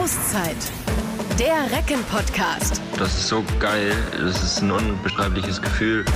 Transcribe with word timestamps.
Auszeit. 0.00 0.56
Der 1.38 1.76
Recken-Podcast. 1.76 2.80
Das 2.96 3.14
ist 3.18 3.28
so 3.28 3.44
geil. 3.58 3.92
Das 4.12 4.42
ist 4.42 4.62
ein 4.62 4.70
unbeschreibliches 4.70 5.60
Gefühl. 5.60 6.06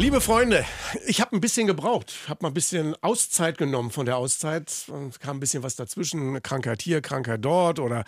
Liebe 0.00 0.22
Freunde, 0.22 0.64
ich 1.06 1.20
habe 1.20 1.36
ein 1.36 1.42
bisschen 1.42 1.66
gebraucht, 1.66 2.10
habe 2.26 2.38
mal 2.40 2.48
ein 2.48 2.54
bisschen 2.54 2.96
Auszeit 3.02 3.58
genommen 3.58 3.90
von 3.90 4.06
der 4.06 4.16
Auszeit. 4.16 4.86
Und 4.88 5.20
kam 5.20 5.36
ein 5.36 5.40
bisschen 5.40 5.62
was 5.62 5.76
dazwischen, 5.76 6.42
Krankheit 6.42 6.80
hier, 6.80 7.02
Krankheit 7.02 7.44
dort 7.44 7.78
oder 7.78 8.04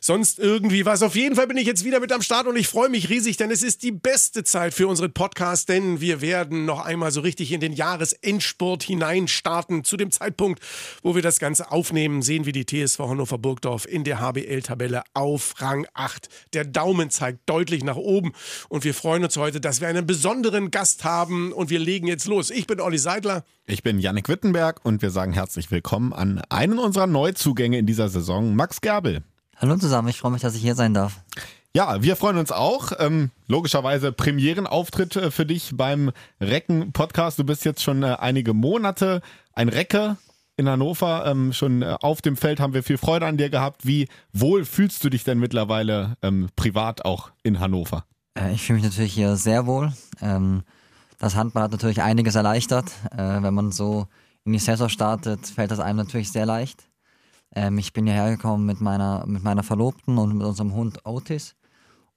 sonst 0.00 0.40
irgendwie 0.40 0.84
was. 0.86 1.04
Auf 1.04 1.14
jeden 1.14 1.36
Fall 1.36 1.46
bin 1.46 1.56
ich 1.56 1.68
jetzt 1.68 1.84
wieder 1.84 2.00
mit 2.00 2.10
am 2.10 2.20
Start 2.20 2.48
und 2.48 2.56
ich 2.56 2.66
freue 2.66 2.88
mich 2.88 3.10
riesig, 3.10 3.36
denn 3.36 3.52
es 3.52 3.62
ist 3.62 3.84
die 3.84 3.92
beste 3.92 4.42
Zeit 4.42 4.74
für 4.74 4.88
unseren 4.88 5.12
Podcast, 5.12 5.68
denn 5.68 6.00
wir 6.00 6.20
werden 6.20 6.64
noch 6.64 6.84
einmal 6.84 7.12
so 7.12 7.20
richtig 7.20 7.52
in 7.52 7.60
den 7.60 7.74
Jahresendsport 7.74 8.82
hineinstarten. 8.82 9.84
Zu 9.84 9.96
dem 9.96 10.10
Zeitpunkt, 10.10 10.60
wo 11.04 11.14
wir 11.14 11.22
das 11.22 11.38
Ganze 11.38 11.70
aufnehmen, 11.70 12.22
sehen 12.22 12.44
wir 12.44 12.52
die 12.52 12.66
TSV 12.66 12.98
Hannover 12.98 13.38
Burgdorf 13.38 13.86
in 13.86 14.02
der 14.02 14.18
HBL-Tabelle 14.18 15.04
auf 15.14 15.54
Rang 15.58 15.86
8. 15.94 16.28
Der 16.54 16.64
Daumen 16.64 17.10
zeigt 17.10 17.48
deutlich 17.48 17.84
nach 17.84 17.94
oben 17.94 18.32
und 18.68 18.82
wir 18.82 18.94
freuen 18.94 19.22
uns 19.22 19.36
heute, 19.36 19.60
dass 19.60 19.80
wir 19.80 19.86
einen 19.86 20.08
besonderen 20.08 20.72
Gast 20.72 21.04
haben 21.04 21.19
haben 21.20 21.52
und 21.52 21.68
wir 21.68 21.78
legen 21.78 22.06
jetzt 22.06 22.26
los. 22.26 22.50
Ich 22.50 22.66
bin 22.66 22.80
Olli 22.80 22.96
Seidler. 22.96 23.44
Ich 23.66 23.82
bin 23.82 23.98
Yannick 23.98 24.30
Wittenberg 24.30 24.80
und 24.84 25.02
wir 25.02 25.10
sagen 25.10 25.34
herzlich 25.34 25.70
willkommen 25.70 26.14
an 26.14 26.40
einen 26.48 26.78
unserer 26.78 27.06
Neuzugänge 27.06 27.76
in 27.78 27.84
dieser 27.84 28.08
Saison, 28.08 28.56
Max 28.56 28.80
Gerbel. 28.80 29.22
Hallo 29.58 29.76
zusammen, 29.76 30.08
ich 30.08 30.18
freue 30.18 30.32
mich, 30.32 30.40
dass 30.40 30.54
ich 30.54 30.62
hier 30.62 30.74
sein 30.74 30.94
darf. 30.94 31.20
Ja, 31.74 32.02
wir 32.02 32.16
freuen 32.16 32.38
uns 32.38 32.52
auch. 32.52 32.92
Ähm, 32.98 33.30
logischerweise 33.48 34.12
Premierenauftritt 34.12 35.16
äh, 35.16 35.30
für 35.30 35.44
dich 35.44 35.72
beim 35.74 36.10
Recken-Podcast. 36.40 37.38
Du 37.38 37.44
bist 37.44 37.66
jetzt 37.66 37.82
schon 37.82 38.02
äh, 38.02 38.16
einige 38.18 38.54
Monate 38.54 39.20
ein 39.52 39.68
Recke 39.68 40.16
in 40.56 40.70
Hannover. 40.70 41.26
Ähm, 41.26 41.52
schon 41.52 41.82
äh, 41.82 41.96
auf 42.00 42.22
dem 42.22 42.38
Feld 42.38 42.60
haben 42.60 42.72
wir 42.72 42.82
viel 42.82 42.96
Freude 42.96 43.26
an 43.26 43.36
dir 43.36 43.50
gehabt. 43.50 43.86
Wie 43.86 44.08
wohl 44.32 44.64
fühlst 44.64 45.04
du 45.04 45.10
dich 45.10 45.24
denn 45.24 45.38
mittlerweile 45.38 46.16
ähm, 46.22 46.48
privat 46.56 47.04
auch 47.04 47.30
in 47.42 47.60
Hannover? 47.60 48.06
Ich 48.54 48.62
fühle 48.62 48.78
mich 48.78 48.84
natürlich 48.84 49.12
hier 49.12 49.36
sehr 49.36 49.66
wohl. 49.66 49.92
Ähm, 50.22 50.62
das 51.20 51.36
Handball 51.36 51.64
hat 51.64 51.72
natürlich 51.72 52.02
einiges 52.02 52.34
erleichtert. 52.34 52.90
Äh, 53.12 53.42
wenn 53.42 53.54
man 53.54 53.70
so 53.70 54.08
in 54.44 54.52
die 54.52 54.58
Saison 54.58 54.88
startet, 54.88 55.46
fällt 55.46 55.70
das 55.70 55.78
einem 55.78 55.98
natürlich 55.98 56.32
sehr 56.32 56.46
leicht. 56.46 56.88
Ähm, 57.54 57.78
ich 57.78 57.92
bin 57.92 58.06
hierher 58.06 58.30
gekommen 58.30 58.64
mit 58.64 58.80
meiner, 58.80 59.24
mit 59.26 59.44
meiner 59.44 59.62
Verlobten 59.62 60.16
und 60.16 60.36
mit 60.36 60.46
unserem 60.46 60.72
Hund 60.72 61.04
Otis. 61.04 61.54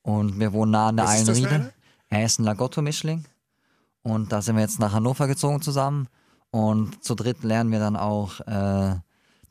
Und 0.01 0.39
wir 0.39 0.53
wohnen 0.53 0.71
nah 0.71 0.87
an 0.87 0.95
der 0.95 1.09
Eilenriede. 1.09 1.73
Er 2.09 2.25
ist 2.25 2.39
ein 2.39 2.45
Lagotto-Mischling. 2.45 3.25
Und 4.03 4.31
da 4.31 4.41
sind 4.41 4.55
wir 4.55 4.63
jetzt 4.63 4.79
nach 4.79 4.93
Hannover 4.93 5.27
gezogen 5.27 5.61
zusammen. 5.61 6.07
Und 6.49 7.03
zu 7.03 7.13
dritt 7.13 7.43
lernen 7.43 7.71
wir 7.71 7.79
dann 7.79 7.97
auch 7.97 8.39
äh, 8.41 8.95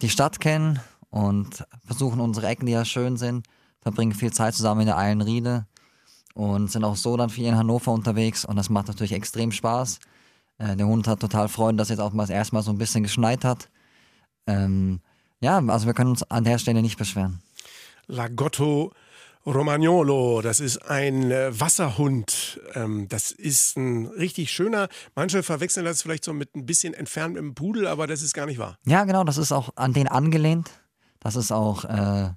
die 0.00 0.08
Stadt 0.08 0.40
kennen 0.40 0.80
und 1.10 1.66
versuchen 1.84 2.20
unsere 2.20 2.46
Ecken, 2.46 2.64
die 2.64 2.72
ja 2.72 2.86
schön 2.86 3.18
sind, 3.18 3.46
verbringen 3.80 4.12
viel 4.12 4.32
Zeit 4.32 4.54
zusammen 4.54 4.82
in 4.82 4.86
der 4.86 4.96
Eilenriede 4.98 5.66
und 6.34 6.70
sind 6.70 6.84
auch 6.84 6.96
so 6.96 7.16
dann 7.16 7.30
viel 7.30 7.46
in 7.46 7.56
Hannover 7.56 7.92
unterwegs 7.92 8.44
und 8.44 8.56
das 8.56 8.70
macht 8.70 8.88
natürlich 8.88 9.12
extrem 9.12 9.52
Spaß. 9.52 9.98
Äh, 10.58 10.76
der 10.76 10.86
Hund 10.86 11.06
hat 11.06 11.20
total 11.20 11.48
Freude, 11.48 11.78
dass 11.78 11.88
jetzt 11.88 12.00
auch 12.00 12.12
mal 12.12 12.24
das 12.24 12.30
erste 12.30 12.54
Mal 12.54 12.62
so 12.62 12.70
ein 12.70 12.78
bisschen 12.78 13.02
geschneit 13.02 13.44
hat. 13.44 13.68
Ähm, 14.46 15.00
ja, 15.40 15.58
also 15.58 15.86
wir 15.86 15.94
können 15.94 16.10
uns 16.10 16.22
an 16.24 16.44
der 16.44 16.58
Stelle 16.58 16.82
nicht 16.82 16.98
beschweren. 16.98 17.42
Lagotto 18.06 18.92
Romagnolo, 19.44 20.40
das 20.40 20.60
ist 20.60 20.88
ein 20.88 21.32
äh, 21.32 21.58
Wasserhund. 21.58 22.60
Ähm, 22.74 23.08
das 23.08 23.32
ist 23.32 23.76
ein 23.76 24.06
richtig 24.06 24.52
schöner. 24.52 24.88
Manche 25.16 25.42
verwechseln 25.42 25.84
das 25.84 26.02
vielleicht 26.02 26.24
so 26.24 26.32
mit 26.32 26.54
ein 26.54 26.64
bisschen 26.64 26.94
entfernt 26.94 27.34
mit 27.34 27.42
dem 27.42 27.54
Pudel, 27.54 27.88
aber 27.88 28.06
das 28.06 28.22
ist 28.22 28.34
gar 28.34 28.46
nicht 28.46 28.58
wahr. 28.58 28.78
Ja, 28.86 29.04
genau, 29.04 29.24
das 29.24 29.38
ist 29.38 29.50
auch 29.50 29.70
an 29.74 29.92
den 29.92 30.06
angelehnt. 30.06 30.70
Das 31.18 31.34
ist 31.34 31.50
auch 31.50 31.84
äh, 31.84 32.30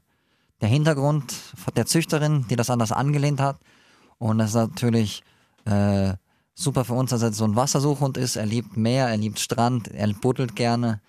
der 0.61 0.69
Hintergrund 0.69 1.35
der 1.75 1.85
Züchterin, 1.85 2.47
die 2.49 2.55
das 2.55 2.71
anders 2.71 2.91
angelehnt 2.91 3.39
hat. 3.39 3.59
Und 4.17 4.37
das 4.37 4.49
ist 4.49 4.55
natürlich 4.55 5.23
äh, 5.65 6.13
super 6.53 6.85
für 6.85 6.93
uns, 6.93 7.09
dass 7.09 7.21
er 7.21 7.33
so 7.33 7.45
ein 7.45 7.55
Wassersuchhund 7.55 8.17
ist. 8.17 8.35
Er 8.35 8.45
liebt 8.45 8.77
Meer, 8.77 9.07
er 9.07 9.17
liebt 9.17 9.39
Strand, 9.39 9.89
er 9.89 10.11
buddelt 10.13 10.55
gerne. 10.55 11.01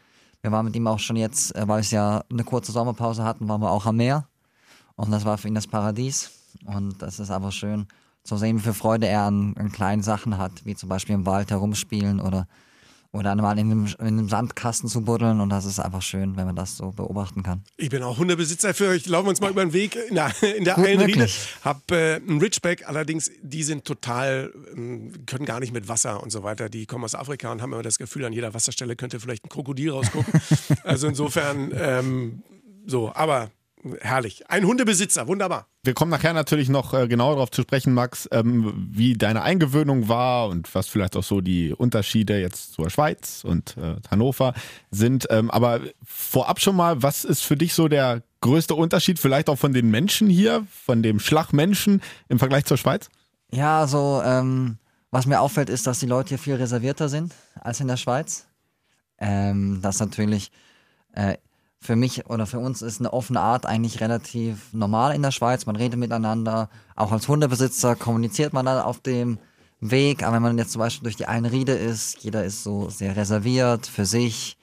Wir 0.42 0.52
waren 0.52 0.66
mit 0.66 0.76
ihm 0.76 0.86
auch 0.86 0.98
schon 0.98 1.16
jetzt, 1.16 1.54
äh, 1.56 1.66
weil 1.66 1.82
wir 1.82 1.90
ja 1.90 2.24
eine 2.30 2.44
kurze 2.44 2.72
Sommerpause 2.72 3.24
hatten, 3.24 3.48
waren 3.48 3.60
wir 3.60 3.70
auch 3.70 3.86
am 3.86 3.96
Meer. 3.96 4.28
Und 4.96 5.10
das 5.10 5.24
war 5.24 5.38
für 5.38 5.48
ihn 5.48 5.54
das 5.54 5.66
Paradies. 5.66 6.30
Und 6.64 7.00
das 7.02 7.20
ist 7.20 7.30
aber 7.30 7.52
schön 7.52 7.86
zu 8.24 8.36
sehen, 8.36 8.58
wie 8.58 8.62
viel 8.62 8.72
Freude 8.72 9.06
er 9.06 9.22
an, 9.22 9.54
an 9.56 9.70
kleinen 9.70 10.02
Sachen 10.02 10.38
hat, 10.38 10.64
wie 10.64 10.74
zum 10.74 10.88
Beispiel 10.88 11.14
im 11.14 11.26
Wald 11.26 11.50
herumspielen 11.50 12.20
oder 12.20 12.48
oder 13.12 13.34
mal 13.36 13.58
in 13.58 13.70
einem, 13.70 13.86
in 13.98 14.06
einem, 14.06 14.28
Sandkasten 14.28 14.88
zu 14.88 15.02
buddeln 15.02 15.40
und 15.40 15.48
das 15.48 15.64
ist 15.64 15.78
einfach 15.78 16.02
schön, 16.02 16.36
wenn 16.36 16.46
man 16.46 16.56
das 16.56 16.76
so 16.76 16.90
beobachten 16.92 17.42
kann. 17.42 17.62
Ich 17.76 17.90
bin 17.90 18.02
auch 18.02 18.18
Hundebesitzer 18.18 18.74
für 18.74 18.88
euch. 18.88 19.06
Laufen 19.06 19.26
wir 19.26 19.30
uns 19.30 19.40
mal 19.40 19.50
über 19.50 19.64
den 19.64 19.72
Weg 19.72 19.96
in 19.96 20.14
der, 20.14 20.32
in 20.56 20.64
der 20.64 20.78
Eilenriede. 20.78 21.28
Hab 21.62 21.90
äh, 21.90 22.16
einen 22.16 22.40
Ridgeback, 22.40 22.88
allerdings 22.88 23.30
die 23.42 23.62
sind 23.62 23.84
total, 23.84 24.52
äh, 24.72 25.18
können 25.26 25.44
gar 25.44 25.60
nicht 25.60 25.72
mit 25.72 25.88
Wasser 25.88 26.22
und 26.22 26.30
so 26.30 26.42
weiter. 26.42 26.68
Die 26.68 26.86
kommen 26.86 27.04
aus 27.04 27.14
Afrika 27.14 27.50
und 27.52 27.62
haben 27.62 27.72
immer 27.72 27.82
das 27.82 27.98
Gefühl, 27.98 28.24
an 28.24 28.32
jeder 28.32 28.54
Wasserstelle 28.54 28.96
könnte 28.96 29.20
vielleicht 29.20 29.44
ein 29.44 29.48
Krokodil 29.48 29.90
rausgucken. 29.90 30.40
also 30.84 31.08
insofern 31.08 31.72
ähm, 31.74 32.42
so, 32.86 33.12
aber 33.14 33.50
herrlich. 34.00 34.48
Ein 34.50 34.66
Hundebesitzer, 34.66 35.26
wunderbar. 35.28 35.66
Wir 35.82 35.94
kommen 35.94 36.10
nachher 36.10 36.32
natürlich 36.32 36.68
noch 36.68 36.94
äh, 36.94 37.06
genauer 37.08 37.34
darauf 37.34 37.50
zu 37.50 37.62
sprechen, 37.62 37.94
Max, 37.94 38.28
ähm, 38.32 38.88
wie 38.90 39.14
deine 39.14 39.42
Eingewöhnung 39.42 40.08
war 40.08 40.48
und 40.48 40.74
was 40.74 40.88
vielleicht 40.88 41.16
auch 41.16 41.22
so 41.22 41.40
die 41.40 41.72
Unterschiede 41.72 42.40
jetzt 42.40 42.72
zur 42.72 42.90
Schweiz 42.90 43.44
und 43.44 43.76
äh, 43.76 43.96
Hannover 44.10 44.54
sind. 44.90 45.26
Ähm, 45.30 45.50
aber 45.50 45.80
vorab 46.04 46.60
schon 46.60 46.76
mal, 46.76 47.02
was 47.02 47.24
ist 47.24 47.42
für 47.42 47.56
dich 47.56 47.74
so 47.74 47.88
der 47.88 48.22
größte 48.40 48.74
Unterschied, 48.74 49.18
vielleicht 49.18 49.48
auch 49.48 49.58
von 49.58 49.72
den 49.72 49.90
Menschen 49.90 50.28
hier, 50.28 50.66
von 50.84 51.02
dem 51.02 51.20
Schlagmenschen 51.20 52.02
im 52.28 52.38
Vergleich 52.38 52.64
zur 52.64 52.76
Schweiz? 52.76 53.08
Ja, 53.52 53.80
also 53.80 54.22
ähm, 54.24 54.78
was 55.10 55.26
mir 55.26 55.40
auffällt, 55.40 55.70
ist, 55.70 55.86
dass 55.86 56.00
die 56.00 56.06
Leute 56.06 56.30
hier 56.30 56.38
viel 56.38 56.54
reservierter 56.56 57.08
sind 57.08 57.34
als 57.60 57.80
in 57.80 57.88
der 57.88 57.96
Schweiz. 57.96 58.46
Ähm, 59.18 59.80
das 59.82 60.00
natürlich 60.00 60.50
äh, 61.12 61.36
für 61.80 61.96
mich 61.96 62.26
oder 62.26 62.46
für 62.46 62.58
uns 62.58 62.82
ist 62.82 63.00
eine 63.00 63.12
offene 63.12 63.40
Art 63.40 63.66
eigentlich 63.66 64.00
relativ 64.00 64.72
normal 64.72 65.14
in 65.14 65.22
der 65.22 65.30
Schweiz. 65.30 65.66
Man 65.66 65.76
redet 65.76 65.98
miteinander. 65.98 66.68
Auch 66.94 67.12
als 67.12 67.28
Hundebesitzer 67.28 67.96
kommuniziert 67.96 68.52
man 68.52 68.66
dann 68.66 68.82
auf 68.82 69.00
dem 69.00 69.38
Weg. 69.80 70.22
Aber 70.22 70.36
wenn 70.36 70.42
man 70.42 70.58
jetzt 70.58 70.72
zum 70.72 70.80
Beispiel 70.80 71.04
durch 71.04 71.16
die 71.16 71.26
eine 71.26 71.52
Riede 71.52 71.72
ist, 71.72 72.18
jeder 72.22 72.44
ist 72.44 72.62
so 72.62 72.88
sehr 72.88 73.16
reserviert 73.16 73.86
für 73.86 74.06
sich. 74.06 74.56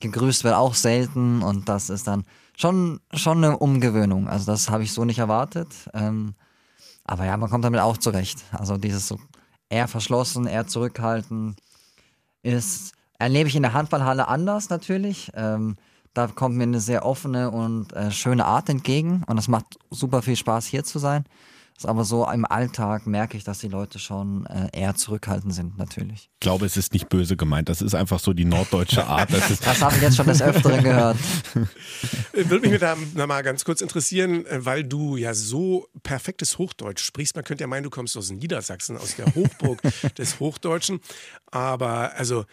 Gegrüßt 0.00 0.44
wird 0.44 0.54
auch 0.54 0.74
selten 0.74 1.42
und 1.42 1.68
das 1.68 1.90
ist 1.90 2.06
dann 2.06 2.24
schon, 2.56 3.00
schon 3.12 3.42
eine 3.42 3.58
Umgewöhnung. 3.58 4.28
Also 4.28 4.46
das 4.46 4.70
habe 4.70 4.84
ich 4.84 4.92
so 4.92 5.04
nicht 5.04 5.18
erwartet. 5.18 5.68
Ähm, 5.94 6.34
aber 7.04 7.24
ja, 7.24 7.36
man 7.36 7.50
kommt 7.50 7.64
damit 7.64 7.80
auch 7.80 7.96
zurecht. 7.96 8.44
Also 8.52 8.76
dieses 8.76 9.08
so 9.08 9.18
eher 9.70 9.88
verschlossen, 9.88 10.46
eher 10.46 10.66
zurückhalten 10.66 11.56
ist, 12.42 12.92
erlebe 13.18 13.48
ich 13.48 13.56
in 13.56 13.62
der 13.62 13.72
Handballhalle 13.72 14.28
anders 14.28 14.68
natürlich. 14.70 15.32
Ähm, 15.34 15.76
da 16.18 16.26
kommt 16.26 16.56
mir 16.56 16.64
eine 16.64 16.80
sehr 16.80 17.06
offene 17.06 17.52
und 17.52 17.92
äh, 17.92 18.10
schöne 18.10 18.44
Art 18.44 18.68
entgegen 18.68 19.22
und 19.28 19.38
es 19.38 19.46
macht 19.46 19.78
super 19.88 20.20
viel 20.20 20.34
Spaß 20.34 20.66
hier 20.66 20.82
zu 20.82 20.98
sein. 20.98 21.24
Aber 21.84 22.04
so 22.04 22.28
im 22.28 22.44
Alltag 22.44 23.06
merke 23.06 23.36
ich, 23.36 23.44
dass 23.44 23.60
die 23.60 23.68
Leute 23.68 24.00
schon 24.00 24.46
äh, 24.46 24.68
eher 24.72 24.96
zurückhaltend 24.96 25.54
sind, 25.54 25.78
natürlich. 25.78 26.28
Ich 26.34 26.40
glaube, 26.40 26.66
es 26.66 26.76
ist 26.76 26.92
nicht 26.92 27.08
böse 27.08 27.36
gemeint. 27.36 27.68
Das 27.68 27.82
ist 27.82 27.94
einfach 27.94 28.18
so 28.18 28.32
die 28.32 28.44
norddeutsche 28.44 29.06
Art. 29.06 29.32
Das, 29.32 29.60
das 29.60 29.80
habe 29.80 29.94
ich 29.94 30.02
jetzt 30.02 30.16
schon 30.16 30.26
des 30.26 30.42
Öfteren 30.42 30.82
gehört. 30.82 31.16
Würde 32.32 32.68
mich 32.68 32.80
da 32.80 32.96
mal 33.14 33.42
ganz 33.44 33.64
kurz 33.64 33.80
interessieren, 33.80 34.44
äh, 34.46 34.64
weil 34.64 34.82
du 34.82 35.14
ja 35.14 35.34
so 35.34 35.86
perfektes 36.02 36.58
Hochdeutsch 36.58 37.04
sprichst. 37.04 37.36
Man 37.36 37.44
könnte 37.44 37.62
ja 37.62 37.68
meinen, 37.68 37.84
du 37.84 37.90
kommst 37.90 38.16
aus 38.16 38.28
Niedersachsen, 38.32 38.96
aus 38.96 39.14
der 39.14 39.32
Hochburg 39.36 39.80
des 40.18 40.40
Hochdeutschen. 40.40 40.98
Aber 41.52 42.12
also 42.16 42.44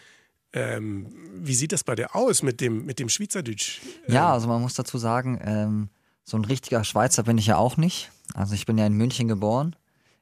ähm, 0.55 1.07
wie 1.37 1.53
sieht 1.53 1.73
das 1.73 1.83
bei 1.83 1.95
dir 1.95 2.15
aus 2.15 2.41
mit 2.41 2.61
dem, 2.61 2.85
mit 2.85 2.97
dem 2.97 3.09
Schweizerdeutsch? 3.09 3.81
Ja, 4.07 4.31
also 4.31 4.47
man 4.47 4.61
muss 4.61 4.73
dazu 4.73 4.97
sagen, 4.97 5.39
ähm, 5.43 5.89
so 6.23 6.37
ein 6.37 6.45
richtiger 6.45 6.83
Schweizer 6.83 7.23
bin 7.23 7.37
ich 7.37 7.47
ja 7.47 7.57
auch 7.57 7.77
nicht. 7.77 8.09
Also 8.33 8.55
ich 8.55 8.65
bin 8.65 8.77
ja 8.77 8.85
in 8.85 8.93
München 8.93 9.27
geboren, 9.27 9.75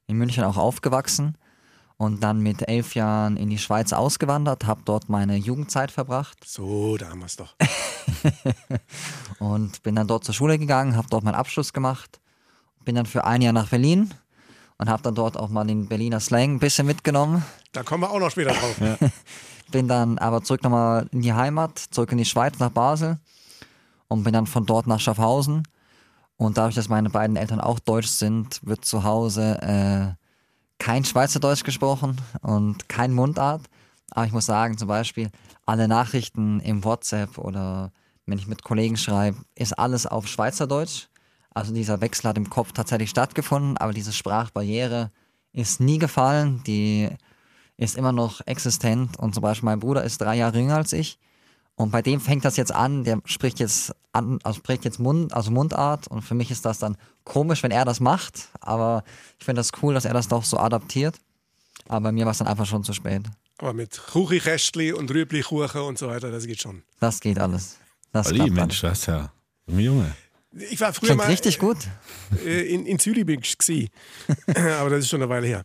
in 0.07 0.17
München 0.17 0.43
auch 0.43 0.57
aufgewachsen 0.57 1.37
und 1.97 2.23
dann 2.23 2.41
mit 2.41 2.67
elf 2.67 2.95
Jahren 2.95 3.37
in 3.37 3.49
die 3.49 3.59
Schweiz 3.59 3.93
ausgewandert, 3.93 4.65
habe 4.65 4.81
dort 4.83 5.07
meine 5.07 5.37
Jugendzeit 5.37 5.91
verbracht. 5.91 6.39
So, 6.45 6.97
da 6.97 7.09
haben 7.09 7.19
wir 7.19 7.27
es 7.27 7.35
doch. 7.35 7.55
und 9.39 9.83
bin 9.83 9.95
dann 9.95 10.07
dort 10.07 10.25
zur 10.25 10.33
Schule 10.33 10.57
gegangen, 10.57 10.97
habe 10.97 11.07
dort 11.09 11.23
meinen 11.23 11.35
Abschluss 11.35 11.73
gemacht, 11.73 12.19
bin 12.83 12.95
dann 12.95 13.05
für 13.05 13.23
ein 13.23 13.41
Jahr 13.43 13.53
nach 13.53 13.69
Berlin 13.69 14.13
und 14.79 14.89
habe 14.89 15.03
dann 15.03 15.13
dort 15.13 15.37
auch 15.37 15.49
mal 15.49 15.63
den 15.63 15.87
Berliner 15.87 16.19
Slang 16.19 16.55
ein 16.55 16.59
bisschen 16.59 16.87
mitgenommen. 16.87 17.45
Da 17.71 17.83
kommen 17.83 18.03
wir 18.03 18.09
auch 18.09 18.19
noch 18.19 18.31
später 18.31 18.53
drauf. 18.53 18.81
Ja. 18.81 18.97
Bin 19.71 19.87
dann 19.87 20.17
aber 20.17 20.43
zurück 20.43 20.63
nochmal 20.63 21.07
in 21.11 21.21
die 21.21 21.33
Heimat, 21.33 21.77
zurück 21.77 22.11
in 22.11 22.17
die 22.17 22.25
Schweiz, 22.25 22.59
nach 22.59 22.69
Basel 22.69 23.19
und 24.07 24.23
bin 24.23 24.33
dann 24.33 24.47
von 24.47 24.65
dort 24.65 24.87
nach 24.87 24.99
Schaffhausen. 24.99 25.63
Und 26.37 26.57
dadurch, 26.57 26.75
dass 26.75 26.89
meine 26.89 27.09
beiden 27.09 27.35
Eltern 27.35 27.59
auch 27.59 27.79
deutsch 27.79 28.07
sind, 28.07 28.59
wird 28.63 28.85
zu 28.85 29.03
Hause 29.03 29.61
äh, 29.61 30.23
kein 30.77 31.05
Schweizerdeutsch 31.05 31.63
gesprochen 31.63 32.17
und 32.41 32.89
kein 32.89 33.13
Mundart. 33.13 33.61
Aber 34.11 34.25
ich 34.25 34.31
muss 34.31 34.45
sagen, 34.45 34.77
zum 34.77 34.87
Beispiel, 34.87 35.29
alle 35.65 35.87
Nachrichten 35.87 36.59
im 36.59 36.83
WhatsApp 36.83 37.37
oder 37.37 37.91
wenn 38.25 38.37
ich 38.37 38.47
mit 38.47 38.63
Kollegen 38.63 38.97
schreibe, 38.97 39.37
ist 39.55 39.73
alles 39.73 40.05
auf 40.05 40.27
Schweizerdeutsch. 40.27 41.07
Also 41.53 41.73
dieser 41.73 42.01
Wechsel 42.01 42.29
hat 42.29 42.37
im 42.37 42.49
Kopf 42.49 42.71
tatsächlich 42.71 43.09
stattgefunden, 43.09 43.77
aber 43.77 43.93
diese 43.93 44.13
Sprachbarriere 44.13 45.11
ist 45.51 45.79
nie 45.79 45.99
gefallen, 45.99 46.63
die 46.65 47.09
ist 47.77 47.97
immer 47.97 48.11
noch 48.11 48.41
existent. 48.45 49.17
Und 49.17 49.33
zum 49.33 49.41
Beispiel 49.41 49.65
mein 49.65 49.79
Bruder 49.79 50.03
ist 50.03 50.21
drei 50.21 50.35
Jahre 50.35 50.57
jünger 50.57 50.77
als 50.77 50.93
ich. 50.93 51.17
Und 51.75 51.91
bei 51.91 52.01
dem 52.01 52.21
fängt 52.21 52.45
das 52.45 52.55
jetzt 52.55 52.73
an, 52.73 53.03
der 53.03 53.19
spricht 53.25 53.59
jetzt 53.59 53.95
an, 54.11 54.39
also 54.43 54.59
spricht 54.59 54.85
jetzt 54.85 54.99
Mund, 54.99 55.33
also 55.33 55.49
Mundart. 55.49 56.07
Und 56.07 56.21
für 56.21 56.35
mich 56.35 56.51
ist 56.51 56.65
das 56.65 56.77
dann 56.77 56.97
komisch, 57.23 57.63
wenn 57.63 57.71
er 57.71 57.85
das 57.85 57.99
macht. 57.99 58.49
Aber 58.59 59.03
ich 59.39 59.45
finde 59.45 59.59
das 59.59 59.71
cool, 59.81 59.93
dass 59.93 60.05
er 60.05 60.13
das 60.13 60.27
doch 60.27 60.43
so 60.43 60.59
adaptiert. 60.59 61.17
Aber 61.87 62.01
bei 62.01 62.11
mir 62.11 62.25
war 62.25 62.31
es 62.31 62.37
dann 62.37 62.47
einfach 62.47 62.67
schon 62.67 62.83
zu 62.83 62.93
spät. 62.93 63.23
Aber 63.57 63.73
mit 63.73 63.99
Kuchikästli 64.11 64.93
und 64.93 65.09
Rüblichkuchen 65.11 65.81
und 65.81 65.97
so 65.97 66.07
weiter, 66.07 66.31
das 66.31 66.45
geht 66.45 66.61
schon. 66.61 66.83
Das 66.99 67.19
geht 67.19 67.39
alles. 67.39 67.77
Das 68.11 68.29
klappt 68.29 68.51
Mensch, 68.51 68.81
das 68.81 68.99
ist 68.99 69.05
ja 69.07 69.31
ein 69.67 69.79
Junge. 69.79 70.15
Ich 70.51 70.79
war 70.79 70.93
früher 70.93 71.07
Klingt 71.07 71.17
mal 71.17 71.27
richtig 71.27 71.57
gut. 71.57 71.77
äh, 72.45 72.61
in, 72.73 72.85
in 72.85 72.99
Zürich 72.99 73.25
bin 73.25 73.39
ich 73.41 73.57
gsi. 73.57 73.89
Aber 74.79 74.91
das 74.91 74.99
ist 74.99 75.09
schon 75.09 75.21
eine 75.21 75.29
Weile 75.29 75.47
her. 75.47 75.63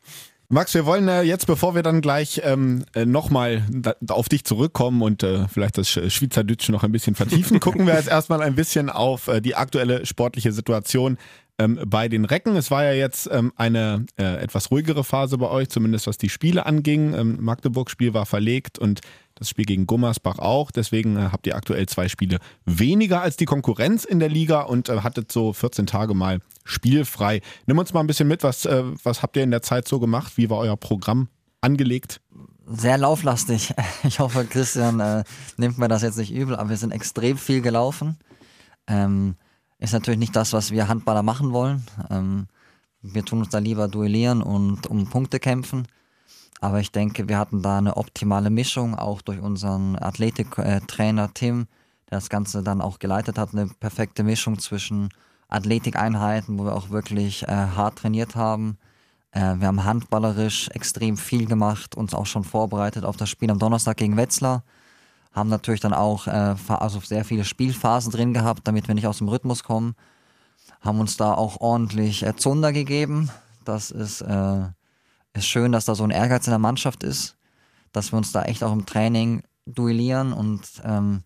Max, 0.50 0.72
wir 0.72 0.86
wollen 0.86 1.08
äh, 1.08 1.20
jetzt, 1.22 1.46
bevor 1.46 1.74
wir 1.74 1.82
dann 1.82 2.00
gleich 2.00 2.40
ähm, 2.42 2.82
äh, 2.94 3.04
nochmal 3.04 3.64
auf 4.08 4.30
dich 4.30 4.44
zurückkommen 4.44 5.02
und 5.02 5.22
äh, 5.22 5.46
vielleicht 5.46 5.76
das 5.76 5.88
Sch- 5.88 6.08
Schweizerdeutsch 6.08 6.70
noch 6.70 6.84
ein 6.84 6.92
bisschen 6.92 7.14
vertiefen, 7.14 7.60
gucken 7.60 7.86
wir 7.86 7.94
jetzt 7.94 8.08
erstmal 8.08 8.40
ein 8.40 8.54
bisschen 8.54 8.88
auf 8.88 9.28
äh, 9.28 9.42
die 9.42 9.56
aktuelle 9.56 10.06
sportliche 10.06 10.52
Situation 10.52 11.18
ähm, 11.58 11.78
bei 11.86 12.08
den 12.08 12.24
Recken. 12.24 12.56
Es 12.56 12.70
war 12.70 12.82
ja 12.82 12.92
jetzt 12.92 13.28
ähm, 13.30 13.52
eine 13.56 14.06
äh, 14.18 14.36
etwas 14.36 14.70
ruhigere 14.70 15.04
Phase 15.04 15.36
bei 15.36 15.50
euch, 15.50 15.68
zumindest 15.68 16.06
was 16.06 16.16
die 16.16 16.30
Spiele 16.30 16.64
anging. 16.64 17.12
Ähm, 17.12 17.36
Magdeburg-Spiel 17.42 18.14
war 18.14 18.24
verlegt 18.24 18.78
und 18.78 19.00
das 19.38 19.48
Spiel 19.48 19.64
gegen 19.64 19.86
Gummersbach 19.86 20.38
auch. 20.38 20.70
Deswegen 20.70 21.16
äh, 21.16 21.28
habt 21.32 21.46
ihr 21.46 21.56
aktuell 21.56 21.86
zwei 21.86 22.08
Spiele 22.08 22.38
weniger 22.64 23.22
als 23.22 23.36
die 23.36 23.44
Konkurrenz 23.44 24.04
in 24.04 24.18
der 24.18 24.28
Liga 24.28 24.62
und 24.62 24.88
äh, 24.88 25.00
hattet 25.00 25.30
so 25.30 25.52
14 25.52 25.86
Tage 25.86 26.14
mal 26.14 26.40
spielfrei. 26.64 27.40
Nimm 27.66 27.78
uns 27.78 27.92
mal 27.92 28.00
ein 28.00 28.06
bisschen 28.06 28.28
mit, 28.28 28.42
was, 28.42 28.66
äh, 28.66 28.82
was 29.02 29.22
habt 29.22 29.36
ihr 29.36 29.42
in 29.42 29.50
der 29.50 29.62
Zeit 29.62 29.88
so 29.88 30.00
gemacht? 30.00 30.34
Wie 30.36 30.50
war 30.50 30.58
euer 30.58 30.76
Programm 30.76 31.28
angelegt? 31.60 32.20
Sehr 32.66 32.98
lauflastig. 32.98 33.74
Ich 34.04 34.20
hoffe, 34.20 34.44
Christian 34.44 35.00
äh, 35.00 35.24
nimmt 35.56 35.78
mir 35.78 35.88
das 35.88 36.02
jetzt 36.02 36.18
nicht 36.18 36.32
übel, 36.32 36.56
aber 36.56 36.70
wir 36.70 36.76
sind 36.76 36.92
extrem 36.92 37.36
viel 37.36 37.60
gelaufen. 37.60 38.18
Ähm, 38.86 39.36
ist 39.78 39.92
natürlich 39.92 40.18
nicht 40.18 40.34
das, 40.34 40.52
was 40.52 40.70
wir 40.70 40.88
Handballer 40.88 41.22
machen 41.22 41.52
wollen. 41.52 41.84
Ähm, 42.10 42.46
wir 43.00 43.24
tun 43.24 43.40
uns 43.40 43.50
da 43.50 43.58
lieber 43.58 43.88
duellieren 43.88 44.42
und 44.42 44.86
um 44.86 45.08
Punkte 45.08 45.38
kämpfen. 45.38 45.86
Aber 46.60 46.80
ich 46.80 46.90
denke, 46.90 47.28
wir 47.28 47.38
hatten 47.38 47.62
da 47.62 47.78
eine 47.78 47.96
optimale 47.96 48.50
Mischung, 48.50 48.94
auch 48.94 49.22
durch 49.22 49.40
unseren 49.40 49.96
Athletiktrainer 49.96 51.32
Tim, 51.34 51.66
der 52.10 52.18
das 52.18 52.30
Ganze 52.30 52.62
dann 52.62 52.80
auch 52.80 52.98
geleitet 52.98 53.38
hat. 53.38 53.52
Eine 53.52 53.66
perfekte 53.66 54.24
Mischung 54.24 54.58
zwischen 54.58 55.10
Athletikeinheiten, 55.48 56.58
wo 56.58 56.64
wir 56.64 56.74
auch 56.74 56.90
wirklich 56.90 57.44
äh, 57.44 57.46
hart 57.46 57.98
trainiert 57.98 58.34
haben. 58.34 58.78
Äh, 59.30 59.56
wir 59.58 59.68
haben 59.68 59.84
handballerisch 59.84 60.68
extrem 60.70 61.16
viel 61.16 61.46
gemacht, 61.46 61.96
uns 61.96 62.14
auch 62.14 62.26
schon 62.26 62.44
vorbereitet 62.44 63.04
auf 63.04 63.16
das 63.16 63.30
Spiel 63.30 63.50
am 63.50 63.58
Donnerstag 63.58 63.96
gegen 63.96 64.16
Wetzlar. 64.16 64.64
Haben 65.32 65.50
natürlich 65.50 65.80
dann 65.80 65.94
auch 65.94 66.26
äh, 66.26 66.54
also 66.68 67.00
sehr 67.00 67.24
viele 67.24 67.44
Spielphasen 67.44 68.10
drin 68.10 68.34
gehabt, 68.34 68.66
damit 68.66 68.88
wir 68.88 68.94
nicht 68.94 69.06
aus 69.06 69.18
dem 69.18 69.28
Rhythmus 69.28 69.62
kommen. 69.62 69.94
Haben 70.80 71.00
uns 71.00 71.16
da 71.16 71.34
auch 71.34 71.60
ordentlich 71.60 72.24
äh, 72.24 72.34
Zunder 72.36 72.72
gegeben. 72.72 73.30
Das 73.64 73.90
ist, 73.90 74.22
äh, 74.22 74.66
ist 75.34 75.46
schön, 75.46 75.72
dass 75.72 75.84
da 75.84 75.94
so 75.94 76.04
ein 76.04 76.10
Ehrgeiz 76.10 76.46
in 76.46 76.52
der 76.52 76.58
Mannschaft 76.58 77.02
ist, 77.02 77.36
dass 77.92 78.12
wir 78.12 78.16
uns 78.16 78.32
da 78.32 78.42
echt 78.42 78.62
auch 78.64 78.72
im 78.72 78.86
Training 78.86 79.42
duellieren 79.66 80.32
und 80.32 80.62
ähm, 80.84 81.22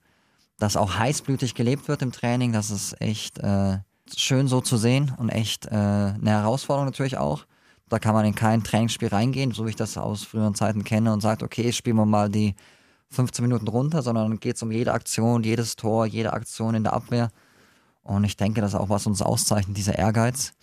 dass 0.59 0.77
auch 0.77 0.99
heißblütig 0.99 1.55
gelebt 1.55 1.89
wird 1.89 2.03
im 2.03 2.13
Training. 2.13 2.53
Das 2.53 2.71
ist 2.71 3.01
echt 3.01 3.39
äh, 3.39 3.79
schön 4.17 4.49
so 4.49 4.61
zu 4.61 4.77
sehen 4.77 5.13
und 5.17 5.29
echt 5.29 5.67
äh, 5.67 5.71
eine 5.71 6.31
Herausforderung 6.31 6.87
natürlich 6.87 7.19
auch. 7.19 7.47
Da 7.89 7.99
kann 7.99 8.15
man 8.15 8.25
in 8.25 8.35
kein 8.35 8.63
Trainingsspiel 8.63 9.09
reingehen, 9.09 9.53
so 9.53 9.67
wie 9.67 9.71
ich 9.71 9.77
das 9.77 9.99
aus 9.99 10.25
früheren 10.25 10.55
Zeiten 10.55 10.85
kenne 10.85 11.13
und 11.13 11.21
sagt, 11.21 11.43
okay, 11.43 11.73
spielen 11.73 11.97
wir 11.97 12.07
mal 12.07 12.31
die 12.31 12.55
15 13.11 13.45
Minuten 13.45 13.69
runter, 13.69 14.03
sondern 14.03 14.41
geht 14.41 14.57
es 14.57 14.63
um 14.63 14.73
jede 14.73 14.93
Aktion, 14.93 15.43
jedes 15.43 15.77
Tor, 15.77 16.07
jede 16.07 16.33
Aktion 16.33 16.75
in 16.75 16.85
der 16.85 16.95
Abwehr. 16.95 17.31
Und 18.03 18.25
ich 18.25 18.37
denke, 18.37 18.61
das 18.61 18.73
ist 18.73 18.81
auch, 18.81 18.89
was 18.89 19.07
uns 19.07 19.21
auszeichnet, 19.21 19.77
dieser 19.77 19.99
Ehrgeiz. 19.99 20.55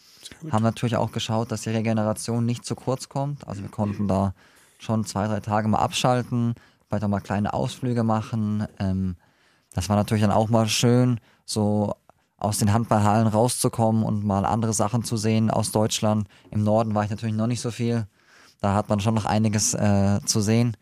Haben 0.52 0.64
natürlich 0.64 0.96
auch 0.96 1.12
geschaut, 1.12 1.52
dass 1.52 1.62
die 1.62 1.70
Regeneration 1.70 2.46
nicht 2.46 2.66
zu 2.66 2.76
kurz 2.76 3.10
kommt. 3.10 3.48
Also 3.48 3.62
wir 3.62 3.70
konnten 3.70 4.08
da 4.08 4.34
schon 4.78 5.06
zwei, 5.06 5.28
drei 5.28 5.40
Tage 5.40 5.68
mal 5.68 5.80
abschalten, 5.80 6.56
auch 6.90 7.08
mal 7.08 7.20
kleine 7.20 7.54
Ausflüge 7.54 8.04
machen. 8.04 8.66
Ähm, 8.80 9.16
das 9.74 9.90
war 9.90 9.96
natürlich 9.96 10.24
dann 10.24 10.31
auch 10.31 10.50
mal 10.50 10.68
schön, 10.68 11.20
so 11.46 11.94
aus 12.38 12.58
den 12.58 12.74
Handballhallen 12.74 13.28
rauszukommen 13.28 14.04
und 14.04 14.24
mal 14.24 14.46
andere 14.46 14.74
Sachen 14.74 15.04
zu 15.04 15.18
sehen 15.18 15.52
aus 15.52 15.72
Deutschland. 15.72 16.28
Im 16.52 16.64
Norden 16.64 16.96
war 16.96 17.04
ich 17.04 17.10
natürlich 17.10 17.36
noch 17.36 17.48
nicht 17.48 17.62
so 17.62 17.70
viel. 17.70 18.08
Da 18.62 18.74
hat 18.74 18.90
man 18.90 19.00
schon 19.00 19.14
noch 19.14 19.26
einiges 19.26 19.74
äh, 19.74 20.20
zu 20.26 20.42
sehen. 20.42 20.76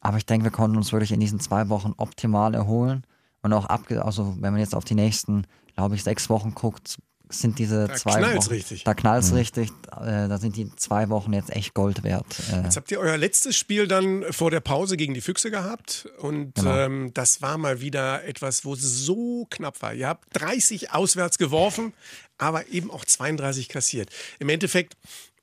Aber 0.00 0.16
ich 0.16 0.26
denke, 0.26 0.44
wir 0.44 0.50
konnten 0.50 0.76
uns 0.76 0.92
wirklich 0.92 1.12
in 1.12 1.20
diesen 1.20 1.40
zwei 1.40 1.68
Wochen 1.68 1.94
optimal 1.96 2.54
erholen. 2.54 3.04
Und 3.42 3.52
auch 3.52 3.66
abge 3.66 4.04
also 4.04 4.36
wenn 4.40 4.52
man 4.52 4.60
jetzt 4.60 4.74
auf 4.74 4.84
die 4.84 4.94
nächsten, 4.94 5.46
glaube 5.74 5.94
ich, 5.94 6.02
sechs 6.02 6.28
Wochen 6.28 6.54
guckt, 6.54 6.98
sind 7.40 7.58
diese 7.58 7.88
Da 7.88 7.94
zwei 7.94 8.18
knallt's 8.18 8.46
Wochen. 8.46 8.54
richtig. 8.54 8.84
Da 8.84 8.94
knallt's 8.94 9.32
richtig. 9.32 9.70
Äh, 9.90 10.28
da 10.28 10.38
sind 10.38 10.56
die 10.56 10.70
zwei 10.76 11.08
Wochen 11.08 11.32
jetzt 11.32 11.50
echt 11.50 11.74
Gold 11.74 12.02
wert. 12.02 12.26
Äh, 12.52 12.62
Jetzt 12.62 12.76
habt 12.76 12.90
ihr 12.90 13.00
euer 13.00 13.16
letztes 13.16 13.56
Spiel 13.56 13.86
dann 13.88 14.24
vor 14.30 14.50
der 14.50 14.60
Pause 14.60 14.96
gegen 14.96 15.14
die 15.14 15.20
Füchse 15.20 15.50
gehabt 15.50 16.08
und 16.18 16.54
Genau. 16.54 16.76
ähm, 16.76 17.10
das 17.14 17.42
war 17.42 17.58
mal 17.58 17.80
wieder 17.80 18.24
etwas, 18.24 18.64
wo 18.64 18.74
es 18.74 18.80
so 18.82 19.46
knapp 19.50 19.80
war. 19.82 19.94
Ihr 19.94 20.08
habt 20.08 20.28
30 20.32 20.92
auswärts 20.92 21.38
geworfen, 21.38 21.92
aber 22.38 22.68
eben 22.68 22.90
auch 22.90 23.04
32 23.04 23.68
kassiert. 23.68 24.10
Im 24.38 24.48
Endeffekt, 24.48 24.96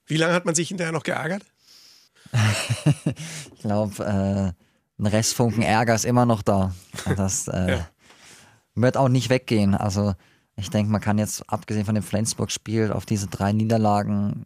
wie 0.07 0.17
lange 0.17 0.33
hat 0.33 0.45
man 0.45 0.55
sich 0.55 0.67
hinterher 0.69 0.91
noch 0.93 1.03
geärgert? 1.03 1.43
ich 3.55 3.61
glaube, 3.61 4.03
äh, 4.03 5.01
ein 5.01 5.05
Restfunken 5.05 5.63
Ärger 5.63 5.95
ist 5.95 6.05
immer 6.05 6.25
noch 6.25 6.41
da. 6.41 6.73
Das 7.15 7.47
äh, 7.47 7.71
Ja. 7.71 7.89
wird 8.75 8.97
auch 8.97 9.09
nicht 9.09 9.29
weggehen. 9.29 9.75
Also 9.75 10.13
ich 10.59 10.69
denke, 10.69 10.91
man 10.91 11.01
kann 11.01 11.17
jetzt, 11.17 11.49
abgesehen 11.49 11.85
von 11.85 11.95
dem 11.95 12.03
Flensburg-Spiel, 12.03 12.91
auf 12.91 13.05
diese 13.05 13.27
drei 13.27 13.51
Niederlagen 13.51 14.45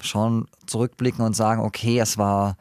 schon 0.00 0.46
zurückblicken 0.66 1.24
und 1.24 1.36
sagen, 1.36 1.62
okay, 1.62 1.98
es 1.98 2.18
war 2.18 2.56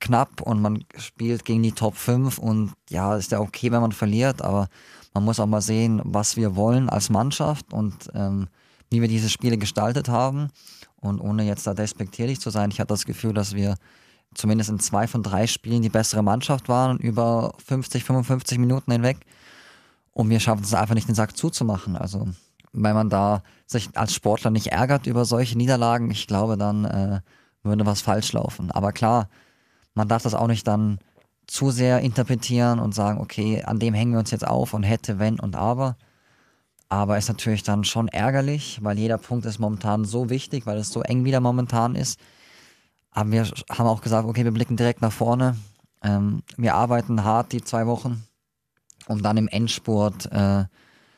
knapp 0.00 0.40
und 0.40 0.60
man 0.60 0.84
spielt 0.98 1.44
gegen 1.44 1.62
die 1.62 1.72
Top 1.72 1.96
5 1.96 2.38
und 2.38 2.72
ja, 2.90 3.16
ist 3.16 3.30
ja 3.30 3.40
okay, 3.40 3.70
wenn 3.70 3.80
man 3.80 3.92
verliert, 3.92 4.42
aber 4.42 4.68
man 5.14 5.24
muss 5.24 5.40
auch 5.40 5.46
mal 5.46 5.60
sehen, 5.60 6.00
was 6.04 6.36
wir 6.36 6.56
wollen 6.56 6.88
als 6.88 7.10
Mannschaft 7.10 7.72
und 7.72 8.10
ähm, 8.14 8.48
wie 8.90 9.00
wir 9.00 9.08
diese 9.08 9.28
Spiele 9.28 9.58
gestaltet 9.58 10.08
haben. 10.08 10.48
Und 10.96 11.20
ohne 11.20 11.44
jetzt 11.44 11.66
da 11.66 11.74
despektierlich 11.74 12.40
zu 12.40 12.50
sein, 12.50 12.70
ich 12.70 12.80
hatte 12.80 12.88
das 12.88 13.06
Gefühl, 13.06 13.34
dass 13.34 13.54
wir 13.54 13.76
zumindest 14.34 14.70
in 14.70 14.80
zwei 14.80 15.06
von 15.06 15.22
drei 15.22 15.46
Spielen 15.46 15.82
die 15.82 15.88
bessere 15.88 16.22
Mannschaft 16.22 16.68
waren, 16.68 16.98
über 16.98 17.52
50, 17.66 18.04
55 18.04 18.58
Minuten 18.58 18.92
hinweg. 18.92 19.18
Und 20.12 20.30
wir 20.30 20.40
schaffen 20.40 20.62
es 20.62 20.74
einfach 20.74 20.94
nicht, 20.94 21.08
den 21.08 21.14
Sack 21.14 21.36
zuzumachen. 21.36 21.96
Also, 21.96 22.28
wenn 22.72 22.94
man 22.94 23.10
da 23.10 23.42
sich 23.66 23.88
als 23.94 24.14
Sportler 24.14 24.50
nicht 24.50 24.68
ärgert 24.68 25.06
über 25.06 25.24
solche 25.24 25.56
Niederlagen, 25.56 26.10
ich 26.10 26.26
glaube, 26.26 26.56
dann 26.56 26.84
äh, 26.84 27.20
würde 27.62 27.86
was 27.86 28.00
falsch 28.02 28.32
laufen. 28.32 28.70
Aber 28.70 28.92
klar, 28.92 29.28
man 29.94 30.08
darf 30.08 30.22
das 30.22 30.34
auch 30.34 30.46
nicht 30.46 30.66
dann 30.66 30.98
zu 31.46 31.70
sehr 31.70 32.00
interpretieren 32.00 32.78
und 32.78 32.94
sagen, 32.94 33.20
okay, 33.20 33.62
an 33.62 33.78
dem 33.78 33.94
hängen 33.94 34.12
wir 34.12 34.20
uns 34.20 34.30
jetzt 34.30 34.46
auf 34.46 34.74
und 34.74 34.82
hätte, 34.84 35.18
wenn 35.18 35.40
und 35.40 35.56
aber. 35.56 35.96
Aber 36.88 37.16
ist 37.16 37.28
natürlich 37.28 37.62
dann 37.62 37.84
schon 37.84 38.08
ärgerlich, 38.08 38.78
weil 38.82 38.98
jeder 38.98 39.18
Punkt 39.18 39.46
ist 39.46 39.58
momentan 39.58 40.04
so 40.04 40.28
wichtig, 40.28 40.66
weil 40.66 40.78
es 40.78 40.90
so 40.90 41.02
eng 41.02 41.24
wieder 41.24 41.40
momentan 41.40 41.94
ist. 41.94 42.20
Aber 43.10 43.30
wir 43.30 43.44
haben 43.70 43.86
auch 43.86 44.02
gesagt, 44.02 44.28
okay, 44.28 44.44
wir 44.44 44.52
blicken 44.52 44.76
direkt 44.76 45.02
nach 45.02 45.12
vorne. 45.12 45.56
Ähm, 46.02 46.42
wir 46.56 46.74
arbeiten 46.74 47.24
hart 47.24 47.52
die 47.52 47.62
zwei 47.62 47.86
Wochen, 47.86 48.24
um 49.08 49.22
dann 49.22 49.36
im 49.36 49.48
Endspurt 49.48 50.26
äh, 50.32 50.64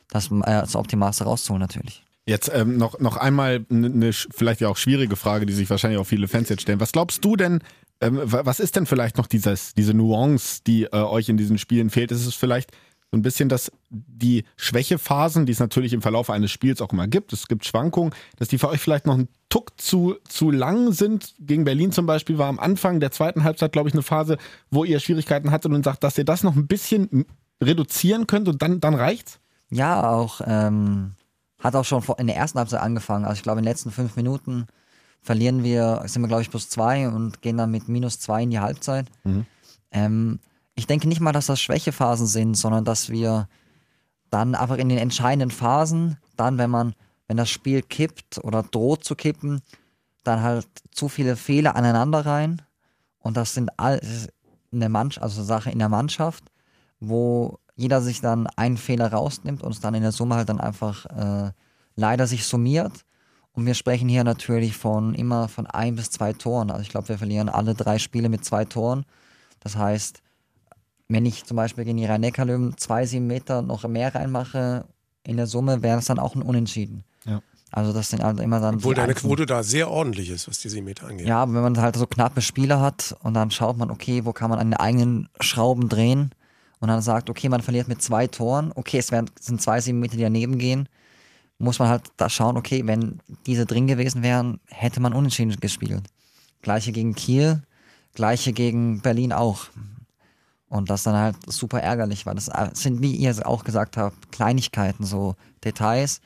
das, 0.09 0.31
äh, 0.31 0.41
das 0.43 0.77
Optimalste 0.77 1.25
rauszuholen 1.25 1.61
natürlich. 1.61 2.03
Jetzt 2.27 2.51
ähm, 2.55 2.79
noch, 2.79 2.99
noch 3.01 3.17
einmal 3.19 3.67
eine 3.71 3.91
ne, 3.91 4.13
vielleicht 4.13 4.61
ja 4.63 4.69
auch 4.69 4.79
schwierige 4.79 5.15
Frage, 5.17 5.45
die 5.45 5.53
sich 5.53 5.69
wahrscheinlich 5.69 6.01
auch 6.01 6.07
viele 6.07 6.27
Fans 6.27 6.49
jetzt 6.49 6.63
stellen. 6.63 6.81
Was 6.81 6.93
glaubst 6.93 7.23
du 7.25 7.37
denn, 7.37 7.61
ähm, 8.01 8.19
wa- 8.23 8.47
was 8.47 8.61
ist 8.61 8.77
denn 8.77 8.87
vielleicht 8.87 9.19
noch 9.19 9.27
dieses, 9.27 9.75
diese 9.75 9.93
Nuance, 9.93 10.63
die 10.67 10.85
äh, 10.85 10.97
euch 10.97 11.29
in 11.29 11.37
diesen 11.37 11.59
Spielen 11.59 11.91
fehlt? 11.91 12.11
Ist 12.13 12.25
es 12.25 12.35
vielleicht 12.35 12.71
so 13.11 13.19
ein 13.19 13.23
bisschen, 13.23 13.51
dass 13.51 13.71
die 13.91 14.45
Schwächephasen, 14.57 15.45
die 15.45 15.53
es 15.53 15.59
natürlich 15.59 15.93
im 15.93 16.01
Verlauf 16.01 16.31
eines 16.31 16.51
Spiels 16.51 16.81
auch 16.81 16.93
immer 16.95 17.07
gibt, 17.09 17.35
es 17.35 17.47
gibt 17.47 17.67
Schwankungen, 17.67 18.15
dass 18.39 18.49
die 18.49 18.57
für 18.57 18.71
euch 18.71 18.81
vielleicht 18.81 19.05
noch 19.07 19.19
ein 19.19 19.29
Tuck 19.51 19.79
zu, 19.79 20.17
zu 20.27 20.51
lang 20.51 20.93
sind? 20.93 21.35
Gegen 21.39 21.65
Berlin 21.65 21.93
zum 21.93 22.07
Beispiel 22.07 22.39
war 22.39 22.49
am 22.49 22.59
Anfang 22.59 23.01
der 23.01 23.11
zweiten 23.11 23.45
Halbzeit, 23.45 23.73
glaube 23.73 23.91
ich, 23.91 23.95
eine 23.95 24.03
Phase, 24.03 24.39
wo 24.71 24.85
ihr 24.85 24.99
Schwierigkeiten 24.99 25.51
hattet 25.51 25.71
und 25.73 25.85
sagt, 25.85 26.03
dass 26.03 26.17
ihr 26.17 26.25
das 26.25 26.43
noch 26.43 26.57
ein 26.57 26.67
bisschen 26.67 27.27
reduzieren 27.65 28.27
könnt 28.27 28.49
und 28.49 28.63
dann, 28.63 28.81
dann 28.81 28.95
reicht's? 28.95 29.39
Ja, 29.71 30.09
auch 30.09 30.41
ähm, 30.47 31.15
hat 31.59 31.75
auch 31.75 31.85
schon 31.85 32.03
in 32.19 32.27
der 32.27 32.37
ersten 32.37 32.59
Halbzeit 32.59 32.81
angefangen. 32.81 33.25
Also 33.25 33.37
ich 33.37 33.43
glaube, 33.43 33.59
in 33.59 33.65
den 33.65 33.71
letzten 33.71 33.91
fünf 33.91 34.17
Minuten 34.17 34.67
verlieren 35.21 35.65
wir, 35.65 36.03
sind 36.07 36.23
wir 36.23 36.29
glaube 36.29 36.43
ich 36.43 36.51
plus 36.51 36.69
zwei 36.69 37.09
und 37.09 37.43
gehen 37.43 37.57
dann 37.57 37.71
mit 37.71 37.89
minus 37.89 38.21
zwei 38.21 38.43
in 38.43 38.51
die 38.51 38.61
Halbzeit. 38.61 39.07
Ähm, 39.91 40.39
ich 40.75 40.87
denke 40.87 41.09
nicht 41.09 41.21
mal, 41.21 41.33
dass 41.33 41.47
das 41.47 41.61
Schwächephasen 41.61 42.27
sind, 42.27 42.57
sondern 42.57 42.85
dass 42.85 43.11
wir 43.11 43.49
dann 44.31 44.55
einfach 44.55 44.77
in 44.77 44.89
den 44.89 44.99
entscheidenden 44.99 45.51
Phasen, 45.51 46.19
dann 46.37 46.59
wenn 46.59 46.71
man 46.71 46.95
wenn 47.27 47.37
das 47.37 47.51
Spiel 47.51 47.83
kippt 47.83 48.39
oder 48.43 48.63
droht 48.63 49.05
zu 49.05 49.15
kippen, 49.15 49.63
dann 50.25 50.43
halt 50.43 50.67
zu 50.91 51.09
viele 51.09 51.37
Fehler 51.37 51.77
aneinander 51.77 52.27
rein. 52.27 52.63
Und 53.19 53.37
das 53.37 53.55
sind 53.55 53.71
all 53.79 54.01
in 54.71 54.81
der 54.81 54.89
Mannschaft, 54.89 55.23
also 55.23 55.43
Sache 55.43 55.71
in 55.71 55.79
der 55.79 55.89
Mannschaft, 55.89 56.45
wo 57.09 57.59
jeder 57.77 58.01
sich 58.01 58.21
dann 58.21 58.47
einen 58.57 58.77
Fehler 58.77 59.13
rausnimmt 59.13 59.63
und 59.63 59.73
es 59.73 59.81
dann 59.81 59.95
in 59.95 60.03
der 60.03 60.13
Summe 60.13 60.37
halt 60.37 60.49
dann 60.49 60.61
einfach 60.61 61.07
äh, 61.07 61.51
leider 61.97 62.27
sich 62.27 62.47
summiert. 62.47 63.05
Und 63.53 63.67
wir 63.67 63.75
sprechen 63.75 64.09
hier 64.09 64.25
natürlich 64.25 64.77
von 64.77 65.15
immer 65.15 65.49
von 65.49 65.67
ein 65.67 65.95
bis 65.97 66.11
zwei 66.11 66.33
Toren. 66.33 66.71
Also 66.71 66.83
ich 66.83 66.89
glaube, 66.89 67.09
wir 67.09 67.19
verlieren 67.19 67.49
alle 67.49 67.75
drei 67.75 67.99
Spiele 67.99 68.29
mit 68.29 68.45
zwei 68.45 68.65
Toren. 68.65 69.05
Das 69.61 69.77
heißt, 69.77 70.23
wenn 71.09 71.27
ich 71.27 71.45
zum 71.45 71.57
Beispiel 71.57 71.85
gegen 71.85 71.99
die 71.99 72.07
Rhein-Neckar-Löwen 72.07 72.77
zwei, 72.77 73.07
sieben 73.07 73.27
Meter 73.27 73.63
noch 73.63 73.87
mehr 73.87 74.15
reinmache, 74.15 74.87
in 75.23 75.37
der 75.37 75.47
Summe 75.47 75.83
wäre 75.83 75.99
es 75.99 76.07
dann 76.07 76.19
auch 76.19 76.35
ein 76.35 76.43
Unentschieden. 76.43 77.05
Ja. 77.25 77.41
Also 77.71 77.93
das 77.93 78.11
sind 78.11 78.23
halt 78.23 78.39
immer 78.41 78.61
dann. 78.61 78.77
Obwohl 78.77 78.95
deine 78.95 79.11
einzelnen- 79.11 79.29
Quote 79.31 79.47
da 79.47 79.63
sehr 79.63 79.91
ordentlich 79.91 80.31
ist, 80.31 80.49
was 80.49 80.59
die 80.61 80.69
7 80.69 80.85
Meter 80.85 81.07
angeht. 81.09 81.27
Ja, 81.27 81.43
aber 81.43 81.55
wenn 81.55 81.63
man 81.63 81.79
halt 81.81 81.97
so 81.97 82.07
knappe 82.07 82.41
Spiele 82.41 82.81
hat 82.81 83.17
und 83.23 83.35
dann 83.35 83.51
schaut 83.51 83.77
man, 83.77 83.91
okay, 83.91 84.25
wo 84.25 84.33
kann 84.33 84.51
man 84.51 84.59
an 84.59 84.71
den 84.71 84.79
eigenen 84.79 85.29
Schrauben 85.41 85.89
drehen 85.89 86.31
und 86.85 86.89
dann 86.89 87.01
sagt, 87.01 87.31
okay, 87.31 87.49
man 87.49 87.63
verliert 87.63 87.89
mit 87.89 88.03
zwei 88.03 88.27
Toren, 88.27 88.71
okay, 88.75 88.99
es 88.99 89.11
werden, 89.11 89.31
sind 89.41 89.63
zwei, 89.63 89.81
sieben 89.81 90.01
Meter, 90.01 90.19
die 90.19 90.23
daneben 90.23 90.59
gehen, 90.59 90.87
muss 91.57 91.79
man 91.79 91.89
halt 91.89 92.03
da 92.19 92.29
schauen, 92.29 92.59
okay, 92.59 92.87
wenn 92.87 93.21
diese 93.47 93.65
drin 93.65 93.87
gewesen 93.87 94.23
wären, 94.23 94.61
hätte 94.69 95.01
man 95.01 95.15
unentschieden 95.15 95.59
gespielt. 95.59 96.03
Gleiche 96.61 96.93
gegen 96.93 97.15
Kiel, 97.15 97.63
gleiche 98.13 98.53
gegen 98.53 99.01
Berlin 99.01 99.33
auch. 99.33 99.69
Und 100.69 100.91
das 100.91 101.05
dann 101.05 101.17
halt 101.17 101.37
super 101.51 101.81
ärgerlich, 101.81 102.27
weil 102.27 102.35
das 102.35 102.51
sind, 102.75 103.01
wie 103.01 103.17
ihr 103.17 103.35
auch 103.47 103.65
gesagt 103.65 103.97
habt, 103.97 104.31
Kleinigkeiten, 104.31 105.07
so 105.07 105.37
Details. 105.65 106.21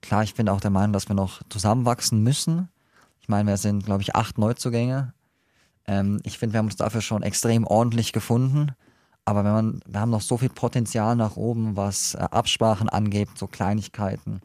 Klar, 0.00 0.22
ich 0.22 0.34
bin 0.34 0.48
auch 0.48 0.62
der 0.62 0.70
Meinung, 0.70 0.94
dass 0.94 1.08
wir 1.08 1.16
noch 1.16 1.42
zusammenwachsen 1.50 2.22
müssen. 2.22 2.70
Ich 3.20 3.28
meine, 3.28 3.46
wir 3.46 3.58
sind, 3.58 3.84
glaube 3.84 4.00
ich, 4.00 4.16
acht 4.16 4.38
Neuzugänge. 4.38 5.12
Ähm, 5.86 6.18
ich 6.22 6.38
finde, 6.38 6.54
wir 6.54 6.60
haben 6.60 6.66
uns 6.68 6.76
dafür 6.76 7.02
schon 7.02 7.22
extrem 7.22 7.66
ordentlich 7.66 8.14
gefunden. 8.14 8.72
Aber 9.28 9.44
wenn 9.44 9.52
man, 9.52 9.80
wir 9.86 10.00
haben 10.00 10.08
noch 10.08 10.22
so 10.22 10.38
viel 10.38 10.48
Potenzial 10.48 11.14
nach 11.14 11.36
oben, 11.36 11.76
was 11.76 12.14
äh, 12.14 12.18
Absprachen 12.18 12.88
angeht, 12.88 13.28
so 13.34 13.46
Kleinigkeiten, 13.46 14.40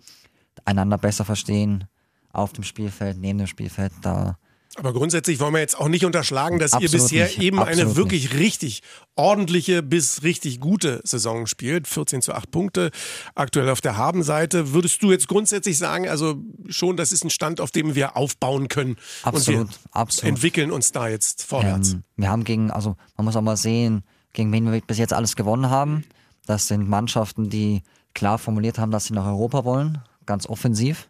einander 0.65 0.97
besser 0.97 1.23
verstehen 1.23 1.85
auf 2.33 2.51
dem 2.51 2.65
Spielfeld, 2.65 3.17
neben 3.17 3.37
dem 3.37 3.47
Spielfeld, 3.47 3.93
da 4.01 4.37
Aber 4.75 4.91
grundsätzlich 4.91 5.39
wollen 5.39 5.53
wir 5.53 5.61
jetzt 5.61 5.79
auch 5.79 5.87
nicht 5.87 6.03
unterschlagen, 6.03 6.59
dass 6.59 6.73
ihr 6.73 6.79
Absolut 6.79 6.91
bisher 6.91 7.27
nicht. 7.27 7.39
eben 7.39 7.59
eine 7.59 7.69
Absolut 7.69 7.95
wirklich 7.95 8.33
richtig 8.33 8.81
ordentliche 9.15 9.83
bis 9.83 10.21
richtig 10.23 10.59
gute 10.59 10.99
Saison 11.05 11.47
spielt. 11.47 11.87
14 11.87 12.21
zu 12.21 12.33
8 12.33 12.51
Punkte 12.51 12.91
aktuell 13.35 13.69
auf 13.69 13.79
der 13.79 13.95
Habenseite. 13.95 14.73
Würdest 14.73 15.01
du 15.01 15.13
jetzt 15.13 15.29
grundsätzlich 15.29 15.77
sagen, 15.77 16.09
also 16.09 16.43
schon, 16.67 16.97
das 16.97 17.13
ist 17.13 17.23
ein 17.23 17.29
Stand, 17.29 17.61
auf 17.61 17.71
dem 17.71 17.95
wir 17.95 18.17
aufbauen 18.17 18.67
können 18.67 18.97
absolut, 19.21 19.61
und 19.61 19.69
wir 19.69 19.77
absolut. 19.93 20.29
entwickeln 20.29 20.71
uns 20.71 20.91
da 20.91 21.07
jetzt 21.07 21.41
vorwärts. 21.41 21.93
Ähm, 21.93 22.03
wir 22.17 22.29
haben 22.29 22.43
gegen, 22.43 22.69
also 22.69 22.97
man 23.15 23.23
muss 23.23 23.37
auch 23.37 23.41
mal 23.41 23.55
sehen, 23.55 24.03
gegen 24.33 24.51
wen 24.51 24.71
wir 24.71 24.81
bis 24.81 24.97
jetzt 24.97 25.13
alles 25.13 25.35
gewonnen 25.35 25.69
haben. 25.69 26.03
Das 26.45 26.67
sind 26.67 26.89
Mannschaften, 26.89 27.49
die 27.49 27.83
klar 28.13 28.37
formuliert 28.37 28.77
haben, 28.77 28.91
dass 28.91 29.05
sie 29.05 29.13
nach 29.13 29.25
Europa 29.25 29.63
wollen, 29.63 29.99
ganz 30.25 30.47
offensiv. 30.47 31.09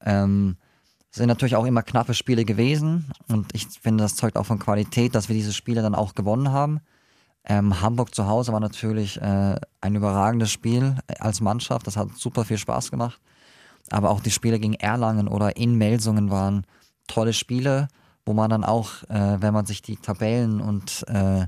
Ähm, 0.00 0.56
sind 1.10 1.28
natürlich 1.28 1.56
auch 1.56 1.64
immer 1.64 1.82
knappe 1.82 2.14
Spiele 2.14 2.44
gewesen 2.44 3.10
und 3.28 3.54
ich 3.54 3.66
finde, 3.80 4.04
das 4.04 4.16
zeugt 4.16 4.36
auch 4.36 4.46
von 4.46 4.58
Qualität, 4.58 5.14
dass 5.14 5.28
wir 5.28 5.34
diese 5.34 5.52
Spiele 5.52 5.82
dann 5.82 5.94
auch 5.94 6.14
gewonnen 6.14 6.52
haben. 6.52 6.80
Ähm, 7.44 7.80
Hamburg 7.80 8.14
zu 8.14 8.26
Hause 8.26 8.52
war 8.52 8.60
natürlich 8.60 9.20
äh, 9.20 9.56
ein 9.80 9.94
überragendes 9.94 10.50
Spiel 10.50 10.96
äh, 11.06 11.14
als 11.20 11.40
Mannschaft, 11.40 11.86
das 11.86 11.96
hat 11.96 12.08
super 12.16 12.44
viel 12.44 12.58
Spaß 12.58 12.90
gemacht. 12.90 13.20
Aber 13.90 14.10
auch 14.10 14.20
die 14.20 14.32
Spiele 14.32 14.58
gegen 14.58 14.74
Erlangen 14.74 15.28
oder 15.28 15.56
in 15.56 15.76
Melsungen 15.76 16.30
waren 16.30 16.66
tolle 17.06 17.32
Spiele, 17.32 17.88
wo 18.26 18.32
man 18.32 18.50
dann 18.50 18.64
auch, 18.64 19.04
äh, 19.04 19.40
wenn 19.40 19.54
man 19.54 19.64
sich 19.64 19.80
die 19.80 19.96
Tabellen 19.96 20.60
und 20.60 21.04
äh, 21.08 21.46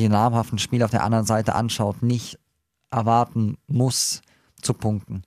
die 0.00 0.08
namhaften 0.08 0.58
Spiele 0.58 0.84
auf 0.84 0.90
der 0.90 1.04
anderen 1.04 1.26
Seite 1.26 1.54
anschaut, 1.54 2.02
nicht 2.02 2.38
erwarten 2.90 3.56
muss 3.66 4.22
zu 4.60 4.74
punkten. 4.74 5.22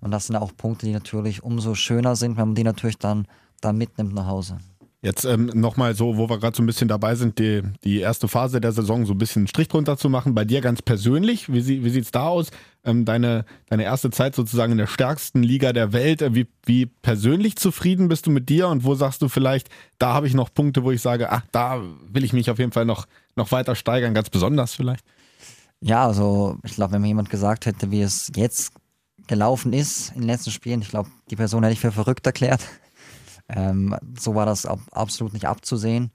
Und 0.00 0.10
das 0.10 0.26
sind 0.26 0.36
auch 0.36 0.56
Punkte, 0.56 0.86
die 0.86 0.92
natürlich 0.92 1.42
umso 1.42 1.74
schöner 1.74 2.16
sind, 2.16 2.36
wenn 2.36 2.48
man 2.48 2.54
die 2.54 2.64
natürlich 2.64 2.98
dann, 2.98 3.26
dann 3.60 3.78
mitnimmt 3.78 4.14
nach 4.14 4.26
Hause. 4.26 4.58
Jetzt 5.04 5.24
ähm, 5.24 5.46
nochmal 5.54 5.96
so, 5.96 6.16
wo 6.16 6.30
wir 6.30 6.38
gerade 6.38 6.56
so 6.56 6.62
ein 6.62 6.66
bisschen 6.66 6.86
dabei 6.86 7.16
sind, 7.16 7.40
die, 7.40 7.62
die 7.82 7.98
erste 7.98 8.28
Phase 8.28 8.60
der 8.60 8.70
Saison 8.70 9.04
so 9.04 9.14
ein 9.14 9.18
bisschen 9.18 9.40
einen 9.40 9.46
Strich 9.48 9.66
drunter 9.66 9.96
zu 9.96 10.08
machen. 10.08 10.32
Bei 10.32 10.44
dir 10.44 10.60
ganz 10.60 10.80
persönlich, 10.80 11.52
wie, 11.52 11.60
sie, 11.60 11.84
wie 11.84 11.90
sieht 11.90 12.04
es 12.04 12.12
da 12.12 12.28
aus? 12.28 12.52
Ähm, 12.84 13.04
deine, 13.04 13.44
deine 13.68 13.82
erste 13.82 14.10
Zeit 14.10 14.36
sozusagen 14.36 14.70
in 14.70 14.78
der 14.78 14.86
stärksten 14.86 15.42
Liga 15.42 15.72
der 15.72 15.92
Welt. 15.92 16.22
Äh, 16.22 16.36
wie, 16.36 16.46
wie 16.64 16.86
persönlich 16.86 17.56
zufrieden 17.56 18.06
bist 18.06 18.26
du 18.26 18.30
mit 18.30 18.48
dir 18.48 18.68
und 18.68 18.84
wo 18.84 18.94
sagst 18.94 19.22
du 19.22 19.28
vielleicht, 19.28 19.70
da 19.98 20.14
habe 20.14 20.28
ich 20.28 20.34
noch 20.34 20.54
Punkte, 20.54 20.84
wo 20.84 20.92
ich 20.92 21.02
sage, 21.02 21.32
ach, 21.32 21.42
da 21.50 21.82
will 22.08 22.22
ich 22.22 22.32
mich 22.32 22.48
auf 22.48 22.60
jeden 22.60 22.72
Fall 22.72 22.84
noch, 22.84 23.06
noch 23.36 23.50
weiter 23.52 23.74
steigern, 23.74 24.14
ganz 24.14 24.30
besonders 24.30 24.74
vielleicht? 24.74 25.04
Ja, 25.80 26.06
also 26.06 26.58
ich 26.64 26.74
glaube, 26.74 26.92
wenn 26.92 27.02
mir 27.02 27.08
jemand 27.08 27.30
gesagt 27.30 27.66
hätte, 27.66 27.90
wie 27.90 28.02
es 28.02 28.30
jetzt 28.36 28.72
gelaufen 29.26 29.72
ist 29.72 30.10
in 30.10 30.22
den 30.22 30.28
letzten 30.28 30.50
Spielen, 30.50 30.82
ich 30.82 30.90
glaube, 30.90 31.10
die 31.30 31.36
Person 31.36 31.62
hätte 31.62 31.72
ich 31.72 31.80
für 31.80 31.92
verrückt 31.92 32.26
erklärt. 32.26 32.62
Ähm, 33.48 33.94
so 34.18 34.34
war 34.34 34.46
das 34.46 34.64
ab, 34.64 34.78
absolut 34.92 35.34
nicht 35.34 35.46
abzusehen. 35.46 36.10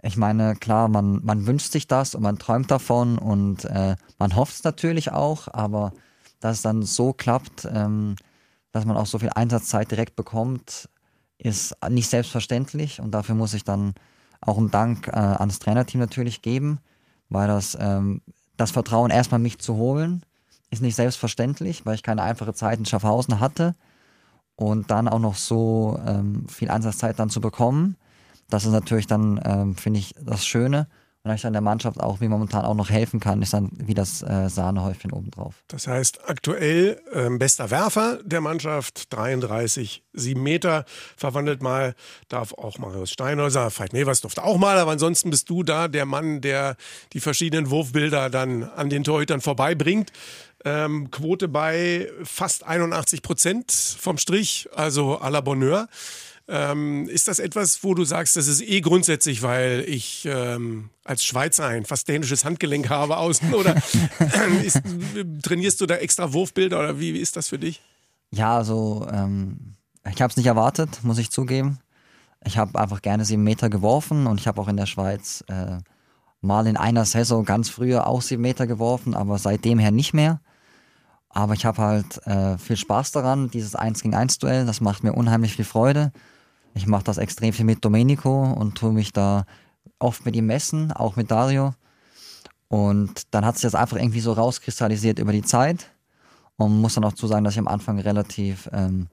Ich 0.00 0.16
meine, 0.16 0.54
klar, 0.54 0.88
man, 0.88 1.20
man 1.22 1.46
wünscht 1.46 1.70
sich 1.70 1.86
das 1.86 2.14
und 2.14 2.22
man 2.22 2.38
träumt 2.38 2.70
davon 2.70 3.18
und 3.18 3.64
äh, 3.66 3.96
man 4.18 4.36
hofft 4.36 4.54
es 4.54 4.64
natürlich 4.64 5.12
auch, 5.12 5.48
aber 5.52 5.92
dass 6.40 6.56
es 6.56 6.62
dann 6.62 6.82
so 6.82 7.12
klappt, 7.12 7.68
ähm, 7.70 8.14
dass 8.70 8.86
man 8.86 8.96
auch 8.96 9.06
so 9.06 9.18
viel 9.18 9.30
Einsatzzeit 9.34 9.90
direkt 9.90 10.16
bekommt, 10.16 10.88
ist 11.36 11.76
nicht 11.90 12.08
selbstverständlich 12.08 13.00
und 13.00 13.10
dafür 13.10 13.34
muss 13.34 13.54
ich 13.54 13.64
dann 13.64 13.94
auch 14.42 14.58
einen 14.58 14.70
Dank 14.70 15.08
äh, 15.08 15.12
ans 15.12 15.58
Trainerteam 15.58 16.00
natürlich 16.00 16.42
geben, 16.42 16.78
weil 17.28 17.48
das, 17.48 17.76
ähm, 17.80 18.20
das 18.56 18.70
Vertrauen 18.70 19.10
erstmal 19.10 19.40
mich 19.40 19.58
zu 19.58 19.76
holen, 19.76 20.22
ist 20.70 20.82
nicht 20.82 20.96
selbstverständlich, 20.96 21.86
weil 21.86 21.94
ich 21.94 22.02
keine 22.02 22.22
einfache 22.22 22.54
Zeit 22.54 22.78
in 22.78 22.86
Schaffhausen 22.86 23.40
hatte 23.40 23.74
und 24.56 24.90
dann 24.90 25.08
auch 25.08 25.18
noch 25.18 25.36
so 25.36 25.98
ähm, 26.06 26.46
viel 26.48 26.70
Einsatzzeit 26.70 27.18
dann 27.18 27.30
zu 27.30 27.40
bekommen, 27.40 27.96
das 28.52 28.66
ist 28.66 28.72
natürlich 28.72 29.06
dann, 29.06 29.40
ähm, 29.44 29.76
finde 29.76 29.98
ich, 29.98 30.14
das 30.20 30.44
Schöne. 30.44 30.86
Und 31.24 31.28
dass 31.28 31.36
ich 31.36 31.42
dann 31.42 31.52
der 31.52 31.62
Mannschaft 31.62 32.00
auch 32.00 32.20
wie 32.20 32.26
momentan 32.26 32.64
auch 32.64 32.74
noch 32.74 32.90
helfen 32.90 33.20
kann, 33.20 33.42
ist 33.42 33.52
dann 33.52 33.70
wie 33.76 33.94
das 33.94 34.22
äh, 34.22 34.48
Sahnehäufchen 34.48 35.12
obendrauf. 35.12 35.54
Das 35.68 35.86
heißt, 35.86 36.28
aktuell 36.28 37.00
ähm, 37.12 37.38
bester 37.38 37.70
Werfer 37.70 38.18
der 38.24 38.40
Mannschaft, 38.40 39.12
33, 39.12 40.02
7 40.14 40.42
Meter. 40.42 40.84
Verwandelt 41.16 41.62
mal, 41.62 41.94
darf 42.28 42.52
auch 42.54 42.78
Marius 42.78 43.12
Steinhäuser, 43.12 43.70
Veit 43.70 43.92
Nevers 43.92 44.20
durfte 44.20 44.42
auch 44.42 44.58
mal, 44.58 44.76
aber 44.78 44.90
ansonsten 44.90 45.30
bist 45.30 45.48
du 45.48 45.62
da 45.62 45.86
der 45.86 46.06
Mann, 46.06 46.40
der 46.40 46.74
die 47.12 47.20
verschiedenen 47.20 47.70
Wurfbilder 47.70 48.28
dann 48.28 48.64
an 48.64 48.90
den 48.90 49.04
Torhütern 49.04 49.40
vorbeibringt. 49.40 50.10
Ähm, 50.64 51.12
Quote 51.12 51.46
bei 51.46 52.08
fast 52.24 52.66
81 52.66 53.22
Prozent 53.22 53.70
vom 53.72 54.18
Strich, 54.18 54.68
also 54.74 55.20
à 55.20 55.30
la 55.30 55.40
Bonheur. 55.40 55.86
Ähm, 56.54 57.08
ist 57.08 57.28
das 57.28 57.38
etwas, 57.38 57.82
wo 57.82 57.94
du 57.94 58.04
sagst, 58.04 58.36
das 58.36 58.46
ist 58.46 58.60
eh 58.60 58.82
grundsätzlich, 58.82 59.40
weil 59.40 59.86
ich 59.88 60.28
ähm, 60.30 60.90
als 61.02 61.24
Schweizer 61.24 61.66
ein 61.66 61.86
fast 61.86 62.06
dänisches 62.08 62.44
Handgelenk 62.44 62.90
habe 62.90 63.16
außen? 63.16 63.54
Oder 63.54 63.74
ist, 64.62 64.82
trainierst 65.42 65.80
du 65.80 65.86
da 65.86 65.94
extra 65.94 66.34
Wurfbilder 66.34 66.78
oder 66.78 67.00
wie, 67.00 67.14
wie 67.14 67.20
ist 67.20 67.36
das 67.36 67.48
für 67.48 67.58
dich? 67.58 67.80
Ja, 68.30 68.54
also 68.54 69.08
ähm, 69.10 69.76
ich 70.10 70.20
habe 70.20 70.30
es 70.30 70.36
nicht 70.36 70.44
erwartet, 70.44 71.02
muss 71.02 71.16
ich 71.16 71.30
zugeben. 71.30 71.78
Ich 72.44 72.58
habe 72.58 72.78
einfach 72.78 73.00
gerne 73.00 73.24
sieben 73.24 73.44
Meter 73.44 73.70
geworfen 73.70 74.26
und 74.26 74.38
ich 74.38 74.46
habe 74.46 74.60
auch 74.60 74.68
in 74.68 74.76
der 74.76 74.84
Schweiz 74.84 75.42
äh, 75.48 75.78
mal 76.42 76.66
in 76.66 76.76
einer 76.76 77.06
Saison 77.06 77.46
ganz 77.46 77.70
früher 77.70 78.06
auch 78.06 78.20
sieben 78.20 78.42
Meter 78.42 78.66
geworfen, 78.66 79.14
aber 79.14 79.38
seitdem 79.38 79.78
her 79.78 79.90
nicht 79.90 80.12
mehr. 80.12 80.42
Aber 81.30 81.54
ich 81.54 81.64
habe 81.64 81.80
halt 81.80 82.26
äh, 82.26 82.58
viel 82.58 82.76
Spaß 82.76 83.12
daran, 83.12 83.50
dieses 83.50 83.74
1 83.74 84.02
gegen 84.02 84.14
1 84.14 84.38
Duell, 84.38 84.66
das 84.66 84.82
macht 84.82 85.02
mir 85.02 85.14
unheimlich 85.14 85.56
viel 85.56 85.64
Freude. 85.64 86.12
Ich 86.74 86.86
mache 86.86 87.04
das 87.04 87.18
extrem 87.18 87.52
viel 87.52 87.64
mit 87.64 87.84
Domenico 87.84 88.52
und 88.52 88.76
tue 88.76 88.92
mich 88.92 89.12
da 89.12 89.44
oft 89.98 90.24
mit 90.24 90.34
ihm 90.36 90.46
messen, 90.46 90.92
auch 90.92 91.16
mit 91.16 91.30
Dario. 91.30 91.74
Und 92.68 93.34
dann 93.34 93.44
hat 93.44 93.56
sich 93.56 93.62
das 93.62 93.74
einfach 93.74 93.98
irgendwie 93.98 94.20
so 94.20 94.32
rauskristallisiert 94.32 95.18
über 95.18 95.32
die 95.32 95.42
Zeit. 95.42 95.90
Und 96.56 96.80
muss 96.80 96.94
dann 96.94 97.04
auch 97.04 97.12
zu 97.12 97.26
sagen, 97.26 97.44
dass 97.44 97.54
ich 97.54 97.58
am 97.58 97.68
Anfang 97.68 97.98
relativ, 97.98 98.68
ähm, 98.72 99.08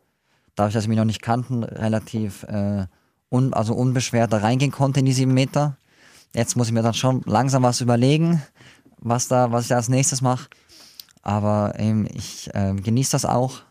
dadurch, 0.55 0.73
dass 0.73 0.83
ich 0.83 0.89
mich 0.89 0.97
noch 0.97 1.05
nicht 1.05 1.21
kannten, 1.21 1.63
relativ 1.63 2.43
äh, 2.43 2.85
un, 3.29 3.53
also 3.53 3.73
unbeschwert 3.73 4.31
da 4.31 4.37
reingehen 4.37 4.71
konnte 4.71 4.99
in 4.99 5.05
die 5.05 5.13
sieben 5.13 5.33
Meter. 5.33 5.77
Jetzt 6.33 6.55
muss 6.55 6.67
ich 6.67 6.73
mir 6.73 6.83
dann 6.83 6.93
schon 6.93 7.21
langsam 7.25 7.63
was 7.63 7.81
überlegen, 7.81 8.41
was 8.97 9.27
da, 9.27 9.51
was 9.51 9.63
ich 9.63 9.69
da 9.69 9.75
als 9.77 9.89
nächstes 9.89 10.21
mache. 10.21 10.47
Aber 11.21 11.73
ähm, 11.75 12.07
ich 12.13 12.49
äh, 12.53 12.73
genieße 12.73 13.11
das 13.11 13.25
auch 13.25 13.61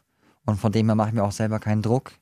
und 0.44 0.58
von 0.58 0.72
dem 0.72 0.86
her 0.86 0.94
mache 0.94 1.08
ich 1.08 1.14
mir 1.14 1.24
auch 1.24 1.32
selber 1.32 1.60
keinen 1.60 1.82
Druck. 1.82 2.12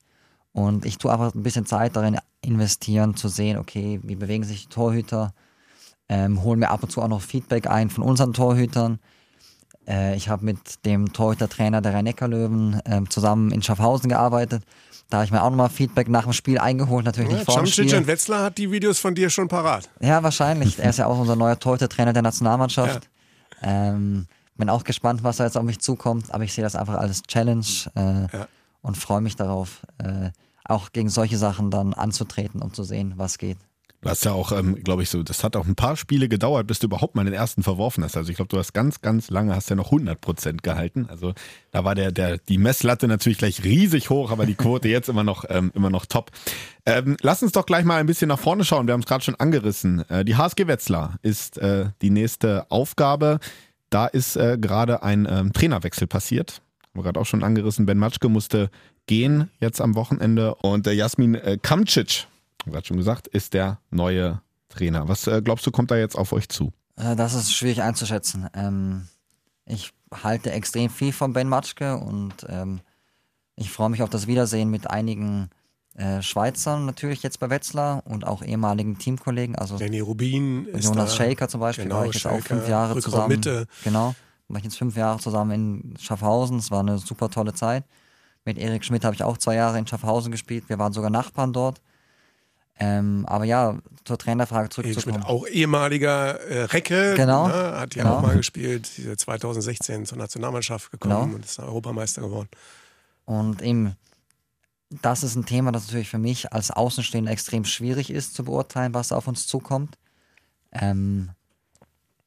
Und 0.56 0.86
ich 0.86 0.96
tue 0.96 1.12
einfach 1.12 1.34
ein 1.34 1.42
bisschen 1.42 1.66
Zeit 1.66 1.96
darin 1.96 2.16
investieren, 2.40 3.14
zu 3.14 3.28
sehen, 3.28 3.58
okay, 3.58 4.00
wie 4.02 4.16
bewegen 4.16 4.42
sich 4.42 4.62
die 4.62 4.68
Torhüter, 4.74 5.34
ähm, 6.08 6.42
holen 6.42 6.60
mir 6.60 6.70
ab 6.70 6.82
und 6.82 6.90
zu 6.90 7.02
auch 7.02 7.08
noch 7.08 7.20
Feedback 7.20 7.66
ein 7.68 7.90
von 7.90 8.02
unseren 8.02 8.32
Torhütern. 8.32 8.98
Äh, 9.86 10.16
ich 10.16 10.30
habe 10.30 10.46
mit 10.46 10.84
dem 10.86 11.12
Torhüter-Trainer 11.12 11.82
der 11.82 11.92
Rhein-Neckar-Löwen 11.92 12.80
äh, 12.86 13.02
zusammen 13.10 13.50
in 13.50 13.60
Schaffhausen 13.62 14.08
gearbeitet. 14.08 14.62
Da 15.10 15.18
habe 15.18 15.26
ich 15.26 15.30
mir 15.30 15.42
auch 15.42 15.50
nochmal 15.50 15.68
Feedback 15.68 16.08
nach 16.08 16.22
dem 16.24 16.32
Spiel 16.32 16.58
eingeholt, 16.58 17.04
natürlich 17.04 17.32
Ja, 17.32 17.36
nicht 17.36 17.44
vor 17.44 17.56
dem 17.62 17.66
Spiel. 17.66 17.94
und 17.94 18.06
Wetzlar 18.06 18.44
hat 18.44 18.56
die 18.56 18.70
Videos 18.70 18.98
von 18.98 19.14
dir 19.14 19.28
schon 19.28 19.48
parat. 19.48 19.90
Ja, 20.00 20.22
wahrscheinlich. 20.22 20.78
Er 20.78 20.88
ist 20.88 20.98
ja 20.98 21.06
auch 21.06 21.18
unser 21.18 21.36
neuer 21.36 21.58
Torhüter-Trainer 21.58 22.14
der 22.14 22.22
Nationalmannschaft. 22.22 23.10
Ähm, 23.62 24.26
bin 24.56 24.70
auch 24.70 24.84
gespannt, 24.84 25.22
was 25.22 25.36
da 25.36 25.44
jetzt 25.44 25.58
auf 25.58 25.64
mich 25.64 25.80
zukommt, 25.80 26.32
aber 26.32 26.44
ich 26.44 26.54
sehe 26.54 26.64
das 26.64 26.76
einfach 26.76 26.94
als 26.94 27.22
Challenge 27.24 27.66
äh, 27.94 28.00
Ja. 28.36 28.48
und 28.80 28.96
freue 28.96 29.20
mich 29.20 29.36
darauf, 29.36 29.82
äh, 29.98 30.30
auch 30.68 30.92
gegen 30.92 31.08
solche 31.08 31.38
Sachen 31.38 31.70
dann 31.70 31.94
anzutreten, 31.94 32.62
um 32.62 32.72
zu 32.72 32.84
sehen, 32.84 33.14
was 33.16 33.38
geht. 33.38 33.58
Du 34.02 34.10
hast 34.10 34.24
ja 34.24 34.32
auch, 34.32 34.52
ähm, 34.52 34.84
glaube 34.84 35.02
ich, 35.02 35.10
so, 35.10 35.22
das 35.22 35.42
hat 35.42 35.56
auch 35.56 35.66
ein 35.66 35.74
paar 35.74 35.96
Spiele 35.96 36.28
gedauert, 36.28 36.66
bis 36.66 36.78
du 36.78 36.86
überhaupt 36.86 37.16
mal 37.16 37.24
den 37.24 37.34
ersten 37.34 37.62
verworfen 37.62 38.04
hast. 38.04 38.16
Also 38.16 38.30
ich 38.30 38.36
glaube, 38.36 38.48
du 38.48 38.58
hast 38.58 38.72
ganz, 38.72 39.00
ganz 39.00 39.30
lange, 39.30 39.54
hast 39.54 39.68
ja 39.70 39.74
noch 39.74 39.86
100 39.86 40.20
Prozent 40.20 40.62
gehalten. 40.62 41.06
Also 41.08 41.34
da 41.72 41.82
war 41.84 41.94
der, 41.94 42.12
der, 42.12 42.38
die 42.38 42.58
Messlatte 42.58 43.08
natürlich 43.08 43.38
gleich 43.38 43.64
riesig 43.64 44.10
hoch, 44.10 44.30
aber 44.30 44.46
die 44.46 44.54
Quote 44.54 44.88
jetzt 44.90 45.08
immer 45.08 45.24
noch, 45.24 45.44
ähm, 45.48 45.72
immer 45.74 45.90
noch 45.90 46.06
top. 46.06 46.30
Ähm, 46.84 47.16
lass 47.22 47.42
uns 47.42 47.52
doch 47.52 47.66
gleich 47.66 47.84
mal 47.84 47.98
ein 47.98 48.06
bisschen 48.06 48.28
nach 48.28 48.38
vorne 48.38 48.64
schauen. 48.64 48.86
Wir 48.86 48.92
haben 48.92 49.00
es 49.00 49.06
gerade 49.06 49.24
schon 49.24 49.34
angerissen. 49.36 50.08
Äh, 50.08 50.24
die 50.24 50.36
HSG 50.36 50.68
Wetzlar 50.68 51.16
ist 51.22 51.58
äh, 51.58 51.86
die 52.02 52.10
nächste 52.10 52.70
Aufgabe. 52.70 53.40
Da 53.90 54.06
ist 54.06 54.36
äh, 54.36 54.58
gerade 54.60 55.02
ein 55.02 55.26
ähm, 55.28 55.52
Trainerwechsel 55.52 56.06
passiert. 56.06 56.60
Haben 56.96 57.00
wir 57.00 57.12
gerade 57.12 57.20
auch 57.20 57.26
schon 57.26 57.44
angerissen. 57.44 57.84
Ben 57.84 57.98
Matschke 57.98 58.30
musste 58.30 58.70
gehen 59.04 59.50
jetzt 59.60 59.82
am 59.82 59.96
Wochenende 59.96 60.54
und 60.54 60.86
äh, 60.86 60.92
Jasmin 60.92 61.34
äh, 61.34 61.58
Kamcic, 61.60 62.26
gerade 62.64 62.86
schon 62.86 62.96
gesagt, 62.96 63.26
ist 63.26 63.52
der 63.52 63.80
neue 63.90 64.40
Trainer. 64.70 65.06
Was 65.06 65.26
äh, 65.26 65.42
glaubst 65.42 65.66
du, 65.66 65.70
kommt 65.70 65.90
da 65.90 65.98
jetzt 65.98 66.16
auf 66.16 66.32
euch 66.32 66.48
zu? 66.48 66.72
Äh, 66.96 67.14
das 67.14 67.34
ist 67.34 67.52
schwierig 67.52 67.82
einzuschätzen. 67.82 68.48
Ähm, 68.54 69.08
ich 69.66 69.92
halte 70.10 70.52
extrem 70.52 70.88
viel 70.88 71.12
von 71.12 71.34
Ben 71.34 71.50
Matschke 71.50 71.98
und 71.98 72.46
ähm, 72.48 72.80
ich 73.56 73.70
freue 73.70 73.90
mich 73.90 74.02
auf 74.02 74.08
das 74.08 74.26
Wiedersehen 74.26 74.70
mit 74.70 74.88
einigen 74.88 75.50
äh, 75.96 76.22
Schweizern 76.22 76.86
natürlich 76.86 77.22
jetzt 77.22 77.40
bei 77.40 77.50
Wetzlar 77.50 78.06
und 78.06 78.26
auch 78.26 78.42
ehemaligen 78.42 78.96
Teamkollegen. 78.96 79.54
Also 79.54 79.76
Danny 79.76 80.00
Rubin 80.00 80.64
ist 80.68 80.86
Jonas. 80.86 81.14
Shaker 81.14 81.46
zum 81.48 81.60
Beispiel 81.60 81.84
Genau, 81.84 81.96
war 81.96 82.06
ich 82.06 82.14
jetzt 82.14 82.26
auch 82.26 82.36
Shaker, 82.36 82.54
fünf 82.54 82.68
Jahre 82.70 82.94
Rückraum 82.94 83.02
zusammen. 83.02 83.28
Mitte. 83.28 83.66
Genau, 83.84 84.14
war 84.48 84.58
ich 84.58 84.64
jetzt 84.64 84.78
fünf 84.78 84.96
Jahre 84.96 85.18
zusammen 85.18 85.50
in 85.50 85.96
Schaffhausen. 85.98 86.58
Es 86.58 86.70
war 86.70 86.80
eine 86.80 86.98
super 86.98 87.30
tolle 87.30 87.54
Zeit. 87.54 87.84
Mit 88.44 88.58
Erik 88.58 88.84
Schmidt 88.84 89.04
habe 89.04 89.14
ich 89.14 89.22
auch 89.24 89.38
zwei 89.38 89.56
Jahre 89.56 89.78
in 89.78 89.86
Schaffhausen 89.86 90.30
gespielt. 90.30 90.68
Wir 90.68 90.78
waren 90.78 90.92
sogar 90.92 91.10
Nachbarn 91.10 91.52
dort. 91.52 91.80
Ähm, 92.78 93.24
aber 93.26 93.44
ja, 93.44 93.78
zur 94.04 94.18
Trainerfrage 94.18 94.64
Erik 94.64 94.72
zurückzukommen. 94.72 95.22
Schmidt, 95.22 95.26
auch 95.26 95.46
ehemaliger 95.48 96.38
äh, 96.42 96.64
Recke, 96.64 97.14
Genau, 97.16 97.48
ne, 97.48 97.54
hat 97.54 97.94
ja 97.94 98.02
genau. 98.04 98.16
auch 98.16 98.22
mal 98.22 98.36
gespielt, 98.36 98.90
diese 98.98 99.16
2016 99.16 100.04
zur 100.04 100.18
Nationalmannschaft 100.18 100.90
gekommen 100.90 101.14
Genau. 101.24 101.34
und 101.36 101.44
ist 101.44 101.58
Europameister 101.58 102.20
geworden. 102.20 102.48
Und 103.24 103.62
eben, 103.62 103.96
das 105.02 105.22
ist 105.24 105.36
ein 105.36 105.46
Thema, 105.46 105.72
das 105.72 105.86
natürlich 105.86 106.10
für 106.10 106.18
mich 106.18 106.52
als 106.52 106.70
Außenstehender 106.70 107.32
extrem 107.32 107.64
schwierig 107.64 108.10
ist 108.10 108.34
zu 108.34 108.44
beurteilen, 108.44 108.92
was 108.92 109.10
auf 109.10 109.26
uns 109.26 109.46
zukommt. 109.46 109.96
Ähm, 110.70 111.30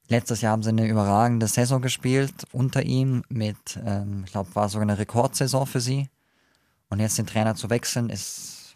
letztes 0.10 0.42
Jahr 0.42 0.52
haben 0.52 0.64
sie 0.64 0.70
eine 0.70 0.88
überragende 0.88 1.48
Saison 1.48 1.82
gespielt 1.82 2.46
unter 2.52 2.84
ihm 2.84 3.24
mit, 3.30 3.80
ähm, 3.86 4.24
ich 4.26 4.32
glaube, 4.32 4.54
war 4.56 4.70
sogar 4.70 4.88
eine 4.88 4.98
Rekordsaison 4.98 5.66
für 5.66 5.80
sie. 5.80 6.10
Und 6.90 7.00
jetzt 7.00 7.18
den 7.18 7.28
Trainer 7.28 7.56
zu 7.56 7.70
wechseln, 7.70 8.10
ist, 8.10 8.76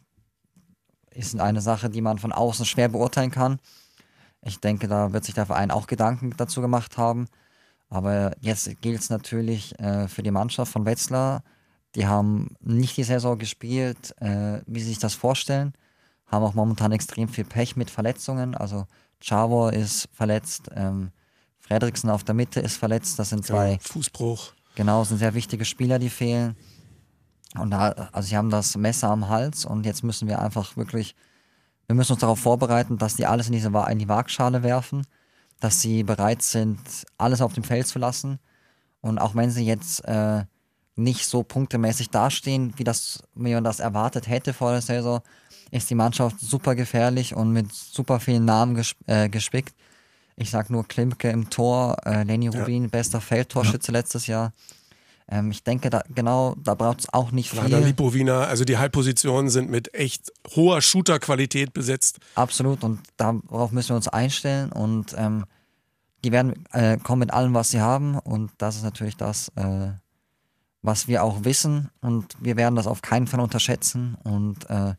ist 1.10 1.40
eine 1.40 1.62
Sache, 1.62 1.90
die 1.90 2.02
man 2.02 2.20
von 2.20 2.32
außen 2.32 2.66
schwer 2.66 2.90
beurteilen 2.90 3.32
kann. 3.32 3.60
Ich 4.42 4.60
denke, 4.60 4.88
da 4.88 5.14
wird 5.14 5.24
sich 5.26 5.34
der 5.34 5.46
Verein 5.46 5.72
auch 5.72 5.88
Gedanken 5.88 6.34
dazu 6.38 6.62
gemacht 6.62 6.98
haben. 6.98 7.28
Aber 7.90 8.36
jetzt 8.42 8.70
gilt 8.82 9.02
es 9.02 9.10
natürlich 9.10 9.78
äh, 9.80 10.08
für 10.08 10.24
die 10.24 10.32
Mannschaft 10.32 10.72
von 10.72 10.86
Wetzlar. 10.86 11.44
Die 11.96 12.08
haben 12.08 12.56
nicht 12.60 12.98
die 12.98 13.04
Saison 13.04 13.38
gespielt, 13.38 14.16
äh, 14.20 14.62
wie 14.66 14.80
sie 14.80 14.90
sich 14.90 15.00
das 15.00 15.14
vorstellen. 15.14 15.74
Haben 16.28 16.44
auch 16.44 16.56
momentan 16.56 16.92
extrem 16.92 17.30
viel 17.30 17.46
Pech 17.46 17.76
mit 17.76 17.90
Verletzungen. 17.90 18.56
Also 18.56 18.86
Chavo 19.22 19.70
ist 19.70 20.10
verletzt, 20.12 20.70
ähm, 20.76 21.12
Fredriksen 21.68 22.10
auf 22.10 22.24
der 22.24 22.36
Mitte 22.36 22.60
ist 22.60 22.78
verletzt. 22.78 23.18
Das 23.20 23.30
sind 23.30 23.46
zwei 23.46 23.74
Ja, 23.74 23.78
Fußbruch. 23.80 24.54
Genau, 24.76 25.02
es 25.02 25.10
sind 25.10 25.18
sehr 25.18 25.34
wichtige 25.34 25.66
Spieler, 25.66 26.00
die 26.00 26.10
fehlen. 26.10 26.56
Und 27.56 27.72
da, 27.72 28.10
also 28.12 28.28
sie 28.28 28.38
haben 28.38 28.50
das 28.50 28.76
Messer 28.76 29.10
am 29.10 29.30
Hals 29.30 29.66
und 29.66 29.86
jetzt 29.86 30.04
müssen 30.04 30.28
wir 30.28 30.40
einfach 30.40 30.76
wirklich, 30.76 31.16
wir 31.88 31.96
müssen 31.96 32.14
uns 32.14 32.22
darauf 32.22 32.40
vorbereiten, 32.40 32.98
dass 32.98 33.16
die 33.16 33.28
alles 33.28 33.48
in, 33.48 33.54
diese, 33.54 33.70
in 33.90 34.00
die 34.00 34.10
Waagschale 34.10 34.64
werfen, 34.64 35.06
dass 35.60 35.80
sie 35.80 36.04
bereit 36.04 36.42
sind, 36.42 36.80
alles 37.18 37.42
auf 37.42 37.54
dem 37.54 37.64
Feld 37.64 37.88
zu 37.88 38.00
lassen. 38.00 38.40
Und 39.02 39.20
auch 39.20 39.36
wenn 39.36 39.52
sie 39.52 39.66
jetzt 39.66 40.04
äh, 40.06 40.46
nicht 40.96 41.28
so 41.28 41.44
punktemäßig 41.44 42.10
dastehen, 42.10 42.74
wie 42.78 42.84
das 42.84 43.24
wie 43.36 43.54
man 43.54 43.64
das 43.64 43.80
erwartet 43.80 44.28
hätte 44.28 44.54
vor 44.54 44.72
der 44.72 44.82
Saison, 44.82 45.22
ist 45.72 45.90
die 45.90 45.96
Mannschaft 45.96 46.40
super 46.40 46.76
gefährlich 46.76 47.36
und 47.36 47.52
mit 47.52 47.72
super 47.72 48.20
vielen 48.20 48.46
Namen 48.46 48.76
gesp 48.76 48.98
äh, 49.08 49.30
gespickt. 49.30 49.76
Ich 50.36 50.50
sag 50.50 50.70
nur 50.70 50.88
Klimke 50.88 51.30
im 51.30 51.50
Tor, 51.50 51.98
äh, 52.06 52.24
Lenny 52.24 52.48
Rubin, 52.48 52.90
bester 52.90 53.22
Feldtorschütze 53.22 53.92
letztes 53.92 54.28
Jahr. 54.28 54.52
Ähm, 55.28 55.52
ich 55.52 55.64
denke, 55.64 55.90
da, 55.90 56.04
genau, 56.14 56.56
da 56.62 56.76
braucht 56.76 57.02
es 57.02 57.14
auch 57.14 57.32
nicht 57.32 57.50
viel. 57.50 57.76
Lipowina, 57.78 58.42
also 58.44 58.66
die 58.66 58.78
Halbpositionen 58.78 59.50
sind 59.50 59.70
mit 59.70 59.94
echt 59.94 60.32
hoher 60.56 60.82
Shooter-Qualität 60.82 61.74
besetzt. 61.74 62.20
Absolut, 62.36 62.84
und 62.84 63.00
darauf 63.18 63.72
müssen 63.72 63.90
wir 63.90 63.96
uns 63.96 64.08
einstellen 64.08 64.72
und 64.72 65.16
ähm, 65.18 65.46
die 66.24 66.32
werden 66.32 66.66
äh, 66.72 66.98
kommen 66.98 67.20
mit 67.20 67.32
allem, 67.32 67.54
was 67.54 67.70
sie 67.72 67.82
haben 67.82 68.18
und 68.18 68.52
das 68.58 68.76
ist 68.76 68.84
natürlich 68.84 69.18
das, 69.18 69.50
äh, 69.56 69.92
was 70.82 71.08
wir 71.08 71.24
auch 71.24 71.46
wissen 71.46 71.90
und 72.02 72.36
wir 72.40 72.58
werden 72.58 72.76
das 72.76 72.88
auf 72.88 73.02
keinen 73.02 73.28
Fall 73.28 73.40
unterschätzen 73.40 74.18
und 74.24 74.70
äh, 74.70 74.94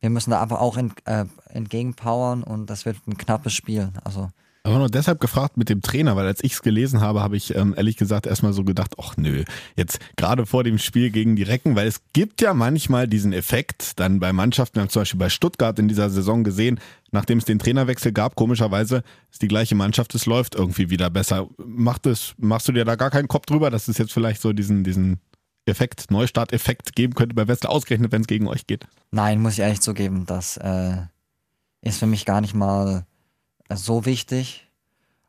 wir 0.00 0.10
müssen 0.10 0.30
da 0.30 0.42
einfach 0.42 0.60
auch 0.60 0.76
ent, 0.76 0.94
äh, 1.04 1.26
entgegenpowern 1.48 2.42
und 2.42 2.66
das 2.70 2.86
wird 2.86 2.96
ein 3.06 3.16
knappes 3.16 3.52
Spiel. 3.52 3.92
Also 4.02 4.30
Aber 4.62 4.78
nur 4.78 4.88
deshalb 4.88 5.20
gefragt 5.20 5.56
mit 5.56 5.70
dem 5.70 5.80
Trainer, 5.80 6.16
weil 6.16 6.26
als 6.26 6.44
ich 6.44 6.52
es 6.52 6.62
gelesen 6.62 7.00
habe, 7.00 7.22
habe 7.22 7.36
ich 7.36 7.54
ähm, 7.54 7.72
ehrlich 7.76 7.96
gesagt 7.96 8.26
erstmal 8.26 8.52
so 8.52 8.62
gedacht, 8.62 8.94
ach 9.00 9.16
nö, 9.16 9.44
jetzt 9.74 10.00
gerade 10.16 10.44
vor 10.44 10.64
dem 10.64 10.78
Spiel 10.78 11.10
gegen 11.10 11.34
die 11.34 11.44
Recken, 11.44 11.76
weil 11.76 11.86
es 11.86 12.02
gibt 12.12 12.42
ja 12.42 12.52
manchmal 12.52 13.08
diesen 13.08 13.32
Effekt 13.32 13.98
dann 13.98 14.20
bei 14.20 14.34
Mannschaften, 14.34 14.76
wir 14.76 14.82
haben 14.82 14.90
zum 14.90 15.00
Beispiel 15.00 15.18
bei 15.18 15.30
Stuttgart 15.30 15.78
in 15.78 15.88
dieser 15.88 16.10
Saison 16.10 16.44
gesehen, 16.44 16.78
nachdem 17.10 17.38
es 17.38 17.46
den 17.46 17.58
Trainerwechsel 17.58 18.12
gab, 18.12 18.36
komischerweise 18.36 19.02
ist 19.30 19.40
die 19.40 19.48
gleiche 19.48 19.74
Mannschaft, 19.74 20.14
es 20.14 20.26
läuft 20.26 20.54
irgendwie 20.54 20.90
wieder 20.90 21.08
besser. 21.08 21.48
Macht 21.56 22.04
es, 22.04 22.34
machst 22.36 22.68
du 22.68 22.72
dir 22.72 22.84
da 22.84 22.96
gar 22.96 23.10
keinen 23.10 23.28
Kopf 23.28 23.46
drüber, 23.46 23.70
dass 23.70 23.88
es 23.88 23.96
jetzt 23.96 24.12
vielleicht 24.12 24.42
so 24.42 24.52
diesen, 24.52 24.84
diesen 24.84 25.20
Effekt, 25.64 26.10
Neustart-Effekt 26.10 26.94
geben 26.94 27.14
könnte 27.14 27.34
bei 27.34 27.48
Wetzlar, 27.48 27.72
ausgerechnet, 27.72 28.12
wenn 28.12 28.22
es 28.22 28.26
gegen 28.26 28.46
euch 28.46 28.66
geht? 28.66 28.86
Nein, 29.10 29.40
muss 29.40 29.54
ich 29.54 29.60
ehrlich 29.60 29.80
zugeben, 29.80 30.26
das 30.26 30.58
äh, 30.58 30.96
ist 31.80 31.98
für 31.98 32.06
mich 32.06 32.26
gar 32.26 32.42
nicht 32.42 32.54
mal 32.54 33.06
so 33.76 34.04
wichtig. 34.04 34.68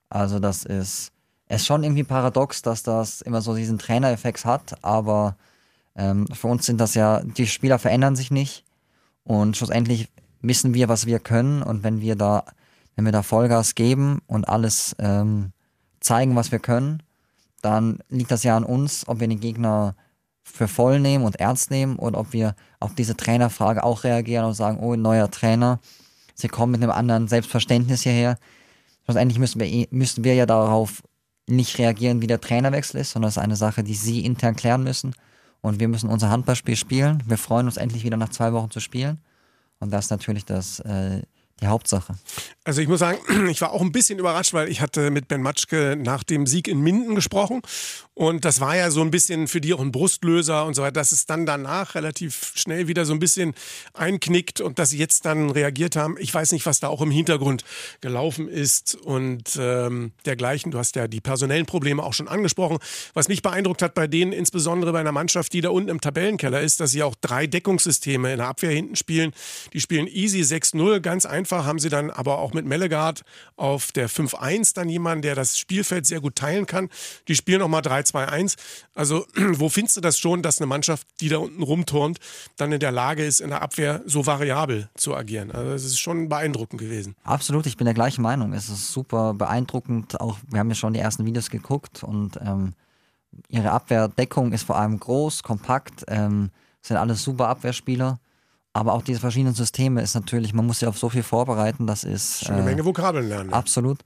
Also 0.10 0.40
das 0.40 0.66
ist, 0.66 1.12
ist 1.50 1.66
schon 1.66 1.84
irgendwie 1.84 2.04
paradox, 2.04 2.62
dass 2.62 2.84
das 2.84 3.22
immer 3.22 3.42
so 3.42 3.56
diesen 3.56 3.78
Trainereffekt 3.78 4.46
hat, 4.46 4.84
aber 4.84 5.36
ähm, 5.96 6.28
für 6.28 6.48
uns 6.48 6.66
sind 6.66 6.80
das 6.80 6.96
ja, 6.96 7.22
die 7.22 7.48
Spieler 7.48 7.80
verändern 7.80 8.16
sich 8.16 8.32
nicht 8.32 8.64
und 9.24 9.58
schlussendlich 9.58 10.10
wissen 10.42 10.74
wir, 10.74 10.90
was 10.90 11.06
wir 11.06 11.20
können 11.20 11.62
und 11.62 11.84
wenn 11.84 12.02
wir 12.02 12.16
da, 12.16 12.46
wenn 12.96 13.06
wir 13.06 13.12
da 13.12 13.24
Vollgas 13.24 13.76
geben 13.76 14.22
und 14.28 14.48
alles 14.48 14.96
ähm, 15.00 15.52
zeigen, 16.00 16.36
was 16.36 16.52
wir 16.52 16.60
können, 16.60 17.04
dann 17.62 18.00
liegt 18.10 18.32
das 18.32 18.44
ja 18.44 18.58
an 18.58 18.64
uns, 18.64 19.08
ob 19.08 19.20
wir 19.20 19.28
den 19.28 19.40
Gegner 19.40 19.96
für 20.44 20.68
voll 20.68 21.00
nehmen 21.00 21.24
und 21.24 21.40
ernst 21.40 21.72
nehmen 21.72 21.98
oder 21.98 22.20
ob 22.20 22.34
wir 22.34 22.56
auf 22.80 22.96
diese 22.96 23.16
Trainerfrage 23.16 23.84
auch 23.84 24.04
reagieren 24.04 24.46
und 24.46 24.54
sagen, 24.54 24.80
oh, 24.80 24.96
neuer 24.96 25.30
Trainer, 25.30 25.80
sie 26.42 26.48
kommen 26.48 26.72
mit 26.74 26.82
einem 26.84 26.92
anderen 26.92 27.28
Selbstverständnis 27.28 28.02
hierher. 28.04 28.38
Schlussendlich 29.06 29.40
müssen 29.40 29.60
wir, 29.60 29.68
eh- 29.68 29.88
müssen 29.92 30.24
wir 30.24 30.36
ja 30.36 30.46
darauf 30.46 31.04
nicht 31.48 31.78
reagieren, 31.80 32.22
wie 32.22 32.28
der 32.28 32.42
Trainerwechsel 32.42 33.02
ist, 33.02 33.12
sondern 33.12 33.28
das 33.28 33.38
ist 33.38 33.44
eine 33.44 33.56
Sache, 33.56 33.84
die 33.84 33.94
sie 33.96 34.24
intern 34.26 34.56
klären 34.56 34.84
müssen. 34.84 35.14
Und 35.62 35.80
wir 35.80 35.88
müssen 35.88 36.10
unser 36.10 36.30
Handballspiel 36.30 36.76
spielen. 36.76 37.22
Wir 37.28 37.38
freuen 37.38 37.68
uns 37.68 37.78
endlich 37.78 38.04
wieder 38.04 38.18
nach 38.18 38.30
zwei 38.30 38.54
Wochen 38.54 38.72
zu 38.72 38.80
spielen. 38.80 39.20
Und 39.80 39.92
das 39.92 40.06
ist 40.06 40.12
natürlich 40.12 40.46
das, 40.46 40.80
äh, 40.82 41.22
die 41.62 41.68
Hauptsache. 41.68 42.16
Also 42.64 42.82
ich 42.82 42.88
muss 42.88 43.00
sagen, 43.00 43.18
ich 43.50 43.60
war 43.62 43.72
auch 43.72 43.82
ein 43.82 43.92
bisschen 43.92 44.20
überrascht, 44.20 44.54
weil 44.54 44.70
ich 44.70 44.82
hatte 44.82 45.10
mit 45.10 45.28
Ben 45.28 45.42
Matschke 45.42 45.98
nach 45.98 46.24
dem 46.24 46.46
Sieg 46.46 46.68
in 46.68 46.80
Minden 46.80 47.16
gesprochen 47.16 47.62
und 48.22 48.46
das 48.46 48.60
war 48.60 48.76
ja 48.76 48.92
so 48.92 49.02
ein 49.02 49.10
bisschen 49.10 49.48
für 49.48 49.62
die 49.62 49.74
auch 49.74 49.80
ein 49.80 49.92
Brustlöser 49.92 50.68
und 50.68 50.76
so 50.76 50.84
weiter, 50.84 50.92
dass 50.92 51.12
es 51.12 51.26
dann 51.26 51.48
danach 51.48 51.96
relativ 51.96 52.52
schnell 52.54 52.88
wieder 52.88 53.04
so 53.06 53.14
ein 53.14 53.20
bisschen 53.20 53.56
einknickt 53.96 54.62
und 54.62 54.78
dass 54.78 54.92
sie 54.92 55.00
jetzt 55.00 55.26
dann 55.26 55.50
reagiert 55.50 55.96
haben. 55.96 56.18
Ich 56.20 56.32
weiß 56.32 56.52
nicht, 56.52 56.68
was 56.68 56.80
da 56.80 56.90
auch 56.90 57.02
im 57.02 57.10
Hintergrund 57.10 57.64
gelaufen 58.00 58.48
ist 58.48 58.94
und 58.96 59.58
ähm, 59.58 60.12
dergleichen. 60.28 60.72
Du 60.72 60.78
hast 60.78 60.96
ja 60.98 61.08
die 61.08 61.20
personellen 61.20 61.66
Probleme 61.66 62.04
auch 62.04 62.14
schon 62.14 62.28
angesprochen. 62.28 62.78
Was 63.16 63.28
mich 63.28 63.42
beeindruckt 63.42 63.82
hat 63.82 63.96
bei 63.96 64.06
denen, 64.06 64.34
insbesondere 64.34 64.92
bei 64.92 65.00
einer 65.00 65.12
Mannschaft, 65.12 65.54
die 65.54 65.62
da 65.62 65.70
unten 65.70 65.90
im 65.90 66.00
Tabellenkeller 66.00 66.62
ist, 66.62 66.80
dass 66.80 66.92
sie 66.92 67.02
auch 67.02 67.16
drei 67.22 67.48
Deckungssysteme 67.48 68.34
in 68.34 68.38
der 68.38 68.50
Abwehr 68.50 68.72
hinten 68.72 68.98
spielen. 68.98 69.32
Die 69.74 69.80
spielen 69.80 70.06
easy 70.06 70.42
6-0, 70.42 71.00
ganz 71.00 71.26
einfach 71.26 71.66
haben 71.66 71.80
sie 71.80 71.90
dann 71.90 72.12
aber 72.12 72.38
auch 72.38 72.51
mit 72.54 72.66
Mellegard 72.66 73.24
auf 73.56 73.92
der 73.92 74.10
5-1 74.10 74.76
dann 74.76 74.90
jemanden, 74.90 75.22
der 75.22 75.36
das 75.36 75.58
Spielfeld 75.58 76.06
sehr 76.06 76.22
gut 76.22 76.36
teilen 76.36 76.66
kann. 76.66 76.90
Die 77.28 77.36
spielen 77.36 77.60
nochmal 77.60 77.82
3-2-1. 77.82 78.58
Also 78.94 79.26
wo 79.36 79.70
findest 79.70 79.98
du 79.98 80.02
das 80.02 80.20
schon, 80.20 80.42
dass 80.42 80.60
eine 80.60 80.68
Mannschaft, 80.68 81.08
die 81.20 81.30
da 81.30 81.38
unten 81.38 81.64
rumturnt, 81.64 82.20
dann 82.58 82.72
in 82.72 82.80
der 82.80 82.92
Lage 82.92 83.26
ist, 83.26 83.42
in 83.42 83.50
der 83.50 83.62
Abwehr 83.62 84.02
so 84.06 84.26
variabel 84.26 84.90
zu 84.96 85.16
agieren? 85.16 85.52
Also 85.52 85.72
es 85.72 85.86
ist 85.86 86.00
schon 86.00 86.30
beeindruckend 86.30 86.80
gewesen. 86.82 87.16
Absolut, 87.24 87.66
ich 87.66 87.78
bin 87.78 87.86
der 87.86 87.94
gleichen 87.94 88.22
Meinung. 88.22 88.54
Es 88.54 88.70
ist 88.70 88.92
super 88.92 89.34
beeindruckend. 89.34 90.20
Auch 90.20 90.38
wir 90.50 90.60
haben 90.60 90.70
ja 90.70 90.76
schon 90.76 90.94
die 90.94 91.00
ersten 91.00 91.26
Videos 91.26 91.50
geguckt 91.50 92.04
und 92.04 92.40
ähm, 92.44 92.74
ihre 93.48 93.72
Abwehrdeckung 93.72 94.52
ist 94.52 94.64
vor 94.64 94.78
allem 94.78 95.00
groß, 95.00 95.44
kompakt, 95.44 96.04
ähm, 96.08 96.52
sind 96.82 96.98
alles 96.98 97.24
super 97.24 97.48
Abwehrspieler. 97.48 98.20
Aber 98.74 98.94
auch 98.94 99.02
diese 99.02 99.20
verschiedenen 99.20 99.54
Systeme 99.54 100.02
ist 100.02 100.16
natürlich, 100.16 100.54
man 100.54 100.66
muss 100.66 100.80
sich 100.80 100.88
auf 100.88 100.98
so 100.98 101.10
viel 101.10 101.24
vorbereiten, 101.24 101.88
das 101.88 102.04
ist. 102.04 102.46
Schon 102.46 102.56
eine 102.56 102.64
Menge 102.64 102.86
Vokabeln 102.86 103.28
lernen. 103.28 103.50
Ne? 103.50 103.56
Absolut. 103.56 104.00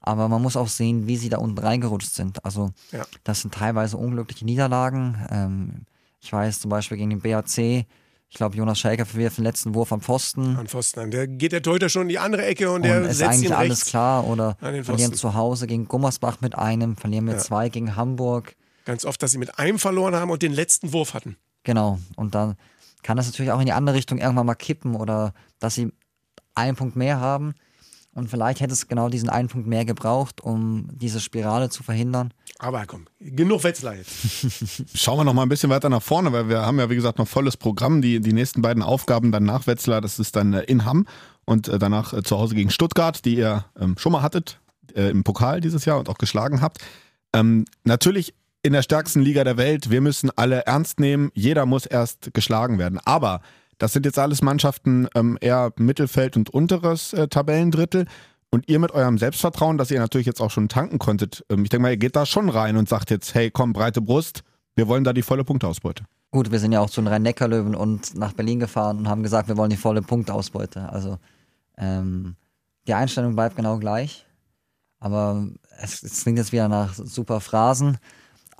Aber 0.00 0.28
man 0.28 0.40
muss 0.42 0.56
auch 0.56 0.68
sehen, 0.68 1.06
wie 1.06 1.16
sie 1.16 1.28
da 1.28 1.38
unten 1.38 1.58
reingerutscht 1.58 2.12
sind. 2.14 2.44
Also, 2.44 2.70
Ja. 2.92 3.04
das 3.24 3.40
sind 3.40 3.54
teilweise 3.54 3.96
unglückliche 3.96 4.44
Niederlagen. 4.44 5.16
Ähm, 5.30 5.72
ich 6.20 6.32
weiß 6.32 6.60
zum 6.60 6.70
Beispiel 6.70 6.98
gegen 6.98 7.10
den 7.10 7.20
BAC, 7.20 7.58
ich 8.28 8.36
glaube, 8.38 8.56
Jonas 8.56 8.78
Schäker 8.78 9.04
verwirft 9.04 9.36
den 9.38 9.44
letzten 9.44 9.74
Wurf 9.74 9.92
am 9.92 10.00
Pfosten. 10.00 10.56
An 10.56 10.66
Pfosten 10.66 11.00
an. 11.00 11.10
Der 11.10 11.26
geht 11.28 11.52
der 11.52 11.60
Torhüter 11.62 11.88
schon 11.90 12.02
in 12.02 12.08
die 12.08 12.18
andere 12.18 12.46
Ecke 12.46 12.68
und 12.70 12.76
Und 12.76 12.82
der 12.84 13.02
ist 13.02 13.18
setzt 13.18 13.30
eigentlich 13.30 13.50
ihn 13.50 13.52
alles 13.52 13.84
klar. 13.84 14.26
Oder 14.26 14.56
verlieren 14.84 15.12
zu 15.14 15.34
Hause 15.34 15.66
gegen 15.66 15.86
Gummersbach 15.86 16.40
mit 16.40 16.56
einem, 16.56 16.96
verlieren 16.96 17.26
mit 17.26 17.34
Ja. 17.34 17.40
zwei 17.40 17.68
gegen 17.68 17.94
Hamburg. 17.94 18.56
Ganz 18.86 19.04
oft, 19.04 19.22
dass 19.22 19.32
sie 19.32 19.38
mit 19.38 19.58
einem 19.58 19.78
verloren 19.78 20.14
haben 20.16 20.30
und 20.30 20.42
den 20.42 20.52
letzten 20.52 20.92
Wurf 20.92 21.12
hatten. 21.14 21.36
Genau. 21.64 21.98
Und 22.16 22.34
dann 22.34 22.56
kann 23.02 23.16
das 23.16 23.26
natürlich 23.26 23.52
auch 23.52 23.60
in 23.60 23.66
die 23.66 23.72
andere 23.72 23.96
Richtung 23.96 24.18
irgendwann 24.18 24.46
mal 24.46 24.54
kippen 24.54 24.94
oder 24.94 25.34
dass 25.58 25.74
sie 25.74 25.92
einen 26.54 26.76
Punkt 26.76 26.96
mehr 26.96 27.20
haben. 27.20 27.54
Und 28.14 28.28
vielleicht 28.28 28.60
hätte 28.60 28.74
es 28.74 28.88
genau 28.88 29.08
diesen 29.08 29.30
einen 29.30 29.48
Punkt 29.48 29.66
mehr 29.66 29.86
gebraucht, 29.86 30.42
um 30.42 30.86
diese 30.92 31.18
Spirale 31.18 31.70
zu 31.70 31.82
verhindern. 31.82 32.34
Aber 32.58 32.84
komm, 32.86 33.06
genug 33.18 33.64
Wetzlar 33.64 33.94
jetzt. 33.96 34.12
Schauen 34.94 35.18
wir 35.18 35.24
noch 35.24 35.32
mal 35.32 35.44
ein 35.44 35.48
bisschen 35.48 35.70
weiter 35.70 35.88
nach 35.88 36.02
vorne, 36.02 36.30
weil 36.30 36.48
wir 36.48 36.60
haben 36.60 36.78
ja, 36.78 36.90
wie 36.90 36.94
gesagt, 36.94 37.18
noch 37.18 37.26
volles 37.26 37.56
Programm. 37.56 38.02
Die, 38.02 38.20
die 38.20 38.34
nächsten 38.34 38.60
beiden 38.60 38.82
Aufgaben 38.82 39.32
dann 39.32 39.44
nach 39.44 39.66
Wetzlar, 39.66 40.02
das 40.02 40.18
ist 40.18 40.36
dann 40.36 40.52
äh, 40.52 40.62
in 40.64 40.84
Hamm 40.84 41.06
und 41.46 41.68
äh, 41.68 41.78
danach 41.78 42.12
äh, 42.12 42.22
zu 42.22 42.38
Hause 42.38 42.54
gegen 42.54 42.68
Stuttgart, 42.68 43.24
die 43.24 43.36
ihr 43.36 43.64
ähm, 43.80 43.96
schon 43.98 44.12
mal 44.12 44.22
hattet 44.22 44.58
im 44.94 45.24
Pokal 45.24 45.62
dieses 45.62 45.86
Jahr 45.86 45.98
und 45.98 46.10
auch 46.10 46.18
geschlagen 46.18 46.60
habt. 46.60 46.76
Ähm, 47.32 47.64
natürlich 47.84 48.34
in 48.62 48.72
der 48.72 48.82
stärksten 48.82 49.20
Liga 49.20 49.44
der 49.44 49.56
Welt, 49.56 49.90
wir 49.90 50.00
müssen 50.00 50.30
alle 50.36 50.66
ernst 50.66 51.00
nehmen, 51.00 51.30
jeder 51.34 51.66
muss 51.66 51.84
erst 51.84 52.32
geschlagen 52.32 52.78
werden. 52.78 53.00
Aber 53.04 53.40
das 53.78 53.92
sind 53.92 54.06
jetzt 54.06 54.18
alles 54.18 54.42
Mannschaften 54.42 55.08
ähm, 55.14 55.36
eher 55.40 55.72
Mittelfeld 55.76 56.36
und 56.36 56.50
unteres 56.50 57.12
äh, 57.12 57.26
Tabellendrittel. 57.26 58.06
Und 58.50 58.68
ihr 58.68 58.78
mit 58.78 58.92
eurem 58.92 59.18
Selbstvertrauen, 59.18 59.78
das 59.78 59.90
ihr 59.90 59.98
natürlich 59.98 60.26
jetzt 60.26 60.40
auch 60.40 60.50
schon 60.50 60.68
tanken 60.68 60.98
konntet, 60.98 61.44
ähm, 61.50 61.64
ich 61.64 61.70
denke 61.70 61.82
mal, 61.82 61.90
ihr 61.90 61.96
geht 61.96 62.14
da 62.14 62.24
schon 62.26 62.48
rein 62.48 62.76
und 62.76 62.88
sagt 62.88 63.10
jetzt, 63.10 63.34
hey, 63.34 63.50
komm, 63.50 63.72
breite 63.72 64.00
Brust, 64.00 64.42
wir 64.76 64.86
wollen 64.86 65.04
da 65.04 65.12
die 65.12 65.22
volle 65.22 65.42
Punktausbeute. 65.42 66.04
Gut, 66.30 66.52
wir 66.52 66.60
sind 66.60 66.72
ja 66.72 66.80
auch 66.80 66.90
zu 66.90 67.00
den 67.00 67.08
Rhein-Neckar-Löwen 67.08 67.74
und 67.74 68.14
nach 68.14 68.32
Berlin 68.32 68.60
gefahren 68.60 68.98
und 68.98 69.08
haben 69.08 69.22
gesagt, 69.22 69.48
wir 69.48 69.56
wollen 69.56 69.70
die 69.70 69.76
volle 69.76 70.02
Punktausbeute. 70.02 70.88
Also 70.88 71.18
ähm, 71.76 72.36
die 72.86 72.94
Einstellung 72.94 73.34
bleibt 73.34 73.56
genau 73.56 73.78
gleich. 73.78 74.24
Aber 75.00 75.48
es, 75.80 76.02
es 76.02 76.22
klingt 76.22 76.38
jetzt 76.38 76.52
wieder 76.52 76.68
nach 76.68 76.94
super 76.94 77.40
Phrasen. 77.40 77.98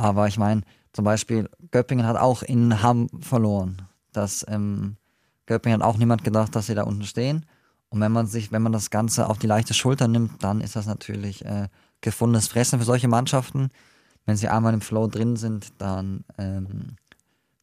Aber 0.03 0.27
ich 0.27 0.37
meine, 0.37 0.63
zum 0.93 1.05
Beispiel, 1.05 1.49
Göppingen 1.71 2.07
hat 2.07 2.17
auch 2.17 2.43
in 2.43 2.83
Hamm 2.83 3.09
verloren. 3.21 3.83
Das, 4.13 4.45
ähm, 4.49 4.97
Göppingen 5.47 5.81
hat 5.81 5.87
auch 5.87 5.97
niemand 5.97 6.25
gedacht, 6.25 6.57
dass 6.57 6.67
sie 6.67 6.75
da 6.75 6.83
unten 6.83 7.05
stehen. 7.05 7.47
Und 7.89 8.01
wenn 8.01 8.11
man 8.11 8.27
sich, 8.27 8.51
wenn 8.51 8.63
man 8.63 8.73
das 8.73 8.91
Ganze 8.91 9.29
auf 9.29 9.39
die 9.39 9.47
leichte 9.47 9.75
Schulter 9.75 10.09
nimmt, 10.09 10.43
dann 10.43 10.61
ist 10.61 10.75
das 10.75 10.87
natürlich 10.87 11.45
äh, 11.45 11.69
gefundenes 12.01 12.49
Fressen 12.49 12.81
für 12.81 12.85
solche 12.85 13.07
Mannschaften. 13.07 13.69
Wenn 14.27 14.37
sie 14.37 14.49
einmal 14.49 14.75
im 14.75 14.81
Flow 14.81 15.07
drin 15.07 15.37
sind, 15.37 15.73
dann 15.79 16.25
ähm, 16.37 16.97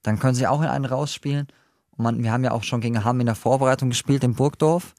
dann 0.03 0.17
können 0.17 0.35
sie 0.35 0.47
auch 0.47 0.61
in 0.61 0.67
einen 0.67 0.85
rausspielen. 0.85 1.47
Und 1.91 2.03
man, 2.03 2.23
wir 2.23 2.31
haben 2.31 2.45
ja 2.45 2.51
auch 2.51 2.63
schon 2.63 2.79
gegen 2.79 3.03
Hamm 3.03 3.19
in 3.19 3.25
der 3.25 3.35
Vorbereitung 3.35 3.89
gespielt 3.89 4.23
in 4.23 4.35
Burgdorf. 4.35 4.95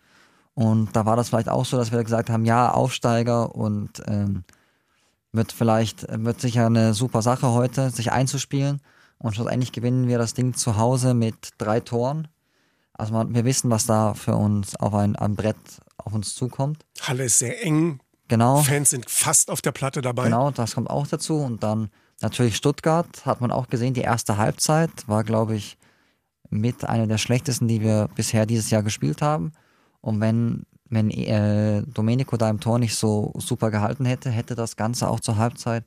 Und 0.52 0.94
da 0.94 1.06
war 1.06 1.16
das 1.16 1.30
vielleicht 1.30 1.48
auch 1.48 1.64
so, 1.64 1.78
dass 1.78 1.90
wir 1.90 2.04
gesagt 2.04 2.28
haben, 2.28 2.44
ja, 2.44 2.70
Aufsteiger 2.70 3.54
und 3.54 4.02
ähm, 4.06 4.44
wird 5.32 5.52
vielleicht, 5.52 6.06
wird 6.08 6.40
sicher 6.40 6.66
eine 6.66 6.94
super 6.94 7.22
Sache 7.22 7.50
heute, 7.50 7.90
sich 7.90 8.12
einzuspielen. 8.12 8.80
Und 9.18 9.34
schlussendlich 9.34 9.72
gewinnen 9.72 10.08
wir 10.08 10.18
das 10.18 10.34
Ding 10.34 10.54
zu 10.54 10.76
Hause 10.76 11.14
mit 11.14 11.50
drei 11.58 11.80
Toren. 11.80 12.28
Also 12.94 13.12
man, 13.12 13.34
wir 13.34 13.44
wissen, 13.44 13.70
was 13.70 13.86
da 13.86 14.14
für 14.14 14.34
uns 14.34 14.76
auf 14.76 14.94
ein, 14.94 15.16
ein 15.16 15.36
Brett 15.36 15.56
auf 15.98 16.14
uns 16.14 16.34
zukommt. 16.34 16.84
Halle 17.00 17.24
ist 17.24 17.38
sehr 17.38 17.64
eng. 17.64 18.00
Genau. 18.28 18.62
Fans 18.62 18.90
sind 18.90 19.10
fast 19.10 19.50
auf 19.50 19.60
der 19.60 19.72
Platte 19.72 20.02
dabei. 20.02 20.24
Genau, 20.24 20.50
das 20.50 20.74
kommt 20.74 20.88
auch 20.88 21.06
dazu. 21.06 21.36
Und 21.38 21.62
dann 21.62 21.90
natürlich 22.20 22.56
Stuttgart, 22.56 23.26
hat 23.26 23.40
man 23.40 23.50
auch 23.50 23.68
gesehen, 23.68 23.94
die 23.94 24.02
erste 24.02 24.36
Halbzeit 24.36 24.90
war, 25.06 25.24
glaube 25.24 25.56
ich, 25.56 25.78
mit 26.48 26.84
einer 26.84 27.06
der 27.06 27.18
schlechtesten, 27.18 27.68
die 27.68 27.80
wir 27.80 28.08
bisher 28.14 28.46
dieses 28.46 28.70
Jahr 28.70 28.82
gespielt 28.82 29.22
haben. 29.22 29.52
Und 30.00 30.20
wenn, 30.20 30.64
wenn 30.90 31.10
äh, 31.10 31.82
Domenico 31.82 32.36
da 32.36 32.50
im 32.50 32.60
Tor 32.60 32.78
nicht 32.78 32.96
so 32.96 33.32
super 33.38 33.70
gehalten 33.70 34.04
hätte, 34.04 34.30
hätte 34.30 34.54
das 34.56 34.76
Ganze 34.76 35.08
auch 35.08 35.20
zur 35.20 35.36
Halbzeit 35.36 35.84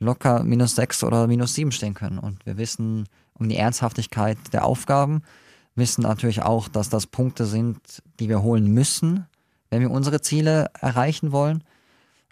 locker 0.00 0.42
minus 0.42 0.74
sechs 0.74 1.02
oder 1.04 1.26
minus 1.26 1.54
sieben 1.54 1.72
stehen 1.72 1.94
können. 1.94 2.18
Und 2.18 2.44
wir 2.44 2.58
wissen 2.58 3.08
um 3.34 3.48
die 3.48 3.56
Ernsthaftigkeit 3.56 4.38
der 4.52 4.64
Aufgaben, 4.64 5.22
wissen 5.76 6.02
natürlich 6.02 6.42
auch, 6.42 6.68
dass 6.68 6.88
das 6.88 7.06
Punkte 7.06 7.46
sind, 7.46 8.02
die 8.20 8.28
wir 8.28 8.42
holen 8.42 8.66
müssen, 8.66 9.26
wenn 9.70 9.80
wir 9.80 9.90
unsere 9.90 10.20
Ziele 10.20 10.70
erreichen 10.80 11.32
wollen. 11.32 11.64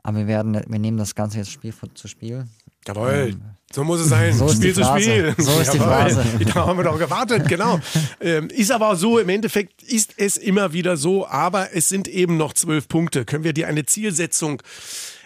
Aber 0.02 0.18
wir 0.18 0.26
werden, 0.26 0.54
wir 0.54 0.78
nehmen 0.78 0.98
das 0.98 1.14
Ganze 1.14 1.38
jetzt 1.38 1.50
Spiel 1.50 1.72
zu 1.94 2.08
Spiel. 2.08 2.46
Jawohl, 2.86 3.36
so 3.72 3.84
muss 3.84 4.00
es 4.00 4.08
sein. 4.08 4.32
so 4.32 4.48
Spiel 4.48 4.74
zu. 4.74 4.84
Spiel. 4.84 5.34
So 5.38 5.60
ist 5.60 5.72
die. 5.72 5.78
Phrase. 5.78 6.24
Da 6.52 6.66
haben 6.66 6.78
wir 6.78 6.84
doch 6.84 6.98
gewartet, 6.98 7.48
genau. 7.48 7.80
ähm, 8.20 8.48
ist 8.48 8.70
aber 8.70 8.90
auch 8.90 8.94
so, 8.94 9.18
im 9.18 9.28
Endeffekt 9.28 9.82
ist 9.82 10.14
es 10.16 10.36
immer 10.36 10.72
wieder 10.72 10.96
so, 10.96 11.26
aber 11.26 11.74
es 11.74 11.88
sind 11.88 12.08
eben 12.08 12.36
noch 12.36 12.52
zwölf 12.52 12.88
Punkte. 12.88 13.24
Können 13.24 13.44
wir 13.44 13.52
dir 13.52 13.68
eine 13.68 13.86
Zielsetzung 13.86 14.62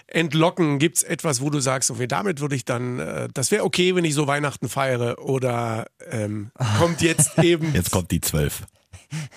entlocken? 0.06 0.78
Gibt 0.78 0.98
es 0.98 1.02
etwas, 1.02 1.40
wo 1.40 1.50
du 1.50 1.60
sagst, 1.60 1.90
okay, 1.90 2.06
damit 2.06 2.40
würde 2.40 2.54
ich 2.54 2.64
dann, 2.64 3.00
äh, 3.00 3.28
das 3.32 3.50
wäre 3.50 3.64
okay, 3.64 3.94
wenn 3.94 4.04
ich 4.04 4.14
so 4.14 4.26
Weihnachten 4.26 4.68
feiere? 4.68 5.18
Oder 5.18 5.86
ähm, 6.10 6.50
kommt 6.78 7.02
jetzt 7.02 7.38
eben. 7.42 7.74
Jetzt 7.74 7.90
kommt 7.90 8.10
die 8.10 8.20
zwölf. 8.20 8.62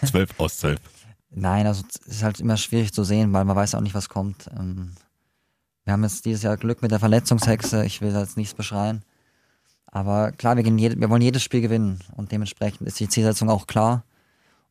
Zwölf 0.06 0.32
aus 0.38 0.58
zwölf. 0.58 0.80
Nein, 1.32 1.68
also 1.68 1.84
es 2.08 2.16
ist 2.16 2.24
halt 2.24 2.40
immer 2.40 2.58
schwierig 2.58 2.92
zu 2.92 3.04
sehen, 3.04 3.32
weil 3.34 3.46
man 3.46 3.56
weiß 3.56 3.76
auch 3.76 3.82
nicht, 3.82 3.94
was 3.94 4.10
kommt. 4.10 4.50
Ähm, 4.58 4.94
wir 5.90 5.94
haben 5.94 6.04
jetzt 6.04 6.24
dieses 6.24 6.44
Jahr 6.44 6.56
Glück 6.56 6.84
mit 6.84 6.92
der 6.92 7.00
Verletzungshexe. 7.00 7.84
Ich 7.84 8.00
will 8.00 8.14
da 8.14 8.20
jetzt 8.22 8.38
nichts 8.38 8.54
beschreien. 8.54 9.02
Aber 9.88 10.32
klar, 10.32 10.56
wir, 10.56 10.64
jede, 10.64 11.00
wir 11.02 11.10
wollen 11.10 11.24
jedes 11.24 11.42
Spiel 11.42 11.62
gewinnen 11.62 11.98
und 12.16 12.32
dementsprechend 12.32 12.88
ist 12.88 13.00
die 13.00 13.10
Zielsetzung 13.10 13.50
auch 13.50 13.66
klar. 13.66 14.04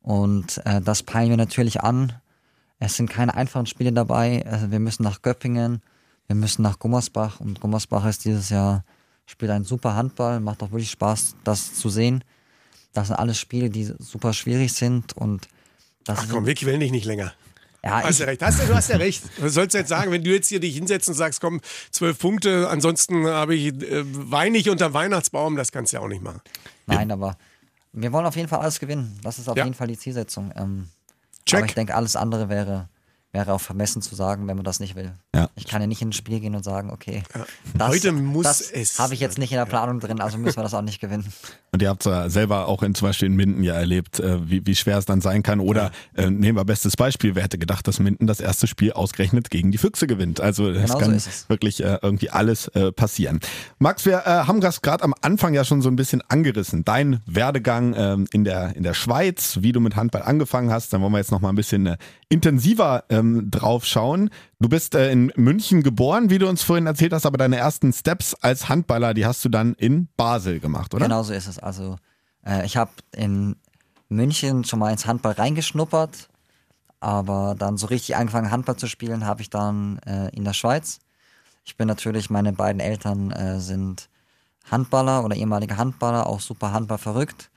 Und 0.00 0.64
äh, 0.64 0.81
das 0.81 1.02
peilen 1.02 1.31
wir 1.31 1.37
natürlich 1.37 1.81
an. 1.81 2.12
Es 2.78 2.94
sind 2.94 3.11
keine 3.11 3.35
einfachen 3.35 3.66
Spiele 3.66 3.92
dabei. 3.92 4.46
Also 4.46 4.70
wir 4.70 4.78
müssen 4.78 5.02
nach 5.02 5.20
Göppingen, 5.20 5.83
wir 6.28 6.37
müssen 6.37 6.62
nach 6.62 6.78
Gummersbach 6.78 7.40
und 7.40 7.61
Gummersbach 7.61 8.07
ist 8.07 8.24
dieses 8.24 8.50
Jahr, 8.50 8.85
spielt 9.26 9.50
einen 9.50 9.64
super 9.64 9.96
Handball, 9.96 10.38
macht 10.38 10.62
auch 10.62 10.70
wirklich 10.70 10.92
Spaß, 10.92 11.35
das 11.42 11.74
zu 11.74 11.88
sehen. 11.88 12.22
Das 12.92 13.09
sind 13.09 13.16
alles 13.16 13.40
Spiele, 13.40 13.70
die 13.70 13.92
super 13.98 14.33
schwierig 14.33 14.72
sind 14.72 15.16
und 15.16 15.48
das 16.04 16.20
Ach 16.20 16.26
komm, 16.31 16.46
Vic 16.46 16.64
will 16.64 16.78
dich 16.78 16.92
nicht 16.92 17.07
länger. 17.07 17.33
Ja, 17.85 18.03
Hast 18.03 18.21
du 18.21 18.25
recht. 18.27 18.43
Hast 18.43 18.61
du, 18.61 18.67
du 18.67 18.75
hast 18.75 18.88
ja 18.91 18.97
recht. 18.97 19.23
Was 19.38 19.55
sollst 19.55 19.75
du 19.75 19.79
jetzt 19.79 19.88
sagen, 19.88 20.11
wenn 20.11 20.23
du 20.25 20.31
jetzt 20.31 20.49
hier 20.49 20.61
dich 20.61 20.75
hinsetzt 20.75 21.09
und 21.09 21.14
sagst, 21.14 21.41
komm, 21.41 21.61
zwölf 21.91 22.19
Punkte, 22.19 22.69
ansonsten 22.69 23.27
habe 23.27 23.55
ich 23.55 23.69
äh, 23.83 24.03
weine 24.31 24.59
ich 24.59 24.69
unterm 24.69 24.93
Weihnachtsbaum, 24.95 25.57
das 25.57 25.71
kannst 25.73 25.93
du 25.93 25.97
ja 25.99 26.03
auch 26.03 26.09
nicht 26.09 26.23
machen. 26.23 26.41
Nein, 26.87 27.11
aber 27.11 27.37
wir 27.93 28.12
wollen 28.12 28.27
auf 28.27 28.37
jeden 28.37 28.49
Fall 28.49 28.61
alles 28.61 28.81
gewinnen. 28.81 29.19
Das 29.23 29.38
ist 29.38 29.49
auf 29.49 29.57
Ja. 29.57 29.64
jeden 29.64 29.75
Fall 29.75 29.87
die 29.88 29.99
Zielsetzung. 29.99 30.53
Ähm, 30.57 30.88
Check. 31.47 31.59
Aber 31.61 31.67
ich 31.67 31.75
denke, 31.75 31.95
alles 31.95 32.17
andere 32.17 32.49
wäre, 32.49 32.88
wäre 33.33 33.53
auch 33.55 33.61
vermessen 33.61 34.03
zu 34.03 34.14
sagen, 34.14 34.47
wenn 34.49 34.57
man 34.57 34.64
das 34.64 34.81
nicht 34.81 34.95
will. 34.97 35.12
Ja. 35.35 35.49
Ich 35.55 35.67
kann 35.67 35.81
ja 35.81 35.87
nicht 35.87 36.03
ins 36.03 36.17
Spiel 36.17 36.41
gehen 36.41 36.55
und 36.55 36.62
sagen, 36.64 36.91
okay, 36.91 37.23
das, 37.75 37.88
Heute 37.88 38.12
muss 38.12 38.45
das 38.45 38.61
es- 38.61 38.99
habe 38.99 39.14
ich 39.14 39.21
jetzt 39.21 39.38
nicht 39.38 39.53
in 39.53 39.57
der 39.59 39.64
Planung 39.67 40.01
drin, 40.01 40.21
also 40.21 40.37
müssen 40.37 40.57
wir 40.59 40.62
das 40.62 40.75
auch 40.75 40.83
nicht 40.83 41.01
gewinnen. 41.01 41.33
Und 41.70 41.83
ihr 41.83 41.88
habt 41.88 42.07
es 42.07 42.11
ja 42.11 42.28
selber 42.31 42.66
auch 42.66 42.83
in, 42.83 42.94
zum 42.94 43.09
Beispiel 43.09 43.26
in 43.26 43.37
Minden 43.37 43.62
ja 43.62 43.74
erlebt, 43.74 44.20
äh, 44.20 44.48
wie, 44.48 44.66
wie 44.66 44.74
schwer 44.74 44.98
es 44.98 45.04
dann 45.04 45.20
sein 45.20 45.42
kann. 45.42 45.61
Oder 45.61 45.90
äh, 46.16 46.31
nehmen 46.31 46.57
wir 46.57 46.64
bestes 46.64 46.96
Beispiel, 46.96 47.35
wer 47.35 47.44
hätte 47.44 47.59
gedacht, 47.59 47.87
dass 47.87 47.98
Minden 48.00 48.26
das 48.26 48.40
erste 48.40 48.66
Spiel 48.66 48.92
ausgerechnet 48.92 49.50
gegen 49.50 49.70
die 49.70 49.78
Füchse 49.78 50.07
gewinnt. 50.07 50.40
Also 50.40 50.68
es 50.70 50.83
Genau 50.83 50.92
so 50.94 50.98
kann 50.98 51.14
es. 51.14 51.48
wirklich 51.48 51.83
äh, 51.85 51.98
irgendwie 52.02 52.31
alles 52.31 52.68
äh, 52.68 52.90
passieren. 52.92 53.40
Max, 53.78 54.07
wir 54.07 54.18
äh, 54.24 54.31
haben 54.46 54.61
das 54.61 54.83
gerade 54.83 55.04
am 55.04 55.14
Anfang 55.20 55.54
ja 55.54 55.64
schon 55.64 55.83
so 55.83 55.88
ein 55.90 55.96
bisschen 55.96 56.22
angerissen. 56.28 56.85
Dein 56.85 57.20
Werdegang 57.26 57.94
ähm, 57.96 58.26
in, 58.33 58.44
der, 58.44 58.74
in 58.74 58.83
der 58.83 58.94
Schweiz, 58.94 59.59
wie 59.61 59.72
du 59.72 59.81
mit 59.81 59.96
Handball 59.96 60.22
angefangen 60.22 60.70
hast, 60.70 60.92
dann 60.92 61.02
wollen 61.02 61.12
wir 61.12 61.18
jetzt 61.18 61.33
noch 61.33 61.40
mal 61.40 61.50
ein 61.50 61.57
bisschen 61.57 61.87
äh, 61.87 61.96
intensiver 62.28 63.04
ähm, 63.11 63.50
drauf 63.50 63.85
schauen. 63.85 64.31
Du 64.61 64.68
bist 64.68 64.94
äh, 64.97 65.12
in 65.12 65.33
München 65.37 65.83
geboren, 65.85 66.31
wie 66.31 66.38
du 66.38 66.49
uns 66.49 66.62
vorhin 66.62 66.87
erzählt 66.87 67.12
hast, 67.12 67.27
aber 67.27 67.38
deine 67.38 67.57
ersten 67.57 67.92
Steps 67.92 68.35
als 68.35 68.68
Handballer, 68.68 69.14
die 69.14 69.25
hast 69.25 69.44
du 69.44 69.49
dann 69.49 69.75
in 69.75 70.09
Basel 70.16 70.59
gemacht, 70.59 70.94
oder? 70.94 71.05
Genau 71.05 71.23
so 71.23 71.33
ist 71.33 71.47
es. 71.47 71.59
Also 71.61 71.97
äh, 72.44 72.66
ich 72.66 72.77
habe 72.77 72.90
in 73.12 73.55
München 74.09 74.64
schon 74.64 74.81
mal 74.81 74.90
ins 74.90 75.07
Handball 75.07 75.33
reingeschnuppert, 75.33 76.29
Aber 77.01 77.55
dann 77.57 77.77
so 77.77 77.87
richtig 77.87 78.16
angefangen, 78.16 78.51
Handball 78.51 78.77
zu 78.77 78.88
spielen, 78.88 79.25
habe 79.25 79.42
ich 79.42 79.51
dann 79.51 79.99
äh, 80.07 80.31
in 80.35 80.44
der 80.44 80.55
Schweiz. 80.55 80.99
Ich 81.64 81.77
bin 81.77 81.87
natürlich, 81.87 82.29
meine 82.31 82.53
beiden 82.53 82.81
Eltern 82.81 83.31
äh, 83.31 83.61
sind 83.61 84.09
Handballer 84.71 85.25
oder 85.25 85.37
ehemalige 85.37 85.77
Handballer, 85.77 86.27
auch 86.27 86.40
super 86.40 86.73
Handball 86.73 86.99
verrückt. 86.99 87.51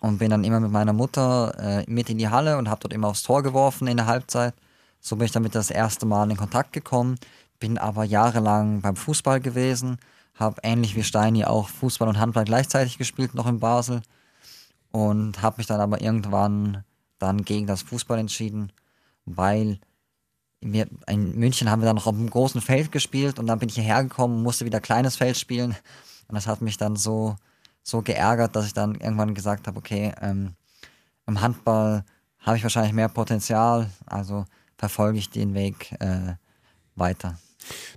Und 0.00 0.18
bin 0.18 0.30
dann 0.30 0.44
immer 0.44 0.60
mit 0.60 0.70
meiner 0.72 0.92
Mutter 0.94 1.54
äh, 1.58 1.90
mit 1.90 2.08
in 2.08 2.18
die 2.18 2.28
Halle 2.28 2.56
und 2.56 2.70
habe 2.70 2.80
dort 2.80 2.94
immer 2.94 3.08
aufs 3.08 3.22
Tor 3.22 3.42
geworfen 3.42 3.86
in 3.86 3.98
der 3.98 4.06
Halbzeit. 4.06 4.54
So 5.02 5.16
bin 5.16 5.26
ich 5.26 5.32
damit 5.32 5.56
das 5.56 5.70
erste 5.70 6.06
Mal 6.06 6.30
in 6.30 6.36
Kontakt 6.36 6.72
gekommen. 6.72 7.18
Bin 7.58 7.76
aber 7.76 8.04
jahrelang 8.04 8.80
beim 8.80 8.94
Fußball 8.94 9.40
gewesen. 9.40 9.98
Habe 10.34 10.60
ähnlich 10.62 10.94
wie 10.94 11.02
Steini 11.02 11.44
auch 11.44 11.68
Fußball 11.68 12.08
und 12.08 12.20
Handball 12.20 12.44
gleichzeitig 12.44 12.98
gespielt, 12.98 13.34
noch 13.34 13.48
in 13.48 13.58
Basel. 13.58 14.02
Und 14.92 15.42
habe 15.42 15.56
mich 15.58 15.66
dann 15.66 15.80
aber 15.80 16.00
irgendwann 16.00 16.84
dann 17.18 17.44
gegen 17.44 17.66
das 17.66 17.82
Fußball 17.82 18.18
entschieden, 18.18 18.72
weil 19.24 19.80
wir, 20.60 20.86
in 21.08 21.36
München 21.36 21.68
haben 21.68 21.82
wir 21.82 21.86
dann 21.86 21.96
noch 21.96 22.06
auf 22.06 22.14
einem 22.14 22.30
großen 22.30 22.60
Feld 22.60 22.92
gespielt 22.92 23.40
und 23.40 23.48
dann 23.48 23.58
bin 23.58 23.68
ich 23.68 23.74
hierher 23.74 24.04
gekommen 24.04 24.36
und 24.36 24.42
musste 24.44 24.64
wieder 24.64 24.80
kleines 24.80 25.16
Feld 25.16 25.36
spielen. 25.36 25.74
Und 26.28 26.34
das 26.36 26.46
hat 26.46 26.62
mich 26.62 26.76
dann 26.76 26.94
so, 26.94 27.36
so 27.82 28.02
geärgert, 28.02 28.54
dass 28.54 28.66
ich 28.66 28.72
dann 28.72 28.94
irgendwann 28.94 29.34
gesagt 29.34 29.66
habe, 29.66 29.78
okay, 29.78 30.12
ähm, 30.20 30.54
im 31.26 31.40
Handball 31.40 32.04
habe 32.38 32.56
ich 32.56 32.62
wahrscheinlich 32.62 32.92
mehr 32.92 33.08
Potenzial, 33.08 33.90
also 34.06 34.44
verfolge 34.76 35.18
ich 35.18 35.30
den 35.30 35.54
Weg 35.54 35.92
äh, 36.00 36.34
weiter. 36.94 37.38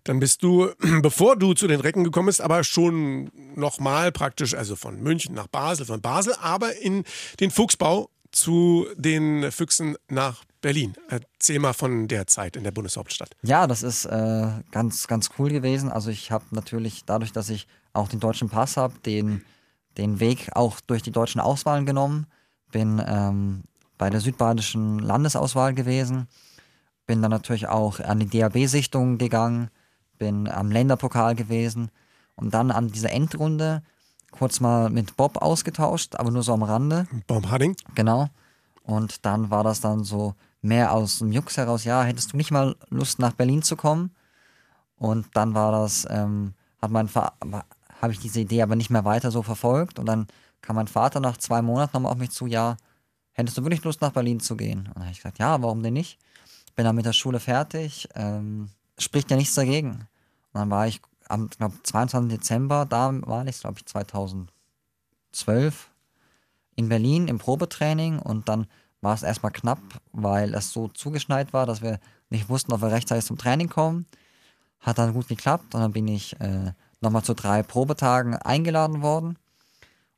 Dann 0.03 0.19
bist 0.19 0.43
du, 0.43 0.71
bevor 1.01 1.35
du 1.35 1.53
zu 1.53 1.67
den 1.67 1.79
Recken 1.79 2.03
gekommen 2.03 2.27
bist, 2.27 2.41
aber 2.41 2.63
schon 2.63 3.31
nochmal 3.55 4.11
praktisch, 4.11 4.53
also 4.53 4.75
von 4.75 5.01
München 5.01 5.35
nach 5.35 5.47
Basel, 5.47 5.85
von 5.85 6.01
Basel, 6.01 6.35
aber 6.41 6.75
in 6.77 7.03
den 7.39 7.51
Fuchsbau 7.51 8.09
zu 8.31 8.85
den 8.95 9.51
Füchsen 9.51 9.95
nach 10.09 10.43
Berlin. 10.61 10.95
Erzähl 11.09 11.59
mal 11.59 11.73
von 11.73 12.07
der 12.07 12.27
Zeit 12.27 12.55
in 12.55 12.63
der 12.63 12.71
Bundeshauptstadt. 12.71 13.29
Ja, 13.43 13.67
das 13.67 13.83
ist 13.83 14.05
äh, 14.05 14.47
ganz, 14.71 15.07
ganz 15.07 15.29
cool 15.37 15.49
gewesen. 15.49 15.91
Also 15.91 16.09
ich 16.09 16.31
habe 16.31 16.43
natürlich 16.51 17.05
dadurch, 17.05 17.31
dass 17.31 17.49
ich 17.49 17.67
auch 17.93 18.09
den 18.09 18.19
deutschen 18.19 18.49
Pass 18.49 18.75
habe, 18.75 18.95
den, 19.05 19.45
den 19.97 20.19
Weg 20.19 20.49
auch 20.53 20.79
durch 20.81 21.01
die 21.01 21.11
deutschen 21.11 21.39
Auswahlen 21.39 21.85
genommen. 21.85 22.27
Bin 22.71 23.01
ähm, 23.05 23.63
bei 23.97 24.09
der 24.09 24.19
südbadischen 24.19 24.99
Landesauswahl 24.99 25.73
gewesen. 25.73 26.27
Bin 27.05 27.21
dann 27.21 27.31
natürlich 27.31 27.67
auch 27.67 27.99
an 27.99 28.19
die 28.19 28.27
DAB-Sichtung 28.27 29.17
gegangen. 29.17 29.69
Bin 30.17 30.47
am 30.47 30.71
Länderpokal 30.71 31.35
gewesen. 31.35 31.91
Und 32.35 32.53
dann 32.53 32.71
an 32.71 32.89
dieser 32.89 33.11
Endrunde 33.11 33.83
kurz 34.31 34.59
mal 34.59 34.89
mit 34.89 35.15
Bob 35.15 35.37
ausgetauscht, 35.41 36.15
aber 36.15 36.31
nur 36.31 36.43
so 36.43 36.53
am 36.53 36.63
Rande. 36.63 37.07
Bob 37.27 37.49
Hadding? 37.49 37.75
Genau. 37.95 38.27
Und 38.83 39.25
dann 39.25 39.49
war 39.49 39.63
das 39.63 39.79
dann 39.81 40.03
so 40.03 40.35
mehr 40.61 40.91
aus 40.93 41.19
dem 41.19 41.31
Jux 41.31 41.57
heraus, 41.57 41.83
ja, 41.83 42.03
hättest 42.03 42.33
du 42.33 42.37
nicht 42.37 42.51
mal 42.51 42.75
Lust 42.89 43.19
nach 43.19 43.33
Berlin 43.33 43.61
zu 43.61 43.75
kommen? 43.75 44.11
Und 44.97 45.27
dann 45.33 45.53
war 45.53 45.71
das, 45.71 46.07
ähm, 46.09 46.53
hat 46.81 46.91
mein 46.91 47.09
habe 48.01 48.13
ich 48.13 48.19
diese 48.19 48.41
Idee 48.41 48.61
aber 48.61 48.75
nicht 48.75 48.89
mehr 48.89 49.05
weiter 49.05 49.31
so 49.31 49.41
verfolgt. 49.41 49.99
Und 49.99 50.05
dann 50.05 50.27
kam 50.61 50.75
mein 50.75 50.87
Vater 50.87 51.19
nach 51.19 51.37
zwei 51.37 51.61
Monaten 51.61 51.91
nochmal 51.93 52.11
auf 52.11 52.17
mich 52.17 52.31
zu, 52.31 52.45
ja, 52.45 52.77
hättest 53.31 53.57
du 53.57 53.63
wirklich 53.63 53.83
Lust 53.83 54.01
nach 54.01 54.11
Berlin 54.11 54.39
zu 54.39 54.57
gehen? 54.57 54.79
Und 54.79 54.95
dann 54.95 55.03
habe 55.03 55.11
ich 55.11 55.17
gesagt, 55.17 55.39
ja, 55.39 55.61
warum 55.61 55.81
denn 55.81 55.93
nicht? 55.93 56.19
Bin 56.75 56.85
dann 56.85 56.95
mit 56.95 57.05
der 57.05 57.13
Schule 57.13 57.39
fertig, 57.39 58.09
ähm, 58.15 58.69
spricht 58.97 59.31
ja 59.31 59.37
nichts 59.37 59.55
dagegen. 59.55 59.91
Und 59.91 60.07
dann 60.53 60.69
war 60.69 60.87
ich 60.87 61.01
am 61.27 61.49
glaub, 61.49 61.73
22. 61.85 62.37
Dezember, 62.37 62.85
da 62.85 63.11
war 63.25 63.45
ich, 63.47 63.59
glaube 63.59 63.79
ich, 63.79 63.85
2012 63.85 65.89
in 66.75 66.89
Berlin 66.89 67.27
im 67.27 67.37
Probetraining 67.37 68.19
und 68.19 68.49
dann 68.49 68.67
war 69.01 69.13
es 69.13 69.23
erstmal 69.23 69.51
knapp, 69.51 69.79
weil 70.11 70.53
es 70.53 70.71
so 70.71 70.87
zugeschneit 70.89 71.53
war, 71.53 71.65
dass 71.65 71.81
wir 71.81 71.99
nicht 72.29 72.49
wussten, 72.49 72.73
ob 72.73 72.81
wir 72.81 72.91
rechtzeitig 72.91 73.25
zum 73.25 73.37
Training 73.37 73.69
kommen. 73.69 74.05
Hat 74.79 74.97
dann 74.97 75.13
gut 75.13 75.27
geklappt 75.27 75.75
und 75.75 75.81
dann 75.81 75.93
bin 75.93 76.07
ich 76.07 76.39
äh, 76.41 76.71
nochmal 77.01 77.23
zu 77.23 77.33
drei 77.33 77.63
Probetagen 77.63 78.35
eingeladen 78.35 79.01
worden. 79.01 79.37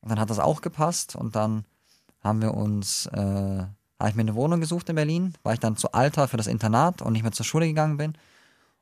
Und 0.01 0.09
dann 0.09 0.19
hat 0.19 0.29
das 0.29 0.39
auch 0.39 0.61
gepasst 0.61 1.15
und 1.15 1.35
dann 1.35 1.65
haben 2.21 2.41
wir 2.41 2.53
uns, 2.53 3.07
äh, 3.07 3.65
habe 3.99 4.09
ich 4.09 4.15
mir 4.15 4.21
eine 4.21 4.35
Wohnung 4.35 4.59
gesucht 4.59 4.89
in 4.89 4.95
Berlin, 4.95 5.33
weil 5.43 5.55
ich 5.55 5.59
dann 5.59 5.77
zu 5.77 5.91
alt 5.91 6.17
war 6.17 6.27
für 6.27 6.37
das 6.37 6.47
Internat 6.47 7.01
und 7.01 7.13
nicht 7.13 7.23
mehr 7.23 7.31
zur 7.31 7.45
Schule 7.45 7.67
gegangen 7.67 7.97
bin 7.97 8.13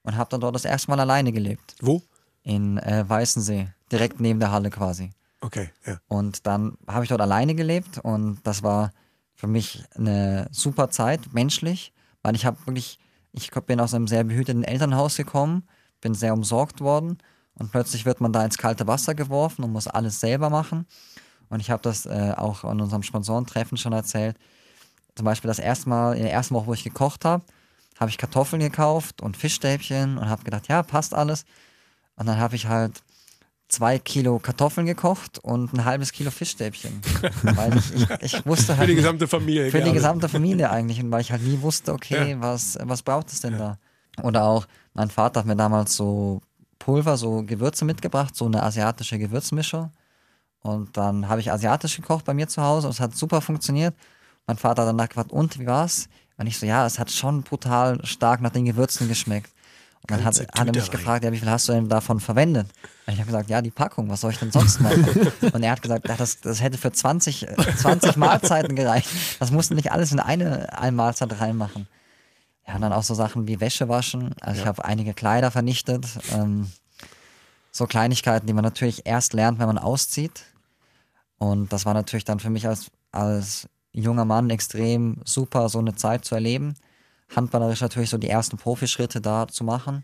und 0.04 0.18
habe 0.18 0.30
dann 0.30 0.42
dort 0.42 0.56
das 0.56 0.66
erste 0.66 0.92
Mal 0.92 1.00
alleine 1.00 1.32
gelebt. 1.32 1.76
Wo? 1.82 2.02
In 2.44 2.78
äh, 2.78 3.04
Weißensee, 3.08 3.70
direkt 3.92 4.20
neben 4.20 4.40
der 4.40 4.52
Halle 4.52 4.70
quasi. 4.70 5.12
Okay, 5.42 5.70
ja. 5.86 6.00
Und 6.08 6.46
dann 6.46 6.78
habe 6.88 7.04
ich 7.04 7.10
dort 7.10 7.22
alleine 7.22 7.56
gelebt 7.56 8.00
und 8.00 8.40
das 8.44 8.64
war 8.64 8.92
für 9.34 9.48
mich 9.48 9.84
eine 9.96 10.48
super 10.52 10.90
Zeit, 10.90 11.34
menschlich, 11.34 11.94
weil 12.22 12.36
ich 12.36 12.46
habe 12.46 12.58
wirklich, 12.66 13.00
ich 13.32 13.52
bin 13.52 13.80
aus 13.80 13.94
einem 13.94 14.08
sehr 14.08 14.24
behüteten 14.24 14.64
Elternhaus 14.64 15.18
gekommen, 15.18 15.68
bin 16.02 16.14
sehr 16.14 16.34
umsorgt 16.34 16.82
worden 16.82 17.18
und 17.56 17.72
plötzlich 17.72 18.06
wird 18.06 18.22
man 18.22 18.34
da 18.34 18.44
ins 18.44 18.58
kalte 18.58 18.88
Wasser 18.88 19.16
geworfen 19.16 19.64
und 19.64 19.72
muss 19.72 19.88
alles 19.88 20.20
selber 20.20 20.50
machen. 20.50 20.86
Und 21.50 21.60
ich 21.60 21.70
habe 21.70 21.82
das 21.82 22.06
äh, 22.06 22.34
auch 22.36 22.64
an 22.64 22.82
unserem 22.82 23.04
Sponsorentreffen 23.04 23.78
schon 23.78 23.94
erzählt. 23.94 24.38
Zum 25.16 25.26
Beispiel 25.26 25.48
das 25.48 25.60
erste 25.60 25.90
Mal, 25.90 26.16
in 26.16 26.24
der 26.24 26.34
ersten 26.34 26.56
Woche, 26.56 26.68
wo 26.68 26.74
ich 26.74 26.84
gekocht 26.84 27.26
habe, 27.26 27.44
habe 28.00 28.10
ich 28.10 28.18
Kartoffeln 28.18 28.62
gekauft 28.62 29.22
und 29.22 29.38
Fischstäbchen 29.38 30.18
und 30.18 30.30
habe 30.30 30.44
gedacht, 30.44 30.68
ja, 30.68 30.84
passt 30.84 31.14
alles. 31.14 31.46
Und 32.18 32.28
dann 32.28 32.38
habe 32.38 32.56
ich 32.56 32.68
halt 32.68 33.02
zwei 33.68 34.00
Kilo 34.00 34.40
Kartoffeln 34.40 34.86
gekocht 34.86 35.40
und 35.40 35.74
ein 35.74 35.86
halbes 35.86 36.12
Kilo 36.12 36.32
Fischstäbchen. 36.32 37.02
weil 37.44 37.78
ich, 37.78 37.94
ich, 37.94 38.34
ich 38.36 38.46
wusste 38.46 38.78
halt. 38.78 38.88
Für 38.88 38.88
die 38.88 38.96
gesamte 38.96 39.28
Familie. 39.28 39.72
Für 39.72 39.82
die 39.82 39.94
gesamte 39.94 40.30
Familie 40.30 40.70
eigentlich. 40.70 41.02
Und 41.02 41.12
weil 41.12 41.22
ich 41.22 41.32
halt 41.32 41.44
nie 41.44 41.62
wusste, 41.62 41.94
okay, 41.94 42.32
ja. 42.32 42.42
was, 42.42 42.78
was 42.82 43.02
braucht 43.02 43.32
es 43.32 43.42
denn 43.42 43.54
ja. 43.54 43.78
da? 44.18 44.24
Oder 44.24 44.44
auch, 44.44 44.68
mein 44.94 45.10
Vater 45.10 45.42
hat 45.42 45.48
mir 45.48 45.56
damals 45.56 45.96
so 45.96 46.42
Pulver, 46.80 47.18
so 47.18 47.44
Gewürze 47.44 47.86
mitgebracht, 47.86 48.36
so 48.36 48.46
eine 48.46 48.64
asiatische 48.64 49.18
Gewürzmischung. 49.18 49.92
Und 50.62 50.98
dann 50.98 51.28
habe 51.30 51.42
ich 51.42 51.52
asiatisch 51.52 51.96
gekocht 51.98 52.26
bei 52.26 52.34
mir 52.34 52.48
zu 52.48 52.62
Hause 52.62 52.88
und 52.88 52.94
es 52.94 53.00
hat 53.00 53.16
super 53.16 53.42
funktioniert. 53.42 53.94
Mein 54.48 54.58
Vater 54.58 54.84
hat 54.84 54.90
danach 54.90 55.10
gefragt, 55.10 55.32
und 55.32 55.60
wie 55.60 55.66
war's? 55.66 56.08
Und 56.38 56.48
ich 56.48 56.58
so, 56.58 56.66
ja, 56.66 56.86
es 56.86 57.00
hat 57.00 57.12
schon 57.12 57.44
brutal 57.44 58.04
stark 58.06 58.42
nach 58.42 58.52
den 58.52 58.66
Gewürzen 58.66 59.08
geschmeckt. 59.08 59.52
Und 60.02 60.12
dann 60.12 60.24
hat, 60.24 60.36
hat, 60.36 60.68
er 60.68 60.72
mich 60.72 60.92
gefragt, 60.92 61.24
ja, 61.24 61.32
wie 61.32 61.40
viel 61.40 61.50
hast 61.50 61.68
du 61.68 61.74
denn 61.74 61.90
davon 61.90 62.20
verwendet? 62.20 62.68
Und 63.08 63.14
ich 63.14 63.20
habe 63.20 63.26
gesagt, 63.26 63.50
ja, 63.50 63.62
die 63.62 63.72
Packung, 63.72 64.08
was 64.10 64.22
soll 64.22 64.32
ich 64.32 64.38
denn 64.38 64.52
sonst 64.52 64.80
machen? 64.80 65.04
und 65.54 65.64
er 65.64 65.72
hat 65.72 65.82
gesagt, 65.82 66.08
ja, 66.08 66.16
das, 66.16 66.42
das 66.42 66.62
hätte 66.62 66.78
für 66.78 66.92
20, 66.92 67.48
20 67.78 68.16
Mahlzeiten 68.16 68.76
gereicht. 68.76 69.10
Das 69.40 69.50
mussten 69.50 69.74
nicht 69.74 69.92
alles 69.92 70.12
in 70.12 70.20
eine, 70.20 70.78
eine 70.78 70.92
Mahlzeit 70.92 71.40
reinmachen. 71.40 71.88
Ja, 72.68 72.76
und 72.76 72.82
dann 72.82 72.94
auch 72.94 73.02
so 73.02 73.16
Sachen 73.16 73.48
wie 73.48 73.60
Wäsche 73.60 73.90
waschen. 73.90 74.36
Also 74.42 74.58
ja. 74.58 74.62
ich 74.62 74.68
habe 74.68 74.86
einige 74.86 75.16
Kleider 75.16 75.50
vernichtet. 75.50 76.06
Ähm, 76.34 76.72
so 77.72 77.88
Kleinigkeiten, 77.88 78.46
die 78.46 78.54
man 78.54 78.64
natürlich 78.64 79.06
erst 79.06 79.34
lernt, 79.34 79.58
wenn 79.58 79.68
man 79.68 79.78
auszieht. 79.80 80.44
Und 81.38 81.74
das 81.74 81.86
war 81.86 81.94
natürlich 81.94 82.26
dann 82.26 82.40
für 82.40 82.50
mich 82.50 82.68
als, 82.68 82.92
als 83.12 83.68
junger 84.02 84.26
Mann 84.26 84.50
extrem 84.50 85.22
super, 85.24 85.70
so 85.70 85.80
eine 85.80 85.96
Zeit 85.96 86.26
zu 86.26 86.36
erleben. 86.36 86.76
Handballerisch 87.36 87.82
natürlich 87.82 88.10
so 88.10 88.18
die 88.18 88.30
ersten 88.30 88.58
Profischritte 88.58 89.22
da 89.22 89.48
zu 89.48 89.64
machen. 89.64 90.04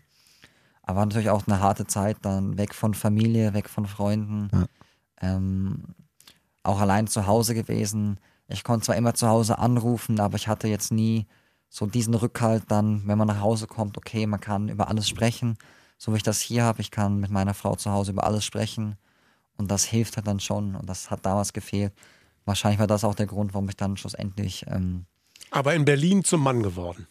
Aber 0.82 1.04
natürlich 1.04 1.30
auch 1.30 1.46
eine 1.46 1.60
harte 1.60 1.86
Zeit, 1.86 2.18
dann 2.22 2.58
weg 2.58 2.74
von 2.74 2.94
Familie, 2.94 3.54
weg 3.54 3.68
von 3.68 3.86
Freunden. 3.86 4.48
Ja. 4.52 4.66
Ähm, 5.20 5.84
auch 6.64 6.80
allein 6.80 7.06
zu 7.06 7.26
Hause 7.26 7.54
gewesen. 7.54 8.18
Ich 8.48 8.64
konnte 8.64 8.86
zwar 8.86 8.96
immer 8.96 9.14
zu 9.14 9.28
Hause 9.28 9.58
anrufen, 9.58 10.20
aber 10.20 10.36
ich 10.36 10.48
hatte 10.48 10.68
jetzt 10.68 10.92
nie 10.92 11.26
so 11.68 11.86
diesen 11.86 12.14
Rückhalt 12.14 12.64
dann, 12.68 13.06
wenn 13.06 13.16
man 13.16 13.28
nach 13.28 13.40
Hause 13.40 13.66
kommt, 13.66 13.96
okay, 13.96 14.26
man 14.26 14.40
kann 14.40 14.68
über 14.68 14.88
alles 14.88 15.08
sprechen. 15.08 15.56
So 15.96 16.12
wie 16.12 16.16
ich 16.16 16.22
das 16.22 16.40
hier 16.40 16.64
habe, 16.64 16.80
ich 16.80 16.90
kann 16.90 17.20
mit 17.20 17.30
meiner 17.30 17.54
Frau 17.54 17.76
zu 17.76 17.90
Hause 17.90 18.12
über 18.12 18.24
alles 18.24 18.44
sprechen. 18.44 18.96
Und 19.56 19.70
das 19.70 19.84
hilft 19.84 20.16
halt 20.16 20.26
dann 20.26 20.40
schon. 20.40 20.74
Und 20.74 20.88
das 20.88 21.10
hat 21.10 21.24
damals 21.24 21.52
gefehlt. 21.52 21.92
Wahrscheinlich 22.44 22.80
war 22.80 22.86
das 22.86 23.04
auch 23.04 23.14
der 23.14 23.26
Grund, 23.26 23.54
warum 23.54 23.68
ich 23.68 23.76
dann 23.76 23.96
schlussendlich. 23.96 24.64
Ähm, 24.68 25.06
Aber 25.50 25.74
in 25.74 25.84
Berlin 25.84 26.24
zum 26.24 26.42
Mann 26.42 26.62
geworden. 26.62 27.06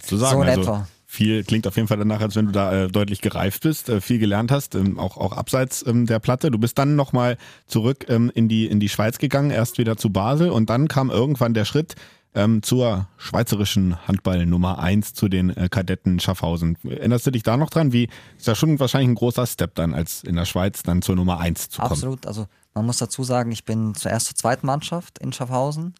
Sozusagen. 0.00 0.36
So 0.36 0.42
in 0.42 0.48
also 0.48 0.60
etwa. 0.60 0.88
Viel 1.06 1.44
klingt 1.44 1.66
auf 1.66 1.76
jeden 1.76 1.88
Fall 1.88 1.98
danach, 1.98 2.22
als 2.22 2.36
wenn 2.36 2.46
du 2.46 2.52
da 2.52 2.84
äh, 2.84 2.88
deutlich 2.88 3.20
gereift 3.20 3.64
bist, 3.64 3.90
äh, 3.90 4.00
viel 4.00 4.18
gelernt 4.18 4.50
hast, 4.50 4.74
ähm, 4.74 4.98
auch, 4.98 5.18
auch 5.18 5.32
abseits 5.32 5.86
ähm, 5.86 6.06
der 6.06 6.20
Platte. 6.20 6.50
Du 6.50 6.58
bist 6.58 6.78
dann 6.78 6.96
nochmal 6.96 7.36
zurück 7.66 8.06
ähm, 8.08 8.32
in, 8.34 8.48
die, 8.48 8.66
in 8.66 8.80
die 8.80 8.88
Schweiz 8.88 9.18
gegangen, 9.18 9.50
erst 9.50 9.76
wieder 9.76 9.98
zu 9.98 10.08
Basel 10.08 10.48
und 10.48 10.70
dann 10.70 10.88
kam 10.88 11.10
irgendwann 11.10 11.52
der 11.52 11.66
Schritt, 11.66 11.96
ähm, 12.34 12.62
zur 12.62 13.08
schweizerischen 13.18 14.06
Handball 14.06 14.46
Nummer 14.46 14.78
1 14.78 15.14
zu 15.14 15.28
den 15.28 15.50
äh, 15.50 15.68
Kadetten 15.68 16.18
Schaffhausen. 16.18 16.78
Erinnerst 16.82 17.26
du 17.26 17.30
dich 17.30 17.42
da 17.42 17.56
noch 17.56 17.70
dran? 17.70 17.92
Wie 17.92 18.08
ist 18.38 18.46
ja 18.46 18.54
schon 18.54 18.80
wahrscheinlich 18.80 19.10
ein 19.10 19.14
großer 19.16 19.46
Step 19.46 19.74
dann 19.74 19.94
als 19.94 20.24
in 20.24 20.36
der 20.36 20.44
Schweiz 20.44 20.82
dann 20.82 21.02
zur 21.02 21.16
Nummer 21.16 21.40
1 21.40 21.70
zu 21.70 21.80
kommen? 21.80 21.92
Absolut. 21.92 22.26
Also 22.26 22.46
man 22.74 22.86
muss 22.86 22.98
dazu 22.98 23.24
sagen, 23.24 23.52
ich 23.52 23.64
bin 23.64 23.94
zuerst 23.94 24.26
zur 24.26 24.36
zweiten 24.36 24.66
Mannschaft 24.66 25.18
in 25.18 25.32
Schaffhausen 25.32 25.94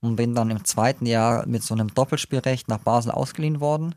und 0.00 0.16
bin 0.16 0.34
dann 0.34 0.50
im 0.50 0.64
zweiten 0.64 1.06
Jahr 1.06 1.46
mit 1.46 1.62
so 1.62 1.74
einem 1.74 1.92
Doppelspielrecht 1.94 2.68
nach 2.68 2.78
Basel 2.78 3.12
ausgeliehen 3.12 3.60
worden 3.60 3.94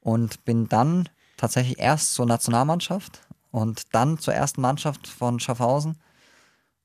und 0.00 0.44
bin 0.44 0.68
dann 0.68 1.08
tatsächlich 1.36 1.78
erst 1.78 2.14
zur 2.14 2.26
Nationalmannschaft 2.26 3.22
und 3.50 3.94
dann 3.94 4.18
zur 4.18 4.34
ersten 4.34 4.60
Mannschaft 4.60 5.06
von 5.06 5.40
Schaffhausen. 5.40 5.98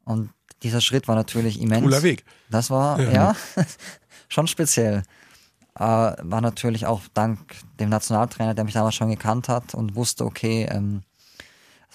Und 0.05 0.31
dieser 0.63 0.81
Schritt 0.81 1.07
war 1.07 1.15
natürlich 1.15 1.61
immens. 1.61 1.83
Cooler 1.83 2.03
Weg. 2.03 2.25
Das 2.49 2.69
war, 2.69 2.99
ja, 2.99 3.11
ja 3.11 3.35
schon 4.29 4.47
speziell. 4.47 5.03
äh, 5.75 5.79
war 5.79 6.41
natürlich 6.41 6.85
auch 6.85 7.01
dank 7.13 7.39
dem 7.79 7.89
Nationaltrainer, 7.89 8.53
der 8.53 8.63
mich 8.63 8.73
damals 8.73 8.95
schon 8.95 9.09
gekannt 9.09 9.49
hat 9.49 9.73
und 9.73 9.95
wusste, 9.95 10.25
okay, 10.25 10.67
ähm, 10.69 11.03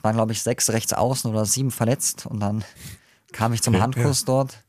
waren 0.06 0.14
glaube 0.14 0.32
ich 0.32 0.42
sechs 0.42 0.70
rechts 0.70 0.92
außen 0.92 1.30
oder 1.30 1.44
sieben 1.44 1.70
verletzt 1.70 2.26
und 2.26 2.40
dann 2.40 2.64
kam 3.32 3.52
ich 3.52 3.60
zum 3.60 3.74
Okay, 3.74 3.82
Handkurs 3.82 4.24
dort 4.24 4.62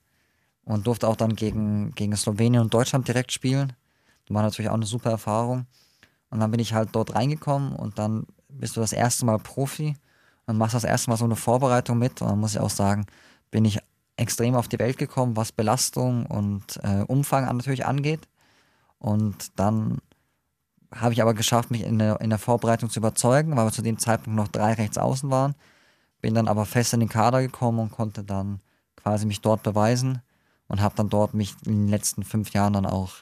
und 0.66 0.88
durfte 0.88 1.08
auch 1.08 1.16
dann 1.16 1.36
gegen, 1.36 1.94
gegen 1.94 2.16
Slowenien 2.16 2.64
und 2.64 2.74
Deutschland 2.74 3.08
direkt 3.08 3.32
spielen. 3.32 3.74
Das 4.26 4.36
war 4.36 4.42
natürlich 4.42 4.70
auch 4.70 4.76
eine 4.76 4.86
super 4.86 5.12
Erfahrung. 5.12 5.68
Und 6.30 6.40
dann 6.42 6.52
bin 6.52 6.60
ich 6.60 6.74
halt 6.74 6.90
dort 6.92 7.16
reingekommen 7.16 7.74
und 7.74 8.00
dann 8.00 8.26
bist 8.50 8.76
du 8.76 8.82
das 8.82 8.92
erste 8.92 9.26
Mal 9.26 9.38
Profi 9.38 9.96
und 10.46 10.58
machst 10.58 10.76
das 10.76 10.84
erste 10.84 11.10
Mal 11.10 11.18
so 11.18 11.24
eine 11.24 11.38
Vorbereitung 11.38 11.98
mit. 11.98 12.22
Und 12.22 12.30
dann 12.30 12.40
muss 12.40 12.56
ich 12.56 12.60
auch 12.60 12.70
sagen, 12.70 13.06
bin 13.52 13.64
ich 13.64 13.80
extrem 14.18 14.56
auf 14.56 14.68
die 14.68 14.80
Welt 14.80 14.98
gekommen, 14.98 15.38
was 15.38 15.54
Belastung 15.54 16.26
und 16.26 16.80
äh, 16.84 17.04
Umfang 17.08 17.46
an, 17.46 17.58
natürlich 17.58 17.86
angeht. 17.86 18.28
Und 19.00 19.58
dann 19.58 20.00
habe 20.94 21.14
ich 21.14 21.22
aber 21.22 21.34
geschafft, 21.34 21.72
mich 21.72 21.84
in 21.84 22.00
der, 22.00 22.20
in 22.22 22.30
der 22.30 22.40
Vorbereitung 22.40 22.90
zu 22.90 23.00
überzeugen, 23.00 23.56
weil 23.56 23.66
wir 23.66 23.72
zu 23.72 23.82
dem 23.82 23.98
Zeitpunkt 24.00 24.36
noch 24.38 24.48
drei 24.48 24.74
Rechtsaußen 24.74 25.30
waren. 25.30 25.56
Bin 26.22 26.34
dann 26.34 26.48
aber 26.48 26.66
fest 26.66 26.94
in 26.94 27.00
den 27.02 27.10
Kader 27.10 27.42
gekommen 27.42 27.80
und 27.80 27.92
konnte 27.92 28.24
dann 28.24 28.60
quasi 28.96 29.26
mich 29.26 29.42
dort 29.42 29.64
beweisen 29.64 30.22
und 30.68 30.82
habe 30.82 30.96
dann 30.96 31.10
dort 31.10 31.34
mich 31.34 31.56
in 31.66 31.74
den 31.86 31.88
letzten 31.90 32.24
fünf 32.24 32.52
Jahren 32.54 32.74
dann 32.74 32.86
auch 32.86 33.14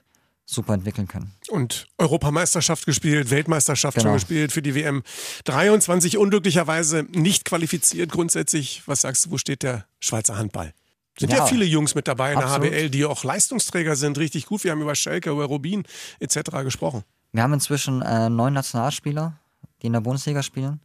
super 0.45 0.73
entwickeln 0.75 1.07
können. 1.07 1.31
Und 1.49 1.87
Europameisterschaft 1.97 2.85
gespielt, 2.85 3.31
Weltmeisterschaft 3.31 3.95
schon 3.97 4.03
Genau. 4.03 4.13
gespielt 4.13 4.51
für 4.51 4.61
die 4.61 4.75
WM 4.75 5.01
23, 5.45 6.17
unglücklicherweise 6.17 7.03
nicht 7.11 7.45
qualifiziert 7.45 8.11
grundsätzlich. 8.11 8.83
Was 8.85 9.01
sagst 9.01 9.25
du, 9.25 9.31
wo 9.31 9.37
steht 9.37 9.63
der 9.63 9.85
Schweizer 9.99 10.37
Handball? 10.37 10.73
Sind 11.19 11.31
ja, 11.31 11.39
Ja, 11.39 11.45
viele 11.47 11.65
Jungs 11.65 11.95
mit 11.95 12.07
dabei 12.07 12.33
in 12.33 12.39
der 12.39 12.47
absolut. 12.47 12.69
HBL, 12.73 12.89
die 12.89 13.05
auch 13.05 13.23
Leistungsträger 13.23 13.95
sind, 13.95 14.17
richtig 14.17 14.45
gut. 14.45 14.63
Wir 14.63 14.71
haben 14.71 14.81
über 14.81 14.95
Schalke, 14.95 15.31
über 15.31 15.45
Rubin 15.45 15.83
etc. 16.19 16.51
gesprochen. 16.63 17.03
Wir 17.35 17.43
haben 17.43 17.51
inzwischen 17.51 18.01
äh, 18.01 18.29
neun 18.29 18.53
Nationalspieler, 18.53 19.33
die 19.81 19.87
in 19.87 19.93
der 19.93 19.99
Bundesliga 19.99 20.41
spielen. 20.41 20.79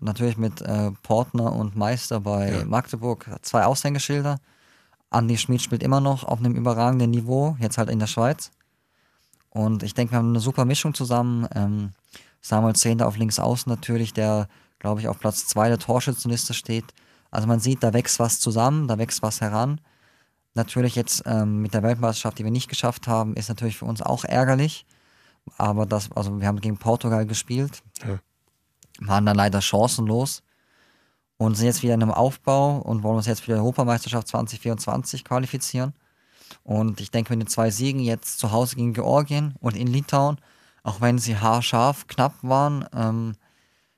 Natürlich 0.00 0.38
mit 0.38 0.62
äh, 0.62 0.90
Portner 1.02 1.52
und 1.52 1.76
Meister 1.76 2.20
bei 2.20 2.52
Ja. 2.52 2.64
Magdeburg, 2.64 3.28
zwei 3.42 3.64
Aushängeschilder. 3.64 4.38
Andi 5.10 5.36
Schmid 5.36 5.60
spielt 5.60 5.82
immer 5.82 6.00
noch 6.00 6.24
auf 6.24 6.38
einem 6.38 6.54
überragenden 6.54 7.10
Niveau, 7.10 7.58
jetzt 7.60 7.76
halt 7.76 7.90
in 7.90 7.98
der 7.98 8.06
Schweiz. 8.06 8.50
Und 9.50 9.82
ich 9.82 9.92
denke, 9.92 10.12
wir 10.12 10.18
haben 10.20 10.30
eine 10.30 10.40
super 10.40 10.64
Mischung 10.64 10.94
zusammen. 10.94 11.46
Ähm, 11.54 11.90
Samuel 12.40 12.74
Zehnder 12.74 13.06
auf 13.06 13.18
links 13.18 13.38
außen 13.38 13.68
natürlich, 13.70 14.14
der, 14.14 14.48
glaube 14.78 15.02
ich, 15.02 15.08
auf 15.08 15.18
Platz 15.18 15.46
zwei 15.48 15.68
der 15.68 15.78
Torschützenliste 15.78 16.54
steht. 16.54 16.94
Also 17.30 17.46
man 17.46 17.60
sieht, 17.60 17.82
da 17.82 17.92
wächst 17.92 18.18
was 18.18 18.40
zusammen, 18.40 18.88
da 18.88 18.96
wächst 18.96 19.20
was 19.20 19.42
heran. 19.42 19.82
Natürlich 20.54 20.94
jetzt 20.94 21.24
ähm, 21.26 21.60
mit 21.60 21.74
der 21.74 21.82
Weltmeisterschaft, 21.82 22.38
die 22.38 22.44
wir 22.44 22.50
nicht 22.50 22.70
geschafft 22.70 23.06
haben, 23.06 23.34
ist 23.34 23.50
natürlich 23.50 23.76
für 23.76 23.84
uns 23.84 24.00
auch 24.00 24.24
ärgerlich. 24.24 24.86
Aber 25.56 25.86
das, 25.86 26.10
also 26.12 26.40
wir 26.40 26.46
haben 26.46 26.60
gegen 26.60 26.78
Portugal 26.78 27.26
gespielt, 27.26 27.82
Ja. 28.06 28.18
waren 29.00 29.26
dann 29.26 29.36
leider 29.36 29.60
chancenlos 29.60 30.42
und 31.36 31.56
sind 31.56 31.66
jetzt 31.66 31.82
wieder 31.82 31.94
in 31.94 32.02
einem 32.02 32.12
Aufbau 32.12 32.78
und 32.78 33.02
wollen 33.02 33.16
uns 33.16 33.26
jetzt 33.26 33.40
für 33.40 33.52
die 33.52 33.58
Europameisterschaft 33.58 34.28
2024 34.28 35.24
qualifizieren. 35.24 35.92
Und 36.62 37.00
ich 37.00 37.10
denke, 37.10 37.32
mit 37.34 37.42
den 37.42 37.48
zwei 37.50 37.70
Siegen 37.70 38.00
jetzt 38.00 38.38
zu 38.38 38.52
Hause 38.52 38.76
gegen 38.76 38.92
Georgien 38.94 39.54
und 39.60 39.76
in 39.76 39.86
Litauen, 39.86 40.38
auch 40.82 41.00
wenn 41.00 41.18
sie 41.18 41.36
haarscharf 41.36 42.06
knapp 42.06 42.34
waren, 42.42 42.84
ähm, 42.94 43.34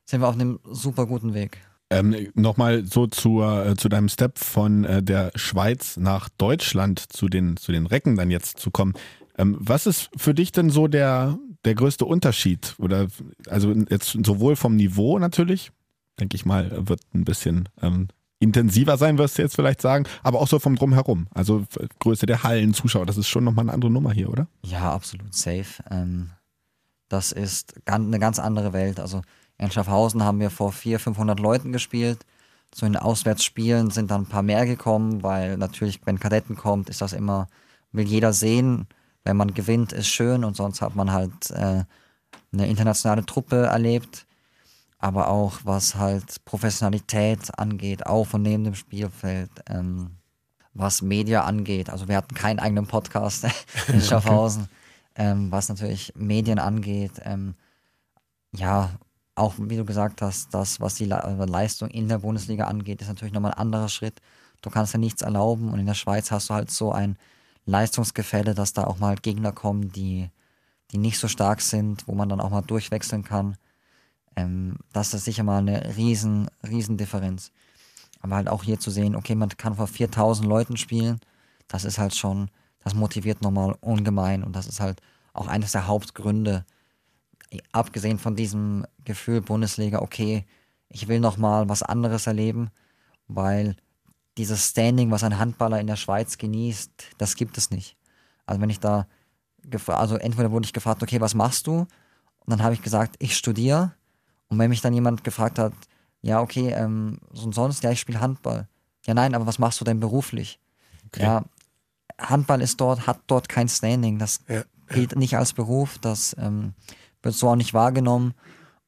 sind 0.04 0.20
wir 0.20 0.28
auf 0.28 0.34
einem 0.34 0.60
super 0.64 1.06
guten 1.06 1.34
Weg. 1.34 1.58
Ähm, 1.90 2.30
Nochmal 2.34 2.84
so 2.84 3.06
zur, 3.06 3.66
äh, 3.66 3.76
zu 3.76 3.88
deinem 3.88 4.08
Step 4.08 4.38
von 4.38 4.84
äh, 4.84 5.02
der 5.02 5.30
Schweiz 5.36 5.96
nach 5.96 6.28
Deutschland 6.28 7.00
zu 7.12 7.28
den, 7.28 7.56
zu 7.56 7.70
den 7.72 7.86
Recken 7.86 8.16
dann 8.16 8.30
jetzt 8.30 8.58
zu 8.58 8.70
kommen. 8.70 8.94
Ähm, 9.36 9.56
was 9.58 9.86
ist 9.86 10.10
für 10.16 10.34
dich 10.34 10.52
denn 10.52 10.70
so 10.70 10.88
der, 10.88 11.38
der 11.64 11.74
größte 11.74 12.04
Unterschied? 12.04 12.74
Oder 12.78 13.08
also 13.48 13.72
jetzt 13.90 14.16
sowohl 14.24 14.56
vom 14.56 14.76
Niveau 14.76 15.18
natürlich, 15.18 15.72
denke 16.18 16.36
ich 16.36 16.46
mal, 16.46 16.88
wird 16.88 17.00
ein 17.14 17.24
bisschen 17.24 17.68
ähm, 17.82 18.08
intensiver 18.38 18.96
sein, 18.96 19.18
wirst 19.18 19.38
du 19.38 19.42
jetzt 19.42 19.56
vielleicht 19.56 19.80
sagen, 19.80 20.04
aber 20.22 20.40
auch 20.40 20.48
so 20.48 20.58
vom 20.58 20.76
Drumherum. 20.76 21.26
Also 21.34 21.64
Größe 22.00 22.26
der 22.26 22.42
Hallen, 22.42 22.74
Zuschauer, 22.74 23.06
das 23.06 23.16
ist 23.16 23.28
schon 23.28 23.44
nochmal 23.44 23.64
eine 23.64 23.72
andere 23.72 23.90
Nummer 23.90 24.12
hier, 24.12 24.30
oder? 24.30 24.46
Ja, 24.62 24.92
absolut 24.92 25.34
safe. 25.34 25.82
Ähm, 25.90 26.30
das 27.08 27.32
ist 27.32 27.74
eine 27.86 28.18
ganz 28.18 28.38
andere 28.38 28.72
Welt. 28.72 29.00
Also 29.00 29.22
in 29.58 29.70
Schaffhausen 29.70 30.22
haben 30.22 30.40
wir 30.40 30.50
vor 30.50 30.72
400, 30.72 31.02
500 31.02 31.40
Leuten 31.40 31.72
gespielt. 31.72 32.18
Zu 32.72 32.84
den 32.84 32.96
Auswärtsspielen 32.96 33.90
sind 33.90 34.10
dann 34.10 34.22
ein 34.22 34.28
paar 34.28 34.42
mehr 34.42 34.66
gekommen, 34.66 35.22
weil 35.22 35.56
natürlich, 35.56 36.00
wenn 36.04 36.20
Kadetten 36.20 36.56
kommt, 36.56 36.90
ist 36.90 37.00
das 37.00 37.12
immer, 37.12 37.48
will 37.92 38.06
jeder 38.06 38.32
sehen. 38.32 38.86
Wenn 39.26 39.36
man 39.36 39.54
gewinnt, 39.54 39.92
ist 39.92 40.06
schön 40.06 40.44
und 40.44 40.54
sonst 40.54 40.80
hat 40.80 40.94
man 40.94 41.10
halt 41.10 41.50
äh, 41.50 41.82
eine 42.52 42.68
internationale 42.68 43.26
Truppe 43.26 43.66
erlebt. 43.66 44.24
Aber 44.98 45.28
auch 45.28 45.58
was 45.64 45.96
halt 45.96 46.44
Professionalität 46.44 47.58
angeht, 47.58 48.06
auf 48.06 48.34
und 48.34 48.42
neben 48.42 48.62
dem 48.62 48.76
Spielfeld, 48.76 49.50
ähm, 49.68 50.12
was 50.74 51.02
Media 51.02 51.42
angeht. 51.42 51.90
Also 51.90 52.06
wir 52.06 52.16
hatten 52.16 52.36
keinen 52.36 52.60
eigenen 52.60 52.86
Podcast 52.86 53.46
in 53.88 54.00
Schaffhausen, 54.00 54.68
ähm, 55.16 55.50
was 55.50 55.68
natürlich 55.68 56.12
Medien 56.14 56.60
angeht. 56.60 57.20
Ähm, 57.24 57.56
ja, 58.54 58.90
auch 59.34 59.54
wie 59.58 59.76
du 59.76 59.84
gesagt 59.84 60.22
hast, 60.22 60.54
das, 60.54 60.80
was 60.80 60.94
die 60.94 61.10
äh, 61.10 61.44
Leistung 61.46 61.88
in 61.90 62.06
der 62.06 62.18
Bundesliga 62.18 62.66
angeht, 62.66 63.02
ist 63.02 63.08
natürlich 63.08 63.34
nochmal 63.34 63.52
ein 63.52 63.58
anderer 63.58 63.88
Schritt. 63.88 64.20
Du 64.62 64.70
kannst 64.70 64.92
ja 64.92 65.00
nichts 65.00 65.22
erlauben 65.22 65.72
und 65.72 65.80
in 65.80 65.86
der 65.86 65.94
Schweiz 65.94 66.30
hast 66.30 66.48
du 66.48 66.54
halt 66.54 66.70
so 66.70 66.92
ein 66.92 67.18
Leistungsgefälle, 67.66 68.54
dass 68.54 68.72
da 68.72 68.84
auch 68.84 68.98
mal 68.98 69.16
Gegner 69.16 69.52
kommen, 69.52 69.92
die, 69.92 70.30
die 70.92 70.98
nicht 70.98 71.18
so 71.18 71.28
stark 71.28 71.60
sind, 71.60 72.06
wo 72.08 72.14
man 72.14 72.28
dann 72.28 72.40
auch 72.40 72.50
mal 72.50 72.62
durchwechseln 72.62 73.24
kann. 73.24 73.56
Ähm, 74.36 74.78
das 74.92 75.12
ist 75.12 75.24
sicher 75.24 75.42
mal 75.42 75.58
eine 75.58 75.96
riesen, 75.96 76.48
riesen 76.66 76.96
Differenz. 76.96 77.52
Aber 78.20 78.36
halt 78.36 78.48
auch 78.48 78.62
hier 78.62 78.78
zu 78.78 78.90
sehen, 78.90 79.14
okay, 79.16 79.34
man 79.34 79.50
kann 79.50 79.74
vor 79.74 79.86
4000 79.86 80.48
Leuten 80.48 80.76
spielen, 80.76 81.20
das 81.68 81.84
ist 81.84 81.98
halt 81.98 82.14
schon, 82.14 82.50
das 82.82 82.94
motiviert 82.94 83.42
nochmal 83.42 83.76
ungemein 83.80 84.42
und 84.42 84.54
das 84.54 84.66
ist 84.66 84.80
halt 84.80 85.00
auch 85.32 85.48
eines 85.48 85.72
der 85.72 85.86
Hauptgründe, 85.86 86.64
abgesehen 87.72 88.18
von 88.18 88.36
diesem 88.36 88.86
Gefühl 89.04 89.40
Bundesliga, 89.40 90.00
okay, 90.00 90.46
ich 90.88 91.08
will 91.08 91.20
nochmal 91.20 91.68
was 91.68 91.82
anderes 91.82 92.26
erleben, 92.26 92.70
weil 93.28 93.76
dieses 94.36 94.68
Standing, 94.68 95.10
was 95.10 95.24
ein 95.24 95.38
Handballer 95.38 95.80
in 95.80 95.86
der 95.86 95.96
Schweiz 95.96 96.38
genießt, 96.38 96.90
das 97.18 97.36
gibt 97.36 97.56
es 97.58 97.70
nicht. 97.70 97.96
Also 98.44 98.60
wenn 98.60 98.70
ich 98.70 98.80
da, 98.80 99.06
also 99.86 100.16
entweder 100.16 100.50
wurde 100.50 100.66
ich 100.66 100.72
gefragt, 100.72 101.02
okay, 101.02 101.20
was 101.20 101.34
machst 101.34 101.66
du? 101.66 101.80
Und 101.80 101.88
dann 102.46 102.62
habe 102.62 102.74
ich 102.74 102.82
gesagt, 102.82 103.16
ich 103.18 103.36
studiere. 103.36 103.92
Und 104.48 104.58
wenn 104.58 104.70
mich 104.70 104.80
dann 104.80 104.94
jemand 104.94 105.24
gefragt 105.24 105.58
hat, 105.58 105.72
ja, 106.22 106.40
okay, 106.40 106.70
ähm, 106.70 107.18
so 107.32 107.46
und 107.46 107.54
sonst, 107.54 107.82
ja, 107.82 107.90
ich 107.90 108.00
spiele 108.00 108.20
Handball. 108.20 108.68
Ja, 109.06 109.14
nein, 109.14 109.34
aber 109.34 109.46
was 109.46 109.58
machst 109.58 109.80
du 109.80 109.84
denn 109.84 110.00
beruflich? 110.00 110.60
Ja, 111.22 111.44
Handball 112.18 112.60
ist 112.62 112.80
dort, 112.80 113.06
hat 113.06 113.20
dort 113.26 113.48
kein 113.48 113.68
Standing. 113.68 114.18
Das 114.18 114.40
Ja, 114.48 114.64
gilt 114.88 115.16
nicht 115.16 115.36
als 115.36 115.52
Beruf, 115.52 115.98
das 115.98 116.36
ähm, 116.38 116.74
wird 117.22 117.34
so 117.34 117.48
auch 117.48 117.56
nicht 117.56 117.74
wahrgenommen 117.74 118.34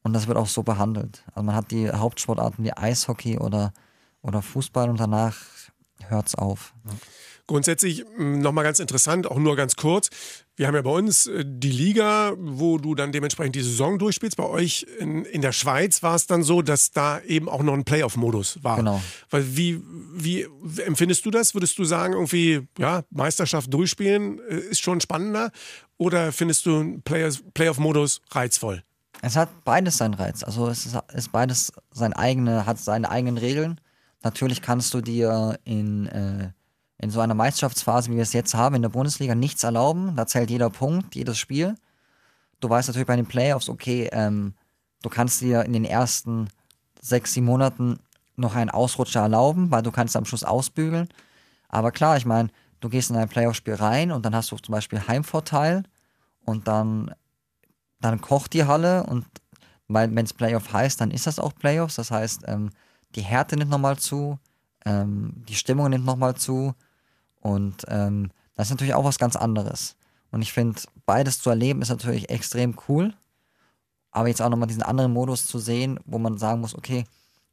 und 0.03 0.13
das 0.13 0.27
wird 0.27 0.39
auch 0.39 0.47
so 0.47 0.63
behandelt. 0.63 1.25
Also 1.35 1.43
man 1.43 1.55
hat 1.55 1.71
die 1.71 1.91
Hauptsportarten 1.91 2.65
wie 2.65 2.73
Eishockey 2.73 3.39
oder, 3.39 3.73
oder 4.23 4.43
Fußball 4.43 4.89
und 4.89 5.01
danach 5.01 5.37
hört's 6.09 6.35
auf. 6.35 6.75
Grundsätzlich 7.47 8.05
nochmal 8.19 8.65
ganz 8.65 8.79
interessant, 8.79 9.27
auch 9.27 9.39
nur 9.39 9.57
ganz 9.57 9.77
kurz. 9.77 10.11
Wir 10.57 10.67
haben 10.67 10.75
ja 10.75 10.83
bei 10.83 10.91
uns 10.91 11.29
äh, 11.29 11.45
die 11.47 11.71
Liga, 11.71 12.35
wo 12.37 12.79
du 12.79 12.95
dann 12.95 13.13
dementsprechend 13.13 13.55
die 13.55 13.63
Saison 13.63 13.99
durchspielst. 13.99 14.37
Bei 14.37 14.45
euch 14.45 14.87
in, 14.99 15.25
in 15.25 15.41
der 15.41 15.53
Schweiz 15.53 16.03
war 16.03 16.15
es 16.15 16.27
dann 16.27 16.43
so, 16.43 16.63
dass 16.63 16.91
da 16.91 17.21
eben 17.21 17.49
auch 17.49 17.63
noch 17.63 17.75
ein 17.75 17.85
Playoff-Modus 17.85 18.63
war. 18.63 18.77
Genau. 18.77 19.01
Weil 19.31 19.57
wie, 19.57 19.81
wie 20.13 20.47
empfindest 20.85 21.25
du 21.25 21.31
das? 21.31 21.55
Würdest 21.55 21.79
du 21.79 21.85
sagen, 21.85 22.13
irgendwie, 22.13 22.67
ja, 22.77 23.05
Meisterschaft 23.11 23.73
durchspielen 23.73 24.41
äh, 24.51 24.57
ist 24.57 24.81
schon 24.81 25.01
spannender? 25.01 25.53
Oder 25.97 26.33
findest 26.33 26.67
du 26.67 26.81
einen 26.81 27.03
Playoff-Modus 27.03 28.21
reizvoll? 28.33 28.83
Es 29.23 29.37
hat 29.37 29.65
beides 29.65 29.97
seinen 29.97 30.15
Reiz. 30.15 30.43
Also 30.43 30.69
es 30.69 30.87
ist, 30.87 30.99
ist 31.15 31.33
beides 31.33 31.73
sein 31.93 32.13
eigene, 32.13 32.67
hat 32.67 32.79
seine 32.79 33.11
eigenen 33.11 33.39
Regeln. 33.39 33.81
Natürlich 34.23 34.63
kannst 34.63 34.95
du 34.95 35.01
dir 35.01 35.59
in, 35.65 36.07
äh, 36.07 36.51
in 36.99 37.11
so 37.11 37.21
einer 37.21 37.35
Meisterschaftsphase, 37.35 38.11
wie 38.11 38.17
wir 38.17 38.23
es 38.23 38.33
jetzt 38.33 38.55
haben, 38.55 38.75
in 38.75 38.83
der 38.83 38.89
Bundesliga 38.89 39.35
nichts 39.35 39.63
erlauben. 39.63 40.17
Da 40.17 40.27
zählt 40.27 40.51
jeder 40.51 40.71
Punkt, 40.71 41.15
jedes 41.15 41.39
Spiel. 41.39 41.77
Du 42.61 42.69
weißt 42.69 42.89
natürlich 42.89 43.07
bei 43.07 43.17
den 43.17 43.27
Playoffs, 43.27 43.69
okay, 43.69 44.09
ähm, 44.13 44.55
du 45.03 45.09
kannst 45.09 45.41
dir 45.41 45.65
in 45.65 45.73
den 45.73 45.85
ersten 45.85 46.49
sechs, 47.01 47.33
sieben 47.33 47.47
Monaten 47.47 48.01
noch 48.35 48.57
einen 48.57 48.71
Ausrutscher 48.71 49.21
erlauben, 49.21 49.71
weil 49.71 49.83
du 49.83 49.93
kannst 49.93 50.17
am 50.17 50.25
Schluss 50.25 50.43
ausbügeln. 50.43 51.09
Aber 51.69 51.93
klar, 51.93 52.17
ich 52.17 52.27
meine, 52.27 52.49
du 52.81 52.89
gehst 52.89 53.11
in 53.11 53.17
ein 53.17 53.29
Playoff-Spiel 53.29 53.75
rein 53.75 54.11
und 54.11 54.25
dann 54.25 54.35
hast 54.35 54.51
du 54.51 54.57
zum 54.57 54.73
Beispiel 54.73 55.07
Heimvorteil 55.07 55.85
und 56.45 56.67
dann, 56.67 57.15
dann 58.01 58.21
kocht 58.21 58.55
die 58.55 58.65
Halle 58.65 59.05
und 59.05 59.25
wenn 59.89 60.19
es 60.19 60.35
Playoff 60.35 60.73
heißt, 60.73 61.01
dann 61.01 61.11
ist 61.11 61.27
das 61.27 61.39
auch 61.39 61.55
Playoffs. 61.55 61.95
Das 61.95 62.11
heißt, 62.11 62.43
ähm, 62.47 62.71
die 63.15 63.23
Härte 63.23 63.57
nimmt 63.57 63.71
nochmal 63.71 63.99
zu, 63.99 64.39
ähm, 64.85 65.33
die 65.49 65.55
Stimmung 65.55 65.91
nimmt 65.91 66.05
nochmal 66.05 66.35
zu 66.37 66.75
und 67.41 67.85
ähm, 67.89 68.31
das 68.55 68.69
ist 68.69 68.71
natürlich 68.73 68.95
auch 68.95 69.05
was 69.05 69.19
ganz 69.19 69.37
anderes. 69.37 69.97
Und 70.31 70.43
ich 70.43 70.53
finde, 70.53 70.81
beides 71.07 71.41
zu 71.41 71.51
erleben 71.51 71.81
ist 71.81 71.89
natürlich 71.89 72.29
extrem 72.29 72.77
cool. 72.89 73.15
Aber 74.11 74.29
jetzt 74.29 74.43
auch 74.43 74.49
nochmal 74.49 74.69
diesen 74.69 74.83
anderen 74.83 75.13
Modus 75.13 75.47
zu 75.47 75.59
sehen, 75.59 76.01
wo 76.05 76.19
man 76.19 76.39
sagen 76.39 76.61
muss, 76.61 76.75
okay, 76.75 77.05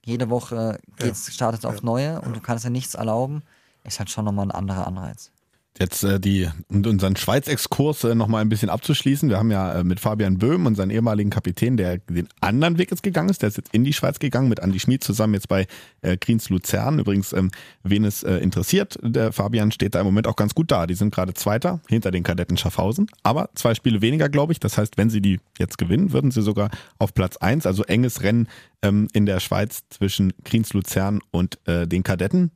jede 0.04 0.30
Woche 0.30 0.80
geht's, 0.98 1.34
startet 1.34 1.60
es 1.60 1.66
auf 1.66 1.84
neue 1.84 2.22
und 2.22 2.36
du 2.36 2.40
kannst 2.40 2.64
ja 2.64 2.70
nichts 2.70 2.96
erlauben, 2.96 3.44
ist 3.84 4.00
halt 4.00 4.10
schon 4.10 4.26
nochmal 4.26 4.48
ein 4.48 4.52
anderer 4.52 4.88
Anreiz. 4.88 5.32
Jetzt 5.78 6.06
äh, 6.06 6.22
die, 6.22 6.48
um 6.70 6.86
unseren 6.86 7.18
Schweiz-Exkurs 7.18 8.06
äh, 8.06 8.16
nochmal 8.16 8.42
ein 8.42 8.48
bisschen 8.48 8.70
abzuschließen. 8.70 9.28
Wir 9.30 9.38
haben 9.38 9.52
ja 9.52 9.80
äh, 9.80 9.84
mit 9.84 10.00
Fabian 10.00 10.38
Böhm, 10.38 10.66
unseren 10.66 10.90
ehemaligen 10.90 11.30
Kapitän, 11.30 11.76
der 11.76 11.98
den 11.98 12.30
anderen 12.40 12.78
Weg 12.78 12.92
jetzt 12.92 13.04
gegangen 13.04 13.28
ist, 13.28 13.42
der 13.42 13.50
ist 13.50 13.58
jetzt 13.58 13.74
in 13.74 13.84
die 13.84 13.92
Schweiz 13.92 14.20
gegangen, 14.20 14.48
mit 14.48 14.62
Andi 14.62 14.80
Schmid 14.80 15.04
zusammen 15.04 15.34
jetzt 15.34 15.50
bei 15.50 15.68
äh, 16.02 16.16
Kriens 16.16 16.48
Luzern. 16.48 17.00
Übrigens, 17.00 17.34
ähm, 17.34 17.52
wen 17.84 18.06
es 18.06 18.24
äh, 18.24 18.38
interessiert, 18.38 18.98
der 19.02 19.34
Fabian 19.34 19.72
steht 19.72 19.96
da 19.96 20.00
im 20.00 20.06
Moment 20.06 20.28
auch 20.28 20.38
ganz 20.38 20.56
gut 20.56 20.72
da. 20.72 20.88
Die 20.88 20.96
sind 20.96 21.14
gerade 21.14 21.34
Zweiter 21.34 21.82
hinter 21.90 22.10
den 22.10 22.24
Kadetten 22.24 22.56
Schaffhausen, 22.56 23.08
aber 23.24 23.50
zwei 23.56 23.76
Spiele 23.76 24.02
weniger, 24.02 24.30
glaube 24.30 24.54
ich. 24.54 24.62
Das 24.62 24.78
heißt, 24.78 24.98
wenn 24.98 25.10
sie 25.10 25.22
die 25.22 25.42
jetzt 25.60 25.78
gewinnen, 25.78 26.14
würden 26.14 26.32
sie 26.32 26.42
sogar 26.42 26.70
auf 27.00 27.14
Platz 27.14 27.36
eins. 27.36 27.66
also 27.66 27.84
enges 27.84 28.24
Rennen 28.24 28.48
ähm, 28.82 29.10
in 29.12 29.26
der 29.26 29.42
Schweiz 29.42 29.84
zwischen 29.90 30.32
Kriens 30.46 30.72
Luzern 30.72 31.20
und 31.32 31.60
äh, 31.68 31.86
den 31.86 32.04
Kadetten 32.04 32.52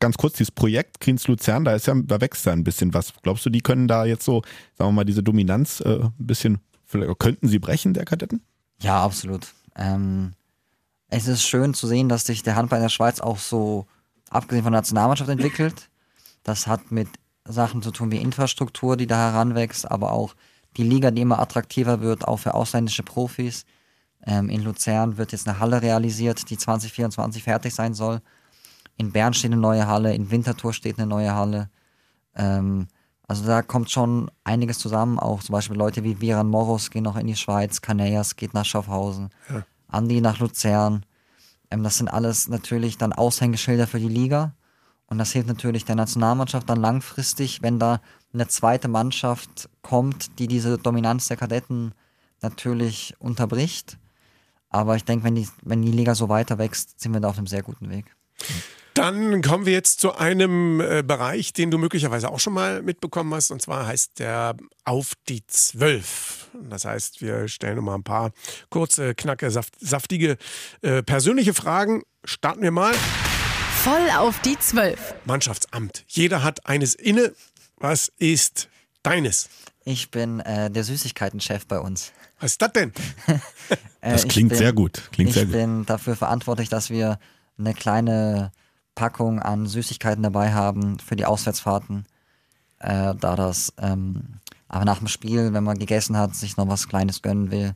ganz 0.00 0.16
kurz, 0.16 0.34
dieses 0.34 0.50
Projekt 0.50 1.00
Kriens 1.00 1.26
Luzern, 1.26 1.64
da 1.64 1.74
ist 1.74 1.86
ja, 1.86 1.94
da 1.94 2.20
wächst 2.20 2.46
ja 2.46 2.52
ein 2.52 2.64
bisschen 2.64 2.94
was. 2.94 3.12
Glaubst 3.22 3.44
du, 3.46 3.50
die 3.50 3.60
können 3.60 3.88
da 3.88 4.04
jetzt 4.04 4.24
so, 4.24 4.42
sagen 4.76 4.90
wir 4.90 4.92
mal, 4.92 5.04
diese 5.04 5.22
Dominanz 5.22 5.80
äh, 5.80 6.00
ein 6.00 6.12
bisschen, 6.18 6.58
vielleicht 6.84 7.18
könnten 7.18 7.48
sie 7.48 7.58
brechen, 7.58 7.94
der 7.94 8.04
Kadetten? 8.04 8.42
Ja, 8.80 9.02
absolut. 9.02 9.48
Ähm, 9.76 10.32
es 11.08 11.26
ist 11.26 11.42
schön 11.42 11.74
zu 11.74 11.86
sehen, 11.86 12.08
dass 12.08 12.24
sich 12.24 12.42
der 12.42 12.56
Handball 12.56 12.78
in 12.78 12.84
der 12.84 12.88
Schweiz 12.88 13.20
auch 13.20 13.38
so, 13.38 13.86
abgesehen 14.30 14.64
von 14.64 14.72
der 14.72 14.80
Nationalmannschaft, 14.80 15.30
entwickelt. 15.30 15.88
Das 16.42 16.66
hat 16.66 16.90
mit 16.90 17.08
Sachen 17.44 17.82
zu 17.82 17.90
tun 17.90 18.10
wie 18.10 18.18
Infrastruktur, 18.18 18.96
die 18.96 19.06
da 19.06 19.32
heranwächst, 19.32 19.90
aber 19.90 20.12
auch 20.12 20.34
die 20.76 20.84
Liga, 20.84 21.10
die 21.10 21.22
immer 21.22 21.38
attraktiver 21.38 22.00
wird, 22.00 22.26
auch 22.26 22.38
für 22.38 22.54
ausländische 22.54 23.02
Profis. 23.02 23.64
Ähm, 24.24 24.48
in 24.48 24.62
Luzern 24.62 25.18
wird 25.18 25.32
jetzt 25.32 25.48
eine 25.48 25.58
Halle 25.58 25.82
realisiert, 25.82 26.48
die 26.48 26.56
2024 26.56 27.42
fertig 27.42 27.74
sein 27.74 27.94
soll. 27.94 28.20
In 28.96 29.12
Bern 29.12 29.34
steht 29.34 29.52
eine 29.52 29.60
neue 29.60 29.86
Halle, 29.86 30.14
in 30.14 30.30
Winterthur 30.30 30.72
steht 30.72 30.98
eine 30.98 31.06
neue 31.06 31.34
Halle. 31.34 31.70
Ähm, 32.34 32.88
also 33.26 33.46
da 33.46 33.62
kommt 33.62 33.90
schon 33.90 34.30
einiges 34.44 34.78
zusammen. 34.78 35.18
Auch 35.18 35.42
zum 35.42 35.54
Beispiel 35.54 35.76
Leute 35.76 36.04
wie 36.04 36.20
Viran 36.20 36.48
Moros 36.48 36.90
gehen 36.90 37.04
noch 37.04 37.16
in 37.16 37.26
die 37.26 37.36
Schweiz, 37.36 37.80
Canellas 37.80 38.36
geht 38.36 38.54
nach 38.54 38.64
Schaffhausen, 38.64 39.30
ja. 39.48 39.64
Andi 39.88 40.20
nach 40.20 40.38
Luzern. 40.38 41.06
Ähm, 41.70 41.82
das 41.82 41.98
sind 41.98 42.08
alles 42.08 42.48
natürlich 42.48 42.98
dann 42.98 43.12
Aushängeschilder 43.12 43.86
für 43.86 44.00
die 44.00 44.08
Liga. 44.08 44.54
Und 45.06 45.18
das 45.18 45.32
hilft 45.32 45.48
natürlich 45.48 45.84
der 45.84 45.96
Nationalmannschaft 45.96 46.70
dann 46.70 46.80
langfristig, 46.80 47.60
wenn 47.62 47.78
da 47.78 48.00
eine 48.32 48.48
zweite 48.48 48.88
Mannschaft 48.88 49.68
kommt, 49.82 50.38
die 50.38 50.46
diese 50.46 50.78
Dominanz 50.78 51.28
der 51.28 51.36
Kadetten 51.36 51.92
natürlich 52.40 53.14
unterbricht. 53.18 53.98
Aber 54.70 54.96
ich 54.96 55.04
denke, 55.04 55.24
wenn 55.24 55.34
die, 55.34 55.48
wenn 55.62 55.82
die 55.82 55.92
Liga 55.92 56.14
so 56.14 56.30
weiter 56.30 56.56
wächst, 56.56 56.98
sind 57.00 57.12
wir 57.12 57.20
da 57.20 57.28
auf 57.28 57.36
einem 57.36 57.46
sehr 57.46 57.62
guten 57.62 57.90
Weg. 57.90 58.16
Dann 58.94 59.40
kommen 59.40 59.64
wir 59.64 59.72
jetzt 59.72 60.00
zu 60.00 60.14
einem 60.14 60.80
äh, 60.80 61.02
Bereich, 61.02 61.52
den 61.52 61.70
du 61.70 61.78
möglicherweise 61.78 62.28
auch 62.30 62.40
schon 62.40 62.52
mal 62.52 62.82
mitbekommen 62.82 63.32
hast. 63.34 63.50
Und 63.50 63.62
zwar 63.62 63.86
heißt 63.86 64.18
der 64.18 64.56
Auf 64.84 65.12
die 65.28 65.46
Zwölf. 65.46 66.50
Das 66.68 66.84
heißt, 66.84 67.22
wir 67.22 67.48
stellen 67.48 67.76
noch 67.76 67.82
mal 67.82 67.94
ein 67.94 68.02
paar 68.02 68.32
kurze, 68.68 69.14
knacke, 69.14 69.50
saft, 69.50 69.74
saftige 69.80 70.36
äh, 70.82 71.02
persönliche 71.02 71.54
Fragen. 71.54 72.02
Starten 72.24 72.62
wir 72.62 72.70
mal. 72.70 72.92
Voll 73.82 74.10
auf 74.16 74.40
die 74.42 74.58
Zwölf. 74.58 75.14
Mannschaftsamt. 75.24 76.04
Jeder 76.06 76.42
hat 76.42 76.66
eines 76.66 76.94
inne. 76.94 77.32
Was 77.78 78.12
ist 78.18 78.68
deines? 79.02 79.48
Ich 79.84 80.10
bin 80.10 80.40
äh, 80.40 80.70
der 80.70 80.84
Süßigkeitenchef 80.84 81.66
bei 81.66 81.80
uns. 81.80 82.12
Was 82.38 82.52
ist 82.52 82.62
das 82.62 82.72
denn? 82.72 82.92
das 84.00 84.28
klingt 84.28 84.50
bin, 84.50 84.58
sehr 84.58 84.72
gut. 84.72 85.08
Klingt 85.12 85.30
ich 85.30 85.34
sehr 85.34 85.46
gut. 85.46 85.52
bin 85.54 85.86
dafür 85.86 86.14
verantwortlich, 86.14 86.68
dass 86.68 86.90
wir 86.90 87.18
eine 87.58 87.74
kleine 87.74 88.52
Packung 88.94 89.40
an 89.40 89.66
Süßigkeiten 89.66 90.22
dabei 90.22 90.52
haben 90.52 90.98
für 90.98 91.16
die 91.16 91.24
Auswärtsfahrten. 91.24 92.06
Äh, 92.78 93.14
da 93.14 93.36
das 93.36 93.72
ähm, 93.78 94.40
aber 94.72 94.86
nach 94.86 94.98
dem 94.98 95.08
Spiel, 95.08 95.52
wenn 95.52 95.64
man 95.64 95.78
gegessen 95.78 96.16
hat, 96.16 96.34
sich 96.34 96.56
noch 96.56 96.66
was 96.66 96.88
Kleines 96.88 97.20
gönnen 97.20 97.50
will, 97.50 97.74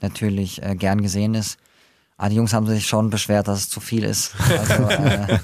natürlich 0.00 0.62
äh, 0.62 0.76
gern 0.76 1.02
gesehen 1.02 1.34
ist. 1.34 1.58
Aber 2.16 2.30
die 2.30 2.36
Jungs 2.36 2.54
haben 2.54 2.66
sich 2.66 2.86
schon 2.86 3.10
beschwert, 3.10 3.48
dass 3.48 3.58
es 3.58 3.68
zu 3.68 3.80
viel 3.80 4.04
ist. 4.04 4.34
Also 4.48 4.84
äh, 4.88 5.38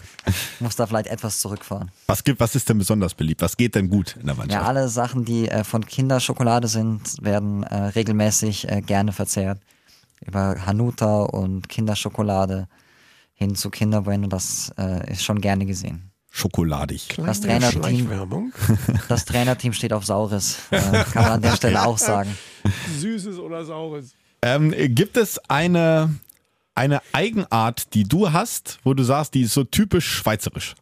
muss 0.60 0.76
da 0.76 0.86
vielleicht 0.86 1.08
etwas 1.08 1.40
zurückfahren. 1.40 1.90
Was 2.06 2.24
gibt, 2.24 2.40
was 2.40 2.54
ist 2.54 2.68
denn 2.68 2.78
besonders 2.78 3.14
beliebt? 3.14 3.42
Was 3.42 3.56
geht 3.56 3.74
denn 3.74 3.90
gut 3.90 4.16
in 4.16 4.26
der 4.26 4.36
Mannschaft? 4.36 4.62
Ja, 4.62 4.66
alle 4.66 4.88
Sachen, 4.88 5.24
die 5.24 5.48
äh, 5.48 5.64
von 5.64 5.84
Kinderschokolade 5.84 6.68
sind, 6.68 7.22
werden 7.22 7.64
äh, 7.64 7.76
regelmäßig 7.88 8.70
äh, 8.70 8.80
gerne 8.80 9.12
verzehrt. 9.12 9.58
Über 10.24 10.64
Hanuta 10.64 11.22
und 11.22 11.68
Kinderschokolade 11.68 12.68
hin 13.42 13.54
zu 13.54 13.70
Kinderbueno, 13.70 14.28
das 14.28 14.72
äh, 14.78 15.12
ist 15.12 15.24
schon 15.24 15.40
gerne 15.40 15.66
gesehen. 15.66 16.10
Schokoladig. 16.30 17.08
Das 17.16 17.42
Trainerteam, 17.42 18.08
das 19.08 19.26
Trainerteam 19.26 19.74
steht 19.74 19.92
auf 19.92 20.06
Saures, 20.06 20.56
äh, 20.70 20.80
kann 20.80 21.22
man 21.22 21.32
an 21.32 21.42
der 21.42 21.56
Stelle 21.56 21.84
auch 21.84 21.98
sagen. 21.98 22.36
Süßes 22.98 23.38
oder 23.38 23.64
Saures. 23.66 24.14
Ähm, 24.40 24.74
gibt 24.94 25.18
es 25.18 25.38
eine, 25.50 26.14
eine 26.74 27.02
Eigenart, 27.12 27.92
die 27.92 28.04
du 28.04 28.32
hast, 28.32 28.78
wo 28.82 28.94
du 28.94 29.02
sagst, 29.02 29.34
die 29.34 29.42
ist 29.42 29.52
so 29.52 29.64
typisch 29.64 30.06
schweizerisch? 30.06 30.74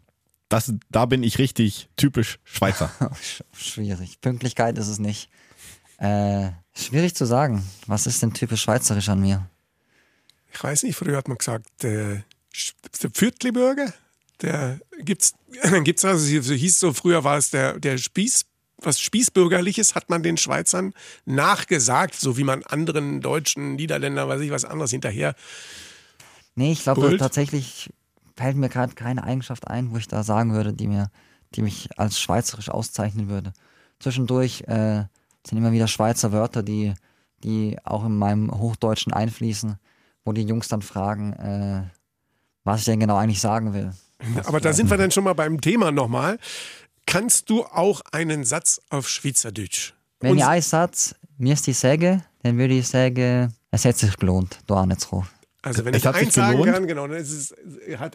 Das, 0.48 0.72
da 0.88 1.06
bin 1.06 1.24
ich 1.24 1.38
richtig 1.38 1.88
typisch 1.96 2.38
Schweizer. 2.44 2.90
schwierig. 3.52 4.20
Pünktlichkeit 4.20 4.78
ist 4.78 4.88
es 4.88 5.00
nicht. 5.00 5.30
Äh, 5.98 6.50
schwierig 6.74 7.16
zu 7.16 7.24
sagen. 7.24 7.68
Was 7.86 8.06
ist 8.06 8.22
denn 8.22 8.34
typisch 8.34 8.62
schweizerisch 8.62 9.08
an 9.08 9.20
mir? 9.20 9.48
Ich 10.52 10.62
weiß 10.62 10.84
nicht, 10.84 10.96
früher 10.96 11.16
hat 11.16 11.28
man 11.28 11.38
gesagt, 11.38 11.84
äh, 11.84 12.22
der 13.02 13.10
Viertliburger, 13.10 13.92
der 14.42 14.80
gibt's, 15.00 15.34
gibt's 15.84 16.04
also, 16.04 16.40
so 16.40 16.54
hieß 16.54 16.80
so, 16.80 16.92
früher 16.92 17.24
war 17.24 17.38
es 17.38 17.50
der, 17.50 17.78
der 17.78 17.98
Spieß, 17.98 18.46
was 18.78 19.00
Spießbürgerliches 19.00 19.94
hat 19.94 20.08
man 20.08 20.22
den 20.22 20.36
Schweizern 20.36 20.94
nachgesagt, 21.26 22.14
so 22.14 22.36
wie 22.36 22.44
man 22.44 22.62
anderen 22.64 23.20
Deutschen, 23.20 23.76
Niederländern, 23.76 24.28
weiß 24.28 24.40
ich 24.40 24.50
was 24.50 24.64
anderes 24.64 24.90
hinterher. 24.90 25.34
Nee, 26.54 26.72
ich 26.72 26.82
glaube 26.82 27.16
tatsächlich 27.18 27.90
fällt 28.36 28.56
mir 28.56 28.68
gerade 28.68 28.94
keine 28.94 29.24
Eigenschaft 29.24 29.68
ein, 29.68 29.92
wo 29.92 29.98
ich 29.98 30.08
da 30.08 30.22
sagen 30.22 30.54
würde, 30.54 30.72
die 30.72 30.86
mir, 30.86 31.10
die 31.54 31.62
mich 31.62 31.88
als 31.98 32.18
schweizerisch 32.18 32.70
auszeichnen 32.70 33.28
würde. 33.28 33.52
Zwischendurch 33.98 34.62
äh, 34.62 35.04
sind 35.46 35.58
immer 35.58 35.72
wieder 35.72 35.88
Schweizer 35.88 36.32
Wörter, 36.32 36.62
die, 36.62 36.94
die 37.44 37.76
auch 37.84 38.04
in 38.04 38.16
meinem 38.16 38.50
Hochdeutschen 38.50 39.12
einfließen, 39.12 39.76
wo 40.24 40.32
die 40.32 40.42
Jungs 40.42 40.68
dann 40.68 40.82
fragen, 40.82 41.32
äh, 41.34 41.99
was 42.70 42.80
ich 42.80 42.86
denn 42.86 43.00
genau 43.00 43.16
eigentlich 43.16 43.40
sagen 43.40 43.72
will. 43.72 43.92
Aber 44.44 44.60
da 44.60 44.72
sind 44.72 44.90
wir 44.90 44.96
dann 44.96 45.10
schon 45.10 45.24
mal 45.24 45.34
beim 45.34 45.60
Thema 45.60 45.90
nochmal. 45.90 46.38
Kannst 47.06 47.50
du 47.50 47.64
auch 47.64 48.02
einen 48.12 48.44
Satz 48.44 48.80
auf 48.90 49.08
Schweizerdeutsch? 49.08 49.94
Wenn 50.20 50.36
ich 50.36 50.44
einen 50.44 50.62
Satz 50.62 51.14
müsste 51.38 51.72
ich 51.72 51.78
sagen, 51.78 52.22
dann 52.42 52.58
würde 52.58 52.74
ich 52.74 52.86
sagen, 52.86 53.52
es 53.70 53.84
hat 53.84 53.96
sich 53.96 54.16
gelohnt, 54.16 54.58
da 54.66 54.82
anzurufen. 54.82 55.28
Also 55.62 55.84
wenn 55.84 55.94
es 55.94 56.04
ich 56.04 56.08
eins 56.08 56.34
sagen 56.34 56.52
gelohnt. 56.52 56.72
kann, 56.72 56.86
genau, 56.86 57.06
es, 57.06 57.32
ist, 57.32 57.54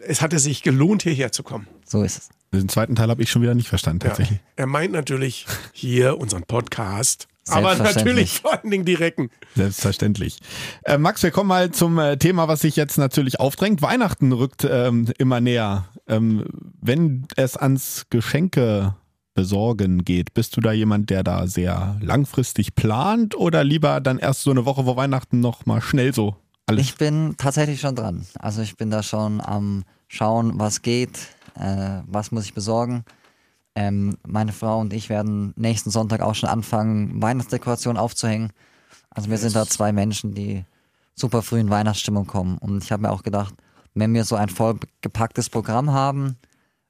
es 0.02 0.20
hatte 0.20 0.38
sich 0.38 0.62
gelohnt, 0.62 1.02
hierher 1.02 1.30
zu 1.30 1.42
kommen. 1.42 1.68
So 1.84 2.02
ist 2.02 2.18
es. 2.18 2.28
Den 2.52 2.68
zweiten 2.68 2.94
Teil 2.96 3.08
habe 3.10 3.22
ich 3.22 3.30
schon 3.30 3.42
wieder 3.42 3.54
nicht 3.54 3.68
verstanden, 3.68 4.00
tatsächlich. 4.00 4.38
Ja, 4.38 4.44
er 4.56 4.66
meint 4.66 4.92
natürlich 4.92 5.46
hier 5.72 6.18
unseren 6.18 6.44
Podcast 6.44 7.28
aber 7.48 7.74
natürlich 7.76 8.40
vor 8.40 8.52
allen 8.52 8.70
Dingen 8.70 8.84
die 8.84 8.94
Recken. 8.94 9.30
Selbstverständlich. 9.54 10.38
Äh, 10.84 10.98
Max, 10.98 11.22
wir 11.22 11.30
kommen 11.30 11.48
mal 11.48 11.70
zum 11.70 11.98
äh, 11.98 12.16
Thema, 12.16 12.48
was 12.48 12.60
sich 12.60 12.76
jetzt 12.76 12.98
natürlich 12.98 13.40
aufdrängt. 13.40 13.82
Weihnachten 13.82 14.32
rückt 14.32 14.66
ähm, 14.68 15.08
immer 15.18 15.40
näher. 15.40 15.86
Ähm, 16.08 16.44
wenn 16.80 17.26
es 17.36 17.56
ans 17.56 18.06
Geschenke 18.10 18.94
besorgen 19.34 20.04
geht, 20.04 20.34
bist 20.34 20.56
du 20.56 20.60
da 20.60 20.72
jemand, 20.72 21.10
der 21.10 21.22
da 21.22 21.46
sehr 21.46 21.98
langfristig 22.00 22.74
plant 22.74 23.36
oder 23.36 23.62
lieber 23.62 24.00
dann 24.00 24.18
erst 24.18 24.42
so 24.42 24.50
eine 24.50 24.64
Woche 24.64 24.84
vor 24.84 24.96
Weihnachten 24.96 25.40
noch 25.40 25.66
mal 25.66 25.80
schnell 25.80 26.14
so 26.14 26.36
alles? 26.66 26.86
Ich 26.86 26.96
bin 26.96 27.34
tatsächlich 27.36 27.80
schon 27.80 27.94
dran. 27.94 28.26
Also 28.38 28.62
ich 28.62 28.76
bin 28.76 28.90
da 28.90 29.02
schon 29.02 29.40
am 29.40 29.84
schauen, 30.08 30.58
was 30.58 30.82
geht, 30.82 31.18
äh, 31.54 32.00
was 32.06 32.32
muss 32.32 32.44
ich 32.44 32.54
besorgen. 32.54 33.04
Ähm, 33.76 34.16
meine 34.26 34.52
Frau 34.52 34.80
und 34.80 34.94
ich 34.94 35.10
werden 35.10 35.52
nächsten 35.56 35.90
Sonntag 35.90 36.22
auch 36.22 36.34
schon 36.34 36.48
anfangen, 36.48 37.20
Weihnachtsdekorationen 37.20 38.00
aufzuhängen. 38.00 38.50
Also 39.10 39.28
wir 39.30 39.36
sind 39.36 39.54
da 39.54 39.66
zwei 39.66 39.92
Menschen, 39.92 40.34
die 40.34 40.64
super 41.14 41.42
früh 41.42 41.60
in 41.60 41.68
Weihnachtsstimmung 41.68 42.26
kommen. 42.26 42.56
Und 42.56 42.82
ich 42.82 42.90
habe 42.90 43.02
mir 43.02 43.12
auch 43.12 43.22
gedacht, 43.22 43.54
wenn 43.94 44.14
wir 44.14 44.24
so 44.24 44.34
ein 44.34 44.48
vollgepacktes 44.48 45.50
Programm 45.50 45.92
haben 45.92 46.36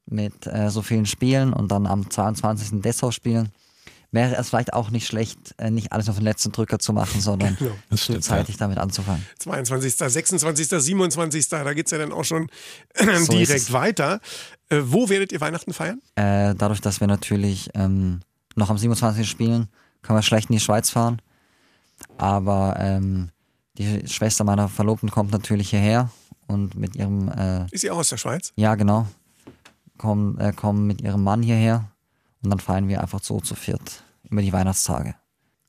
mit 0.06 0.46
äh, 0.46 0.70
so 0.70 0.80
vielen 0.80 1.06
Spielen 1.06 1.52
und 1.52 1.72
dann 1.72 1.86
am 1.86 2.08
22. 2.08 2.80
Dessau 2.82 3.10
spielen, 3.10 3.50
wäre 4.16 4.34
es 4.34 4.48
vielleicht 4.48 4.72
auch 4.72 4.90
nicht 4.90 5.06
schlecht, 5.06 5.54
äh, 5.58 5.70
nicht 5.70 5.92
alles 5.92 6.08
auf 6.08 6.16
den 6.16 6.24
letzten 6.24 6.50
Drücker 6.50 6.80
zu 6.80 6.92
machen, 6.92 7.20
sondern 7.20 7.56
genau, 7.56 7.76
frühzeitig 7.96 8.56
ja. 8.56 8.58
damit 8.58 8.78
anzufangen. 8.78 9.24
22., 9.38 9.94
26., 9.94 10.68
27., 10.68 11.48
da 11.48 11.72
geht 11.72 11.86
es 11.86 11.92
ja 11.92 11.98
dann 11.98 12.12
auch 12.12 12.24
schon 12.24 12.50
so 12.96 13.32
direkt 13.32 13.72
weiter. 13.72 14.20
Äh, 14.68 14.80
wo 14.84 15.08
werdet 15.08 15.30
ihr 15.30 15.40
Weihnachten 15.40 15.72
feiern? 15.72 16.00
Äh, 16.16 16.54
dadurch, 16.56 16.80
dass 16.80 16.98
wir 16.98 17.06
natürlich 17.06 17.70
ähm, 17.74 18.20
noch 18.56 18.70
am 18.70 18.78
27. 18.78 19.28
spielen, 19.28 19.68
können 20.02 20.18
wir 20.18 20.22
schlecht 20.22 20.50
in 20.50 20.56
die 20.56 20.60
Schweiz 20.60 20.90
fahren. 20.90 21.22
Aber 22.18 22.76
ähm, 22.78 23.30
die 23.78 24.08
Schwester 24.08 24.42
meiner 24.42 24.68
Verlobten 24.68 25.10
kommt 25.10 25.30
natürlich 25.30 25.70
hierher 25.70 26.10
und 26.46 26.74
mit 26.74 26.96
ihrem, 26.96 27.28
äh, 27.28 27.66
Ist 27.70 27.82
sie 27.82 27.90
auch 27.90 27.98
aus 27.98 28.08
der 28.08 28.16
Schweiz? 28.16 28.52
ja 28.56 28.74
genau, 28.74 29.06
kommen, 29.98 30.38
äh, 30.38 30.52
kommen 30.52 30.86
mit 30.86 31.00
ihrem 31.00 31.22
Mann 31.22 31.42
hierher 31.42 31.90
und 32.42 32.50
dann 32.50 32.60
feiern 32.60 32.88
wir 32.88 33.00
einfach 33.00 33.22
so 33.22 33.40
zu 33.40 33.54
viert 33.54 34.02
über 34.30 34.42
die 34.42 34.52
Weihnachtstage. 34.52 35.14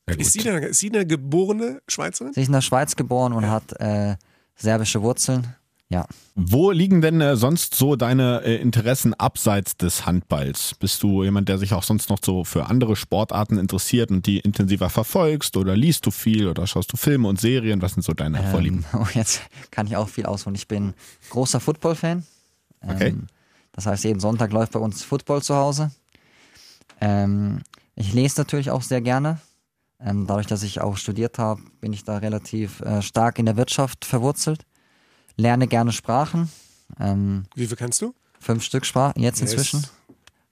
Ist 0.05 0.33
sie, 0.33 0.49
eine, 0.49 0.67
ist 0.67 0.79
sie 0.79 0.89
eine 0.89 1.05
geborene 1.05 1.81
Schweizerin? 1.87 2.33
Sie 2.33 2.41
ist 2.41 2.47
in 2.47 2.53
der 2.53 2.61
Schweiz 2.61 2.95
geboren 2.95 3.33
und 3.33 3.49
hat 3.49 3.73
äh, 3.79 4.15
serbische 4.55 5.01
Wurzeln. 5.01 5.55
Ja, 5.89 6.05
Wo 6.35 6.71
liegen 6.71 7.01
denn 7.01 7.21
äh, 7.21 7.37
sonst 7.37 7.75
so 7.75 7.95
deine 7.95 8.41
äh, 8.43 8.55
Interessen 8.57 9.13
abseits 9.13 9.77
des 9.77 10.05
Handballs? 10.05 10.75
Bist 10.79 11.01
du 11.01 11.23
jemand, 11.23 11.47
der 11.47 11.57
sich 11.57 11.73
auch 11.73 11.83
sonst 11.83 12.09
noch 12.09 12.19
so 12.21 12.43
für 12.43 12.65
andere 12.65 12.97
Sportarten 12.97 13.57
interessiert 13.57 14.11
und 14.11 14.25
die 14.25 14.39
intensiver 14.39 14.89
verfolgst? 14.89 15.55
Oder 15.55 15.77
liest 15.77 16.05
du 16.05 16.11
viel 16.11 16.47
oder 16.49 16.67
schaust 16.67 16.91
du 16.91 16.97
Filme 16.97 17.29
und 17.29 17.39
Serien? 17.39 17.81
Was 17.81 17.93
sind 17.93 18.03
so 18.03 18.13
deine 18.13 18.43
Vorlieben? 18.51 18.85
Ähm, 18.93 18.99
oh, 19.03 19.07
jetzt 19.13 19.41
kann 19.71 19.87
ich 19.87 19.95
auch 19.95 20.09
viel 20.09 20.25
ausholen. 20.25 20.55
Ich 20.55 20.67
bin 20.67 20.93
großer 21.29 21.61
Football-Fan. 21.61 22.25
Ähm, 22.81 22.89
Okay. 22.89 23.15
Das 23.71 23.85
heißt, 23.85 24.03
jeden 24.05 24.19
Sonntag 24.19 24.51
läuft 24.51 24.71
bei 24.73 24.79
uns 24.79 25.03
Football 25.03 25.43
zu 25.43 25.55
Hause. 25.55 25.91
Ähm, 26.99 27.61
ich 27.97 28.13
lese 28.13 28.39
natürlich 28.39 28.71
auch 28.71 28.81
sehr 28.81 29.01
gerne. 29.01 29.39
Ähm, 29.99 30.27
dadurch, 30.27 30.45
dass 30.47 30.61
ich 30.63 30.79
auch 30.79 30.95
studiert 30.95 31.39
habe, 31.39 31.61
bin 31.81 31.91
ich 31.91 32.03
da 32.03 32.17
relativ 32.17 32.81
äh, 32.81 33.01
stark 33.01 33.39
in 33.39 33.45
der 33.47 33.57
Wirtschaft 33.57 34.05
verwurzelt. 34.05 34.61
Lerne 35.35 35.67
gerne 35.67 35.91
Sprachen. 35.91 36.49
Ähm, 36.99 37.45
Wie 37.55 37.65
viel 37.67 37.75
kannst 37.77 38.01
du? 38.01 38.13
fünf 38.39 38.63
Stück 38.63 38.85
Sprachen 38.85 39.21
jetzt 39.21 39.41
Yes. 39.41 39.51
inzwischen. 39.53 39.85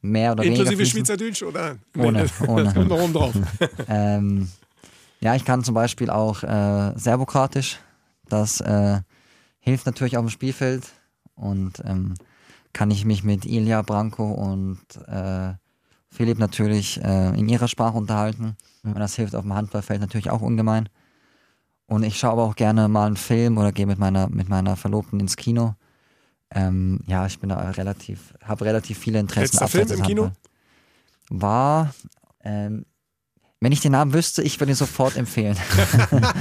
Mehr 0.02 0.32
oder 0.34 0.44
Inklusive 0.44 0.72
weniger. 0.80 0.86
fließend. 0.92 1.08
Schweizerdeutsch 1.08 1.44
oder? 1.44 1.78
Ohne, 1.98 2.26
ohne. 2.48 2.74
Kommt 2.74 2.90
noch 2.90 3.00
oben 3.00 3.14
drauf. 3.14 3.34
Ähm, 3.88 4.50
ja, 5.22 5.36
ich 5.36 5.46
kann 5.46 5.64
zum 5.64 5.74
Beispiel 5.76 6.10
auch 6.10 6.44
äh, 6.44 6.94
Serbokratisch. 6.98 7.80
Das 8.28 8.60
äh, 8.62 9.00
hilft 9.60 9.86
natürlich 9.86 10.18
auf 10.18 10.26
dem 10.26 10.30
Spielfeld 10.30 10.84
und 11.36 11.82
ähm, 11.86 12.16
kann 12.74 12.92
ich 12.92 13.06
mich 13.06 13.24
mit 13.24 13.46
Ilja, 13.46 13.82
Branko 13.84 14.32
und 14.32 14.80
äh, 15.08 15.54
Philipp 16.16 16.40
natürlich 16.40 17.04
äh, 17.04 17.38
in 17.38 17.50
ihrer 17.50 17.68
Sprache 17.68 17.98
unterhalten. 17.98 18.56
Und 18.84 18.98
das 18.98 19.16
hilft 19.16 19.36
auf 19.36 19.44
dem 19.44 19.54
Handballfeld 19.54 20.02
natürlich 20.02 20.30
auch 20.30 20.42
ungemein. 20.42 20.90
Und 21.88 22.04
ich 22.04 22.18
schaue 22.18 22.32
aber 22.32 22.44
auch 22.44 22.56
gerne 22.56 22.88
mal 22.88 23.08
einen 23.08 23.18
Film 23.18 23.58
oder 23.58 23.72
gehe 23.72 23.86
mit 23.86 24.00
meiner, 24.00 24.30
mit 24.30 24.50
meiner 24.50 24.76
Verlobten 24.76 25.20
ins 25.20 25.36
Kino. 25.36 25.76
Ähm, 26.52 27.00
ja, 27.06 27.26
ich 27.26 27.40
bin 27.40 27.50
da 27.50 27.58
relativ, 27.72 28.34
habe 28.44 28.66
relativ 28.66 28.98
viele 28.98 29.20
Interessen. 29.20 29.58
Letzter 29.58 29.68
Film 29.68 29.92
im 29.92 30.04
Kino? 30.04 30.32
War, 31.30 31.94
ähm, 32.44 32.86
wenn 33.60 33.72
ich 33.72 33.82
den 33.82 33.94
Namen 33.94 34.14
wüsste, 34.14 34.44
ich 34.44 34.60
würde 34.60 34.74
ihn 34.74 34.76
sofort 34.76 35.18
empfehlen. 35.18 35.58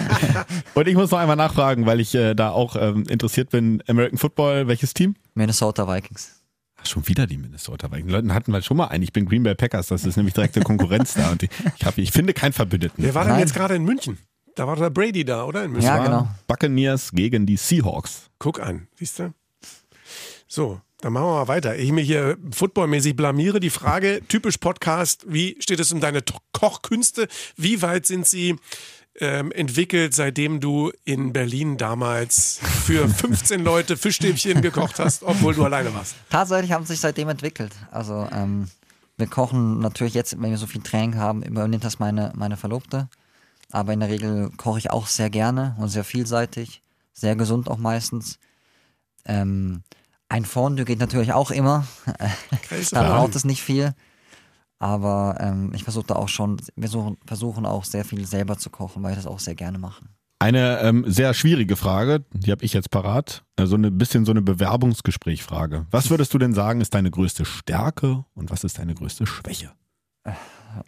Und 0.75 0.87
ich 0.87 0.95
muss 0.95 1.11
noch 1.11 1.19
einmal 1.19 1.37
nachfragen, 1.37 1.87
weil 1.87 2.01
ich 2.01 2.15
äh, 2.15 2.35
da 2.35 2.51
auch 2.51 2.77
ähm, 2.77 3.05
interessiert 3.09 3.51
bin. 3.51 3.83
American 3.89 4.19
Football, 4.19 4.69
welches 4.69 4.95
Team? 4.95 5.15
Minnesota 5.35 5.89
Vikings. 5.89 6.44
Schon 6.87 7.07
wieder 7.09 7.27
die 7.27 7.39
Minnesota 7.39 7.91
Vikings. 7.91 8.07
Die 8.07 8.13
Leute 8.13 8.35
hatten 8.35 8.53
wir 8.53 8.63
schon 8.63 8.77
mal 8.77 8.87
einen. 8.87 9.03
Ich 9.03 9.13
bin 9.13 9.27
Green 9.27 9.43
Bay 9.43 9.55
Packers. 9.55 9.89
Das 9.89 10.05
ist 10.05 10.17
nämlich 10.17 10.35
direkte 10.35 10.61
Konkurrenz 10.61 11.15
da. 11.15 11.31
Und 11.31 11.43
ich, 11.43 11.51
ich, 11.79 11.85
hab, 11.85 11.99
ich 11.99 12.13
finde 12.13 12.35
keinen 12.35 12.53
Verbündeten. 12.53 13.03
Wer 13.03 13.15
war 13.15 13.25
denn 13.25 13.39
jetzt 13.39 13.55
gerade 13.55 13.75
in 13.75 13.85
München? 13.85 14.19
Da 14.55 14.67
war 14.67 14.77
der 14.77 14.91
Brady 14.91 15.25
da, 15.25 15.45
oder? 15.45 15.65
In 15.65 15.73
München. 15.73 15.89
Ja, 15.89 16.05
genau. 16.05 16.29
Buccaneers 16.47 17.11
gegen 17.13 17.47
die 17.47 17.57
Seahawks. 17.57 18.31
Guck 18.39 18.61
an, 18.61 18.87
siehst 18.97 19.19
du? 19.19 19.33
So, 20.47 20.81
dann 21.01 21.13
machen 21.13 21.27
wir 21.27 21.35
mal 21.35 21.49
weiter. 21.49 21.77
Ich 21.77 21.91
mich 21.91 22.07
hier 22.07 22.39
footballmäßig 22.53 23.17
blamiere. 23.17 23.61
Die 23.61 23.71
Frage, 23.71 24.23
typisch 24.29 24.59
Podcast, 24.59 25.27
wie 25.29 25.57
steht 25.61 25.81
es 25.81 25.93
um 25.93 26.01
deine 26.01 26.23
Kochkünste? 26.53 27.29
Wie 27.57 27.83
weit 27.83 28.07
sind 28.07 28.27
sie 28.27 28.57
ähm, 29.21 29.53
entwickelt, 29.53 30.15
seitdem 30.15 30.61
du 30.61 30.93
in 31.05 31.33
Berlin 31.33 31.77
damals 31.77 32.61
für 32.85 33.09
15 33.09 33.63
Leute 33.63 33.97
Fischstäbchen 33.97 34.63
gekocht 34.63 34.99
hast, 34.99 35.23
obwohl 35.23 35.55
du 35.55 35.65
alleine 35.65 35.95
warst? 35.95 36.17
Tatsächlich 36.31 36.73
haben 36.73 36.85
sie 36.85 36.95
sich 36.95 37.01
seitdem 37.01 37.29
entwickelt. 37.29 37.73
Also 37.91 38.29
ähm, 38.33 38.69
wir 39.17 39.27
kochen 39.27 39.79
natürlich 39.79 40.15
jetzt, 40.15 40.41
wenn 40.41 40.51
wir 40.51 40.59
so 40.59 40.67
viel 40.67 40.83
Training 40.83 41.17
haben, 41.17 41.43
übernimmt 41.43 41.85
das 41.85 41.99
meine, 41.99 42.33
meine 42.35 42.57
Verlobte. 42.57 43.09
Aber 43.71 43.93
in 43.93 44.01
der 44.01 44.09
Regel 44.09 44.51
koche 44.57 44.79
ich 44.79 44.91
auch 44.91 45.07
sehr 45.07 45.31
gerne 45.31 45.77
und 45.79 45.89
sehr 45.89 46.05
vielseitig. 46.05 46.83
Sehr 47.13 47.37
gesund 47.37 47.69
auch 47.71 47.79
meistens. 47.79 48.39
Ähm, 49.25 49.83
ein 50.29 50.45
Fondue 50.45 50.85
geht 50.85 50.99
natürlich 50.99 51.33
auch 51.33 51.51
immer. 51.51 51.87
Da 52.91 53.03
braucht 53.03 53.37
es 53.37 53.45
nicht 53.45 53.63
viel. 53.63 53.95
Aber 54.79 55.37
ähm, 55.41 55.73
ich 55.75 55.85
versuche 55.85 56.07
da 56.09 56.17
auch 56.17 56.29
schon, 56.29 56.61
wir 56.77 56.89
suchen, 56.89 57.17
versuchen 57.27 57.65
auch 57.65 57.85
sehr 57.85 58.05
viel 58.05 58.27
selber 58.27 58.59
zu 58.59 58.71
kochen, 58.71 59.03
weil 59.03 59.13
ich 59.13 59.17
das 59.17 59.27
auch 59.27 59.39
sehr 59.39 59.55
gerne 59.55 59.79
mache. 59.79 60.05
Eine 60.41 60.81
ähm, 60.81 61.05
sehr 61.07 61.33
schwierige 61.33 61.77
Frage, 61.77 62.25
die 62.33 62.51
habe 62.51 62.65
ich 62.65 62.75
jetzt 62.75 62.91
parat. 62.91 63.45
Äh, 63.57 63.67
So 63.67 63.77
ein 63.77 63.97
bisschen 63.97 64.25
so 64.27 64.33
eine 64.33 64.43
Bewerbungsgesprächfrage. 64.43 65.87
Was 65.91 66.11
würdest 66.11 66.35
du 66.35 66.39
denn 66.39 66.53
sagen, 66.53 66.81
ist 66.81 66.93
deine 66.93 67.11
größte 67.11 67.45
Stärke 67.45 68.25
und 68.35 68.51
was 68.51 68.65
ist 68.65 68.79
deine 68.79 68.95
größte 68.95 69.27
Schwäche? 69.27 69.73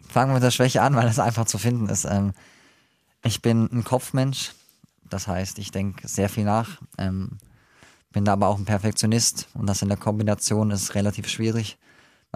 Fangen 0.07 0.31
wir 0.31 0.35
mit 0.35 0.43
der 0.43 0.51
Schwäche 0.51 0.81
an, 0.81 0.95
weil 0.95 1.07
das 1.07 1.17
einfach 1.19 1.45
zu 1.45 1.57
finden 1.57 1.87
ist. 1.89 2.05
Ähm, 2.05 2.33
ich 3.23 3.41
bin 3.41 3.69
ein 3.71 3.83
Kopfmensch, 3.83 4.53
das 5.09 5.27
heißt, 5.27 5.57
ich 5.59 5.71
denke 5.71 6.07
sehr 6.07 6.29
viel 6.29 6.43
nach, 6.43 6.81
ähm, 6.97 7.37
bin 8.11 8.25
da 8.25 8.33
aber 8.33 8.47
auch 8.47 8.57
ein 8.57 8.65
Perfektionist 8.65 9.47
und 9.53 9.67
das 9.67 9.81
in 9.81 9.87
der 9.87 9.97
Kombination 9.97 10.71
ist 10.71 10.93
relativ 10.93 11.27
schwierig, 11.27 11.77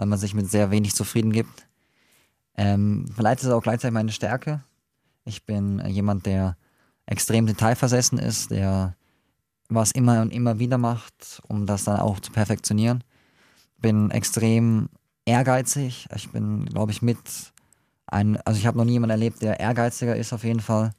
weil 0.02 0.08
man 0.08 0.18
sich 0.18 0.34
mit 0.34 0.50
sehr 0.50 0.72
wenig 0.72 0.96
zufrieden 0.96 1.30
gibt. 1.30 1.68
Ähm, 2.56 3.06
vielleicht 3.14 3.38
ist 3.38 3.46
es 3.46 3.52
auch 3.52 3.62
gleichzeitig 3.62 3.94
meine 3.94 4.10
Stärke. 4.10 4.64
Ich 5.24 5.46
bin 5.46 5.78
äh, 5.78 5.90
jemand, 5.90 6.26
der 6.26 6.56
extrem 7.06 7.46
detailversessen 7.46 8.18
ist, 8.18 8.50
der 8.50 8.96
was 9.68 9.92
immer 9.92 10.20
und 10.20 10.32
immer 10.32 10.58
wieder 10.58 10.76
macht, 10.76 11.40
um 11.46 11.66
das 11.66 11.84
dann 11.84 12.00
auch 12.00 12.18
zu 12.18 12.32
perfektionieren. 12.32 13.04
Bin 13.78 14.10
extrem 14.10 14.88
ehrgeizig. 15.24 16.08
Ich 16.16 16.30
bin, 16.30 16.64
glaube 16.64 16.90
ich, 16.90 17.00
mit 17.00 17.52
ein, 18.08 18.38
also 18.38 18.58
ich 18.58 18.66
habe 18.66 18.78
noch 18.78 18.84
nie 18.84 18.94
jemanden 18.94 19.12
erlebt, 19.12 19.40
der 19.40 19.60
ehrgeiziger 19.60 20.16
ist 20.16 20.32
auf 20.32 20.42
jeden 20.42 20.58
Fall. 20.58 20.90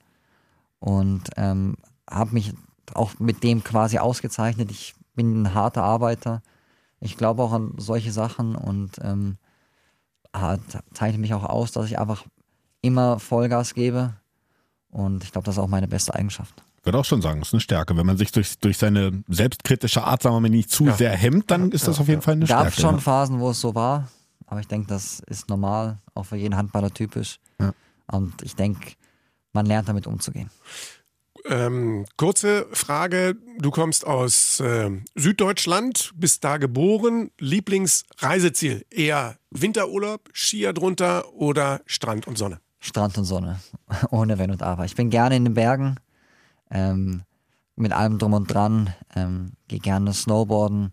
Und 0.80 1.24
ähm, 1.36 1.76
habe 2.10 2.32
mich 2.32 2.54
auch 2.93 3.20
mit 3.20 3.43
dem 3.43 3.66
quasi 3.66 3.97
ausgezeichnet. 3.97 4.72
Ich 4.72 4.95
bin 5.14 5.41
ein 5.41 5.54
harter 5.54 5.84
Arbeiter. 5.84 6.41
Ich 7.04 7.18
glaube 7.18 7.43
auch 7.43 7.51
an 7.51 7.74
solche 7.78 8.12
Sachen 8.12 8.56
und 8.56 8.91
ähm, 9.01 9.38
hat- 10.34 10.62
zeichne 10.93 11.20
mich 11.20 11.34
auch 11.34 11.43
aus, 11.43 11.72
dass 11.72 11.86
ich 11.88 11.99
einfach 11.99 12.26
immer 12.82 13.20
Vollgas 13.20 13.74
gebe. 13.74 14.14
Und 14.89 15.24
ich 15.24 15.32
glaube, 15.32 15.45
das 15.45 15.56
ist 15.56 15.60
auch 15.60 15.68
meine 15.68 15.88
beste 15.88 16.14
Eigenschaft. 16.14 16.64
Ich 16.80 16.86
würde 16.86 16.99
auch 16.99 17.06
schon 17.06 17.22
sagen, 17.22 17.41
ist 17.41 17.54
eine 17.54 17.62
Stärke. 17.62 17.95
Wenn 17.97 18.06
man 18.06 18.18
sich 18.18 18.32
durch, 18.32 18.58
durch 18.60 18.78
seine 18.78 19.24
selbstkritische 19.28 20.04
Art, 20.04 20.22
sagen 20.22 20.36
wir 20.36 20.39
mal, 20.41 20.49
nicht 20.49 20.70
zu 20.70 20.86
Ja. 20.86 20.93
sehr 20.93 21.12
hemmt, 21.16 21.49
dann 21.51 21.72
ist 21.72 21.88
das 21.88 21.99
auf 21.99 22.08
jeden 22.08 22.22
Fall 22.22 22.34
eine 22.34 22.45
Gab 22.45 22.68
Stärke. 22.72 22.82
schon 22.82 22.95
ja. 22.95 23.01
Phasen, 23.01 23.39
wo 23.39 23.49
es 23.51 23.62
so 23.62 23.74
war, 23.74 24.10
aber 24.47 24.60
ich 24.60 24.68
denke, 24.68 24.88
das 24.88 25.20
ist 25.22 25.49
normal, 25.49 25.99
auch 26.14 26.24
für 26.26 26.36
jeden 26.36 26.56
Handballer 26.58 26.91
typisch. 26.93 27.39
Ja. 27.60 27.72
Und 28.08 28.41
ich 28.43 28.56
denke, 28.56 28.93
man 29.54 29.66
lernt 29.66 29.88
damit 29.89 30.08
umzugehen. 30.08 30.49
Ähm, 31.46 32.06
kurze 32.16 32.68
Frage. 32.72 33.36
Du 33.60 33.70
kommst 33.70 34.08
aus 34.08 34.62
ähm, 34.66 35.04
Süddeutschland, 35.16 36.14
bist 36.16 36.44
da 36.44 36.58
geboren. 36.58 37.32
Lieblingsreiseziel? 37.38 38.86
Eher 38.89 39.38
Winterurlaub, 39.52 40.30
Skier 40.34 40.74
drunter 40.74 41.34
oder 41.34 41.82
Strand 41.86 42.28
und 42.28 42.38
Sonne? 42.38 42.60
Strand 42.80 43.18
und 43.18 43.26
Sonne, 43.26 43.60
ohne 44.12 44.38
Wenn 44.38 44.52
und 44.52 44.64
Aber. 44.64 44.86
Ich 44.86 44.96
bin 44.96 45.10
gerne 45.10 45.36
in 45.36 45.46
den 45.46 45.54
Bergen, 45.54 45.98
ähm, 46.70 47.24
mit 47.76 47.91
allem 47.91 48.20
drum 48.20 48.34
und 48.34 48.54
dran, 48.54 48.94
ähm, 49.16 49.54
gehe 49.68 49.80
gerne 49.80 50.14
Snowboarden. 50.14 50.91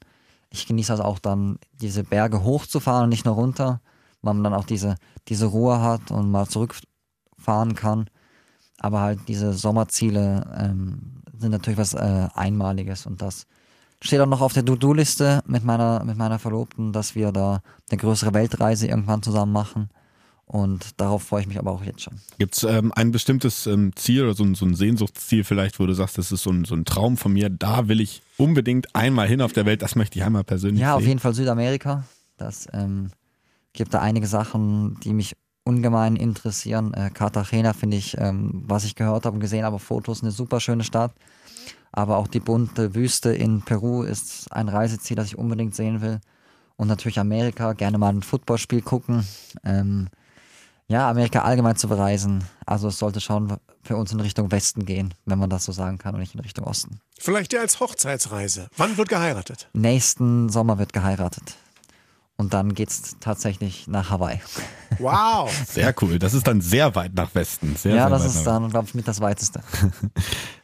Ich 0.51 0.67
genieße 0.67 0.93
also 0.93 1.05
auch 1.05 1.19
dann, 1.19 1.59
diese 1.73 2.03
Berge 2.03 2.43
hochzufahren 2.43 3.05
und 3.05 3.11
nicht 3.11 3.25
nur 3.25 3.35
runter, 3.35 3.81
weil 4.23 4.35
man 4.35 4.45
dann 4.45 4.55
auch 4.55 4.65
diese, 4.65 4.97
diese 5.29 5.47
Ruhe 5.47 5.81
hat 5.81 6.11
und 6.11 6.31
mal 6.31 6.49
zurückfahren 6.49 7.75
kann. 7.75 8.11
Aber 8.81 9.01
halt 9.01 9.21
diese 9.29 9.53
Sommerziele 9.53 10.45
ähm, 10.59 11.23
sind 11.39 11.53
natürlich 11.53 11.79
was 11.79 11.95
äh, 11.95 12.29
Einmaliges 12.35 13.07
und 13.07 13.23
das 13.23 13.47
steht 14.03 14.21
auch 14.21 14.27
noch 14.27 14.41
auf 14.41 14.55
der 14.55 14.65
To-Do-Liste 14.65 15.43
mit 15.47 15.65
meiner, 15.65 16.03
mit 16.05 16.17
meiner 16.17 16.39
Verlobten, 16.39 16.93
dass 16.93 17.15
wir 17.15 17.33
da 17.33 17.61
eine 17.91 17.99
größere 17.99 18.33
Weltreise 18.35 18.87
irgendwann 18.89 19.23
zusammen 19.23 19.53
machen. 19.53 19.91
Und 20.47 21.01
darauf 21.01 21.23
freue 21.23 21.43
ich 21.43 21.47
mich 21.47 21.59
aber 21.61 21.71
auch 21.71 21.85
jetzt 21.85 22.01
schon. 22.03 22.15
Gibt 22.39 22.57
es 22.57 22.65
ähm, 22.65 22.93
ein 22.97 23.13
bestimmtes 23.13 23.67
ähm, 23.69 23.95
Ziel 23.95 24.25
oder 24.25 24.35
so 24.35 24.43
ein, 24.43 24.57
so 24.57 24.65
ein 24.67 24.75
Sehnsuchtsziel 24.75 25.45
vielleicht, 25.45 25.79
wo 25.79 25.87
du 25.87 25.93
sagst, 25.93 26.19
das 26.19 26.33
ist 26.33 26.43
so 26.43 26.51
ein, 26.51 26.65
so 26.65 26.75
ein 26.75 26.85
Traum 26.85 27.17
von 27.17 27.33
mir, 27.33 27.51
da 27.51 27.87
will 27.87 28.01
ich 28.01 28.23
unbedingt 28.37 28.93
einmal 28.97 29.29
hin 29.29 29.43
auf 29.43 29.53
der 29.53 29.65
Welt, 29.65 29.81
das 29.83 29.95
möchte 29.95 30.19
ich 30.19 30.25
einmal 30.25 30.43
persönlich 30.43 30.81
Ja, 30.81 30.95
auf 30.95 31.03
sehen. 31.03 31.09
jeden 31.09 31.21
Fall 31.21 31.35
Südamerika. 31.35 32.03
Das 32.37 32.67
ähm, 32.73 33.11
gibt 33.75 33.95
da 33.95 34.01
einige 34.01 34.27
Sachen, 34.27 34.99
die 35.05 35.13
mich 35.13 35.37
ungemein 35.65 36.17
interessieren. 36.17 36.95
Äh, 36.95 37.11
Cartagena 37.11 37.73
finde 37.73 37.97
ich, 37.97 38.17
ähm, 38.19 38.65
was 38.67 38.85
ich 38.85 38.95
gehört 38.95 39.27
habe 39.27 39.35
und 39.35 39.41
gesehen 39.41 39.65
habe, 39.65 39.79
Fotos, 39.79 40.23
eine 40.23 40.31
super 40.31 40.61
schöne 40.61 40.85
Stadt. 40.85 41.13
Aber 41.93 42.19
auch 42.19 42.29
die 42.29 42.41
bunte 42.41 42.95
Wüste 42.95 43.33
in 43.33 43.63
Peru 43.63 44.03
ist 44.03 44.53
ein 44.53 44.69
Reiseziel, 44.69 45.17
das 45.17 45.27
ich 45.27 45.39
unbedingt 45.39 45.75
sehen 45.75 46.01
will. 46.01 46.21
Und 46.77 46.89
natürlich 46.89 47.19
Amerika, 47.19 47.73
gerne 47.75 47.99
mal 47.99 48.13
ein 48.13 48.23
Footballspiel 48.23 48.81
gucken. 48.81 49.27
Ähm, 49.65 50.09
ja, 50.89 51.09
Amerika 51.09 51.43
allgemein 51.43 51.77
zu 51.77 51.89
bereisen. 51.89 52.45
Also 52.67 52.89
es 52.89 52.99
sollte 52.99 53.21
schon 53.21 53.57
für 53.83 53.97
uns 53.97 54.13
in 54.13 54.21
Richtung 54.21 54.51
Westen 54.51 54.87
gehen, 54.87 55.15
wenn 55.25 55.39
man 55.39 55.51
das 55.51 55.65
so 55.65 55.73
sagen 55.73 55.99
kann 55.99 56.15
und 56.15 56.21
nicht 56.21 56.35
in 56.35 56.41
Richtung 56.41 56.65
Osten. 56.65 57.01
Vielleicht 57.19 57.53
ja 57.53 57.61
als 57.61 57.81
Hochzeitsreise. 57.81 58.69
Wann 58.77 58.97
wird 58.97 59.09
geheiratet? 59.09 59.69
Nächsten 59.73 60.49
Sommer 60.49 60.79
wird 60.79 60.93
geheiratet. 60.93 61.57
Und 62.41 62.55
dann 62.55 62.73
geht's 62.73 63.17
tatsächlich 63.21 63.87
nach 63.87 64.09
Hawaii. 64.09 64.41
Wow. 64.99 65.53
Sehr 65.69 65.95
cool. 66.01 66.19
Das 66.19 66.33
ist 66.33 66.47
dann 66.47 66.63
sehr 66.63 66.95
weit 66.95 67.13
nach 67.13 67.35
Westen. 67.35 67.77
Sehr, 67.77 67.95
ja, 67.95 68.09
sehr 68.09 68.11
das 68.19 68.35
ist 68.35 68.45
dann, 68.45 68.71
glaube 68.71 68.89
ich, 68.89 68.95
mit 68.95 69.07
das 69.07 69.21
Weiteste. 69.21 69.61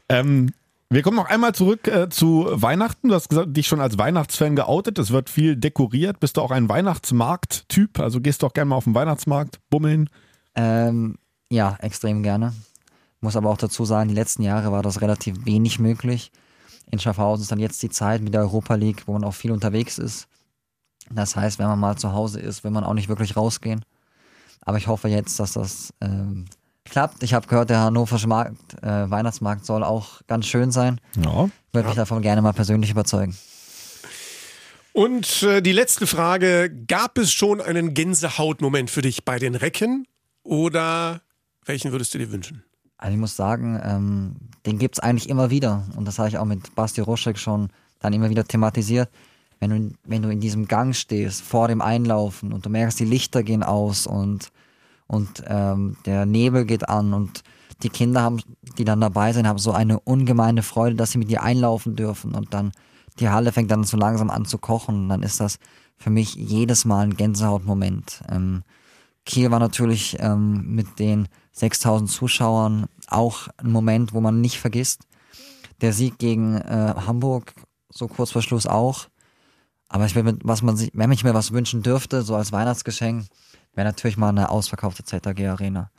Ähm, 0.08 0.52
wir 0.88 1.02
kommen 1.02 1.16
noch 1.16 1.28
einmal 1.28 1.52
zurück 1.52 1.88
äh, 1.88 2.08
zu 2.08 2.46
Weihnachten. 2.48 3.08
Du 3.08 3.14
hast 3.16 3.28
gesagt, 3.28 3.56
dich 3.56 3.66
schon 3.66 3.80
als 3.80 3.98
Weihnachtsfan 3.98 4.54
geoutet. 4.54 5.00
Es 5.00 5.10
wird 5.10 5.28
viel 5.28 5.56
dekoriert. 5.56 6.20
Bist 6.20 6.36
du 6.36 6.42
auch 6.42 6.52
ein 6.52 6.68
Weihnachtsmarkt-Typ? 6.68 7.98
Also 7.98 8.20
gehst 8.20 8.42
du 8.42 8.46
auch 8.46 8.52
gerne 8.52 8.68
mal 8.68 8.76
auf 8.76 8.84
den 8.84 8.94
Weihnachtsmarkt 8.94 9.58
bummeln? 9.68 10.08
Ähm, 10.54 11.18
ja, 11.50 11.76
extrem 11.80 12.22
gerne. 12.22 12.54
Muss 13.20 13.34
aber 13.34 13.50
auch 13.50 13.58
dazu 13.58 13.84
sagen, 13.84 14.08
die 14.08 14.14
letzten 14.14 14.42
Jahre 14.44 14.70
war 14.70 14.84
das 14.84 15.00
relativ 15.00 15.44
wenig 15.44 15.80
möglich. 15.80 16.30
In 16.88 17.00
Schaffhausen 17.00 17.42
ist 17.42 17.50
dann 17.50 17.58
jetzt 17.58 17.82
die 17.82 17.90
Zeit 17.90 18.22
mit 18.22 18.32
der 18.32 18.42
Europa 18.42 18.76
League, 18.76 19.02
wo 19.06 19.12
man 19.14 19.24
auch 19.24 19.34
viel 19.34 19.50
unterwegs 19.50 19.98
ist. 19.98 20.28
Das 21.11 21.36
heißt, 21.36 21.59
wenn 21.59 21.66
man 21.66 21.78
mal 21.78 21.96
zu 21.96 22.12
Hause 22.12 22.40
ist, 22.40 22.64
will 22.64 22.70
man 22.70 22.84
auch 22.84 22.94
nicht 22.94 23.09
wirklich 23.09 23.36
rausgehen. 23.36 23.84
Aber 24.62 24.78
ich 24.78 24.88
hoffe 24.88 25.09
jetzt, 25.09 25.38
dass 25.38 25.52
das 25.52 25.94
ähm, 26.00 26.46
klappt. 26.84 27.22
Ich 27.22 27.34
habe 27.34 27.46
gehört, 27.46 27.70
der 27.70 27.80
Hannoversche 27.80 28.26
Markt, 28.26 28.82
äh, 28.82 29.11
Weihnachtsmarkt 29.11 29.64
soll 29.64 29.84
auch 29.84 30.22
ganz 30.26 30.46
schön 30.46 30.72
sein. 30.72 31.00
Ja. 31.16 31.48
Würde 31.72 31.88
mich 31.88 31.96
davon 31.96 32.22
gerne 32.22 32.42
mal 32.42 32.52
persönlich 32.52 32.90
überzeugen. 32.90 33.36
Und 34.92 35.42
äh, 35.42 35.61
die 35.61 35.72
letzte 35.72 36.07
Frage: 36.07 36.70
Gab 36.88 37.18
es 37.18 37.30
schon 37.30 37.61
einen 37.61 37.94
Gänsehautmoment 37.94 38.90
für 38.90 39.02
dich 39.02 39.24
bei 39.24 39.38
den 39.38 39.54
Recken? 39.54 40.07
Oder 40.42 41.20
welchen 41.64 41.92
würdest 41.92 42.14
du 42.14 42.18
dir 42.18 42.32
wünschen? 42.32 42.64
Also 42.98 43.12
ich 43.12 43.20
muss 43.20 43.36
sagen, 43.36 43.80
ähm, 43.84 44.36
den 44.64 44.78
gibt's 44.78 44.98
eigentlich 44.98 45.28
immer 45.28 45.50
wieder. 45.50 45.84
Und 45.96 46.07
das 46.07 46.18
habe 46.18 46.28
ich 46.28 46.38
auch 46.38 46.44
mit 46.44 46.74
Basti 46.74 47.00
Roschek 47.00 47.38
schon 47.38 47.68
dann 47.98 48.12
immer 48.12 48.30
wieder 48.30 48.44
thematisiert. 48.44 49.11
Wenn 49.59 49.70
du, 49.70 49.96
wenn 50.04 50.22
du 50.22 50.28
in 50.28 50.40
diesem 50.40 50.68
Gang 50.68 50.94
stehst, 50.94 51.42
vor 51.42 51.68
dem 51.68 51.80
Einlaufen 51.80 52.52
und 52.52 52.66
du 52.66 52.70
merkst, 52.70 53.00
die 53.00 53.04
Lichter 53.04 53.42
gehen 53.42 53.62
aus 53.62 54.07
und, 54.07 54.52
und 55.07 55.42
ähm, 55.46 55.96
der 56.04 56.26
Nebel 56.26 56.64
geht 56.64 56.88
an 56.88 57.14
und 57.14 57.42
die 57.82 57.88
Kinder 57.88 58.22
haben, 58.22 58.40
die 58.78 58.84
dann 58.84 59.00
dabei 59.00 59.32
sind, 59.32 59.46
haben 59.46 59.59
so 59.59 59.72
eine 59.72 60.00
ungemeine 60.00 60.62
Freude, 60.62 60.96
dass 60.96 61.12
sie 61.12 61.18
mit 61.18 61.30
dir 61.30 61.42
einlaufen 61.42 61.96
dürfen 61.96 62.34
und 62.34 62.54
dann 62.54 62.72
die 63.18 63.28
Halle 63.28 63.52
fängt 63.52 63.70
dann 63.70 63.84
so 63.84 63.96
langsam 63.96 64.30
an 64.30 64.44
zu 64.44 64.59
kochen. 64.59 65.09
Dann 65.09 65.22
ist 65.22 65.40
das 65.40 65.59
für 65.96 66.11
mich 66.11 66.34
jedes 66.34 66.84
Mal 66.84 67.04
ein 67.04 67.16
Gänsehautmoment. 67.16 68.22
Ähm, 68.30 68.62
Kiel 69.24 69.50
war 69.50 69.59
natürlich 69.59 70.16
ähm, 70.20 70.74
mit 70.74 70.98
den 70.98 71.28
6000 71.52 72.11
Zuschauern 72.11 72.86
auch 73.09 73.48
ein 73.57 73.72
Moment, 73.72 74.12
wo 74.12 74.20
man 74.20 74.40
nicht 74.40 74.59
vergisst. 74.59 75.02
Der 75.80 75.92
Sieg 75.92 76.18
gegen 76.18 76.57
äh, 76.57 76.94
Hamburg, 77.07 77.54
so 77.90 78.07
kurz 78.07 78.30
vor 78.30 78.42
Schluss 78.42 78.66
auch. 78.66 79.09
Aber 79.89 80.07
ich 80.07 80.14
will, 80.14 80.39
was 80.43 80.62
man 80.62 80.76
sich, 80.76 80.91
wenn 80.95 81.12
ich 81.12 81.24
mir 81.24 81.34
was 81.34 81.53
wünschen 81.53 81.82
dürfte, 81.82 82.22
so 82.22 82.34
als 82.34 82.53
Weihnachtsgeschenk, 82.53 83.26
wäre 83.74 83.87
natürlich 83.87 84.16
mal 84.16 84.30
eine 84.30 84.51
ausverkaufte 84.51 85.05
ZAG 85.05 85.41
Arena. 85.41 85.91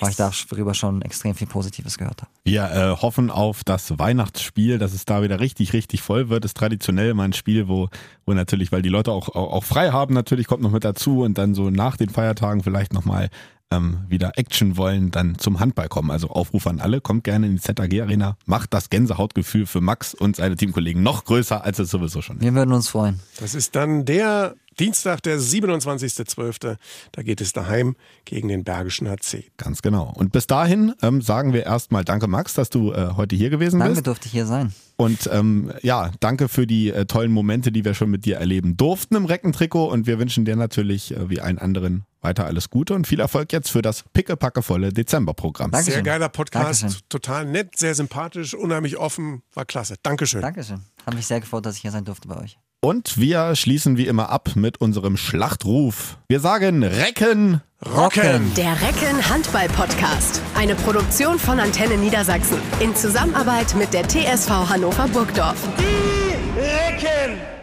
Weil 0.00 0.10
ich 0.10 0.16
darüber 0.16 0.74
schon 0.74 1.02
extrem 1.02 1.36
viel 1.36 1.46
Positives 1.46 1.98
gehört 1.98 2.22
habe. 2.22 2.30
Wir 2.42 2.64
äh, 2.64 3.00
hoffen 3.00 3.30
auf 3.30 3.62
das 3.62 3.96
Weihnachtsspiel, 3.96 4.78
dass 4.78 4.92
es 4.92 5.04
da 5.04 5.22
wieder 5.22 5.38
richtig, 5.38 5.72
richtig 5.72 6.02
voll 6.02 6.28
wird. 6.28 6.44
Ist 6.44 6.56
traditionell 6.56 7.10
immer 7.10 7.22
ein 7.22 7.32
Spiel, 7.32 7.68
wo, 7.68 7.88
wo 8.26 8.34
natürlich, 8.34 8.72
weil 8.72 8.82
die 8.82 8.88
Leute 8.88 9.12
auch, 9.12 9.28
auch, 9.28 9.52
auch 9.52 9.62
frei 9.62 9.92
haben, 9.92 10.12
natürlich 10.12 10.48
kommt 10.48 10.62
noch 10.62 10.72
mit 10.72 10.84
dazu 10.84 11.22
und 11.22 11.38
dann 11.38 11.54
so 11.54 11.70
nach 11.70 11.96
den 11.96 12.10
Feiertagen 12.10 12.64
vielleicht 12.64 12.92
nochmal 12.92 13.30
ähm, 13.70 14.04
wieder 14.08 14.32
Action 14.36 14.76
wollen, 14.76 15.10
dann 15.10 15.38
zum 15.38 15.60
Handball 15.60 15.88
kommen. 15.88 16.10
Also 16.10 16.28
Aufruf 16.28 16.66
an 16.66 16.80
alle, 16.80 17.00
kommt 17.00 17.24
gerne 17.24 17.46
in 17.46 17.56
die 17.56 17.60
ZAG 17.60 18.00
Arena, 18.00 18.36
macht 18.46 18.74
das 18.74 18.90
Gänsehautgefühl 18.90 19.66
für 19.66 19.80
Max 19.80 20.14
und 20.14 20.36
seine 20.36 20.56
Teamkollegen 20.56 21.02
noch 21.02 21.24
größer, 21.24 21.64
als 21.64 21.78
es 21.78 21.90
sowieso 21.90 22.22
schon 22.22 22.36
ist. 22.36 22.42
Wir 22.42 22.54
würden 22.54 22.72
uns 22.72 22.88
freuen. 22.88 23.20
Das 23.38 23.54
ist 23.54 23.76
dann 23.76 24.04
der 24.04 24.54
Dienstag, 24.78 25.22
der 25.22 25.38
27.12. 25.38 26.76
Da 27.12 27.22
geht 27.22 27.40
es 27.40 27.52
daheim 27.52 27.96
gegen 28.24 28.48
den 28.48 28.64
Bergischen 28.64 29.08
HC. 29.08 29.44
Ganz 29.56 29.82
genau. 29.82 30.12
Und 30.16 30.32
bis 30.32 30.46
dahin 30.46 30.94
ähm, 31.02 31.22
sagen 31.22 31.52
wir 31.52 31.64
erstmal 31.64 32.04
Danke, 32.04 32.26
Max, 32.26 32.54
dass 32.54 32.70
du 32.70 32.92
äh, 32.92 33.10
heute 33.16 33.36
hier 33.36 33.50
gewesen 33.50 33.80
Danke, 33.80 33.94
bist. 33.94 34.06
durfte 34.06 34.26
ich 34.26 34.32
hier 34.32 34.46
sein. 34.46 34.72
Und 34.96 35.28
ähm, 35.32 35.72
ja, 35.82 36.12
danke 36.20 36.48
für 36.48 36.66
die 36.66 36.90
äh, 36.90 37.04
tollen 37.06 37.32
Momente, 37.32 37.72
die 37.72 37.84
wir 37.84 37.94
schon 37.94 38.10
mit 38.10 38.24
dir 38.26 38.36
erleben 38.36 38.76
durften 38.76 39.16
im 39.16 39.24
Reckentrikot. 39.24 39.86
Und 39.86 40.06
wir 40.06 40.18
wünschen 40.18 40.44
dir 40.44 40.54
natürlich, 40.54 41.16
äh, 41.16 41.28
wie 41.28 41.40
allen 41.40 41.58
anderen, 41.58 42.04
weiter 42.20 42.46
alles 42.46 42.70
Gute 42.70 42.94
und 42.94 43.06
viel 43.06 43.20
Erfolg 43.20 43.52
jetzt 43.52 43.70
für 43.70 43.82
das 43.82 44.04
pickepackevolle 44.12 44.92
Dezemberprogramm. 44.92 45.72
Danke. 45.72 45.84
Sehr 45.84 45.94
Dankeschön. 45.94 46.04
geiler 46.04 46.28
Podcast, 46.28 46.82
Dankeschön. 46.82 47.02
total 47.08 47.44
nett, 47.46 47.76
sehr 47.76 47.94
sympathisch, 47.94 48.54
unheimlich 48.54 48.96
offen, 48.96 49.42
war 49.52 49.64
klasse. 49.64 49.96
Dankeschön. 50.02 50.40
Dankeschön. 50.42 50.80
Hat 51.04 51.14
mich 51.14 51.26
sehr 51.26 51.40
gefreut, 51.40 51.66
dass 51.66 51.76
ich 51.76 51.82
hier 51.82 51.90
sein 51.90 52.04
durfte 52.04 52.28
bei 52.28 52.36
euch. 52.40 52.58
Und 52.84 53.16
wir 53.16 53.56
schließen 53.56 53.96
wie 53.96 54.06
immer 54.06 54.28
ab 54.28 54.50
mit 54.56 54.78
unserem 54.78 55.16
Schlachtruf. 55.16 56.18
Wir 56.28 56.38
sagen 56.38 56.82
Recken. 56.82 57.62
Rocken! 57.82 58.52
Der 58.58 58.72
Recken 58.72 59.26
Handball 59.26 59.68
Podcast. 59.68 60.42
Eine 60.54 60.74
Produktion 60.74 61.38
von 61.38 61.60
Antenne 61.60 61.96
Niedersachsen. 61.96 62.58
In 62.80 62.94
Zusammenarbeit 62.94 63.74
mit 63.74 63.94
der 63.94 64.06
TSV 64.06 64.50
Hannover 64.68 65.08
Burgdorf. 65.08 65.56
Die 65.78 66.60
Recken! 66.60 67.53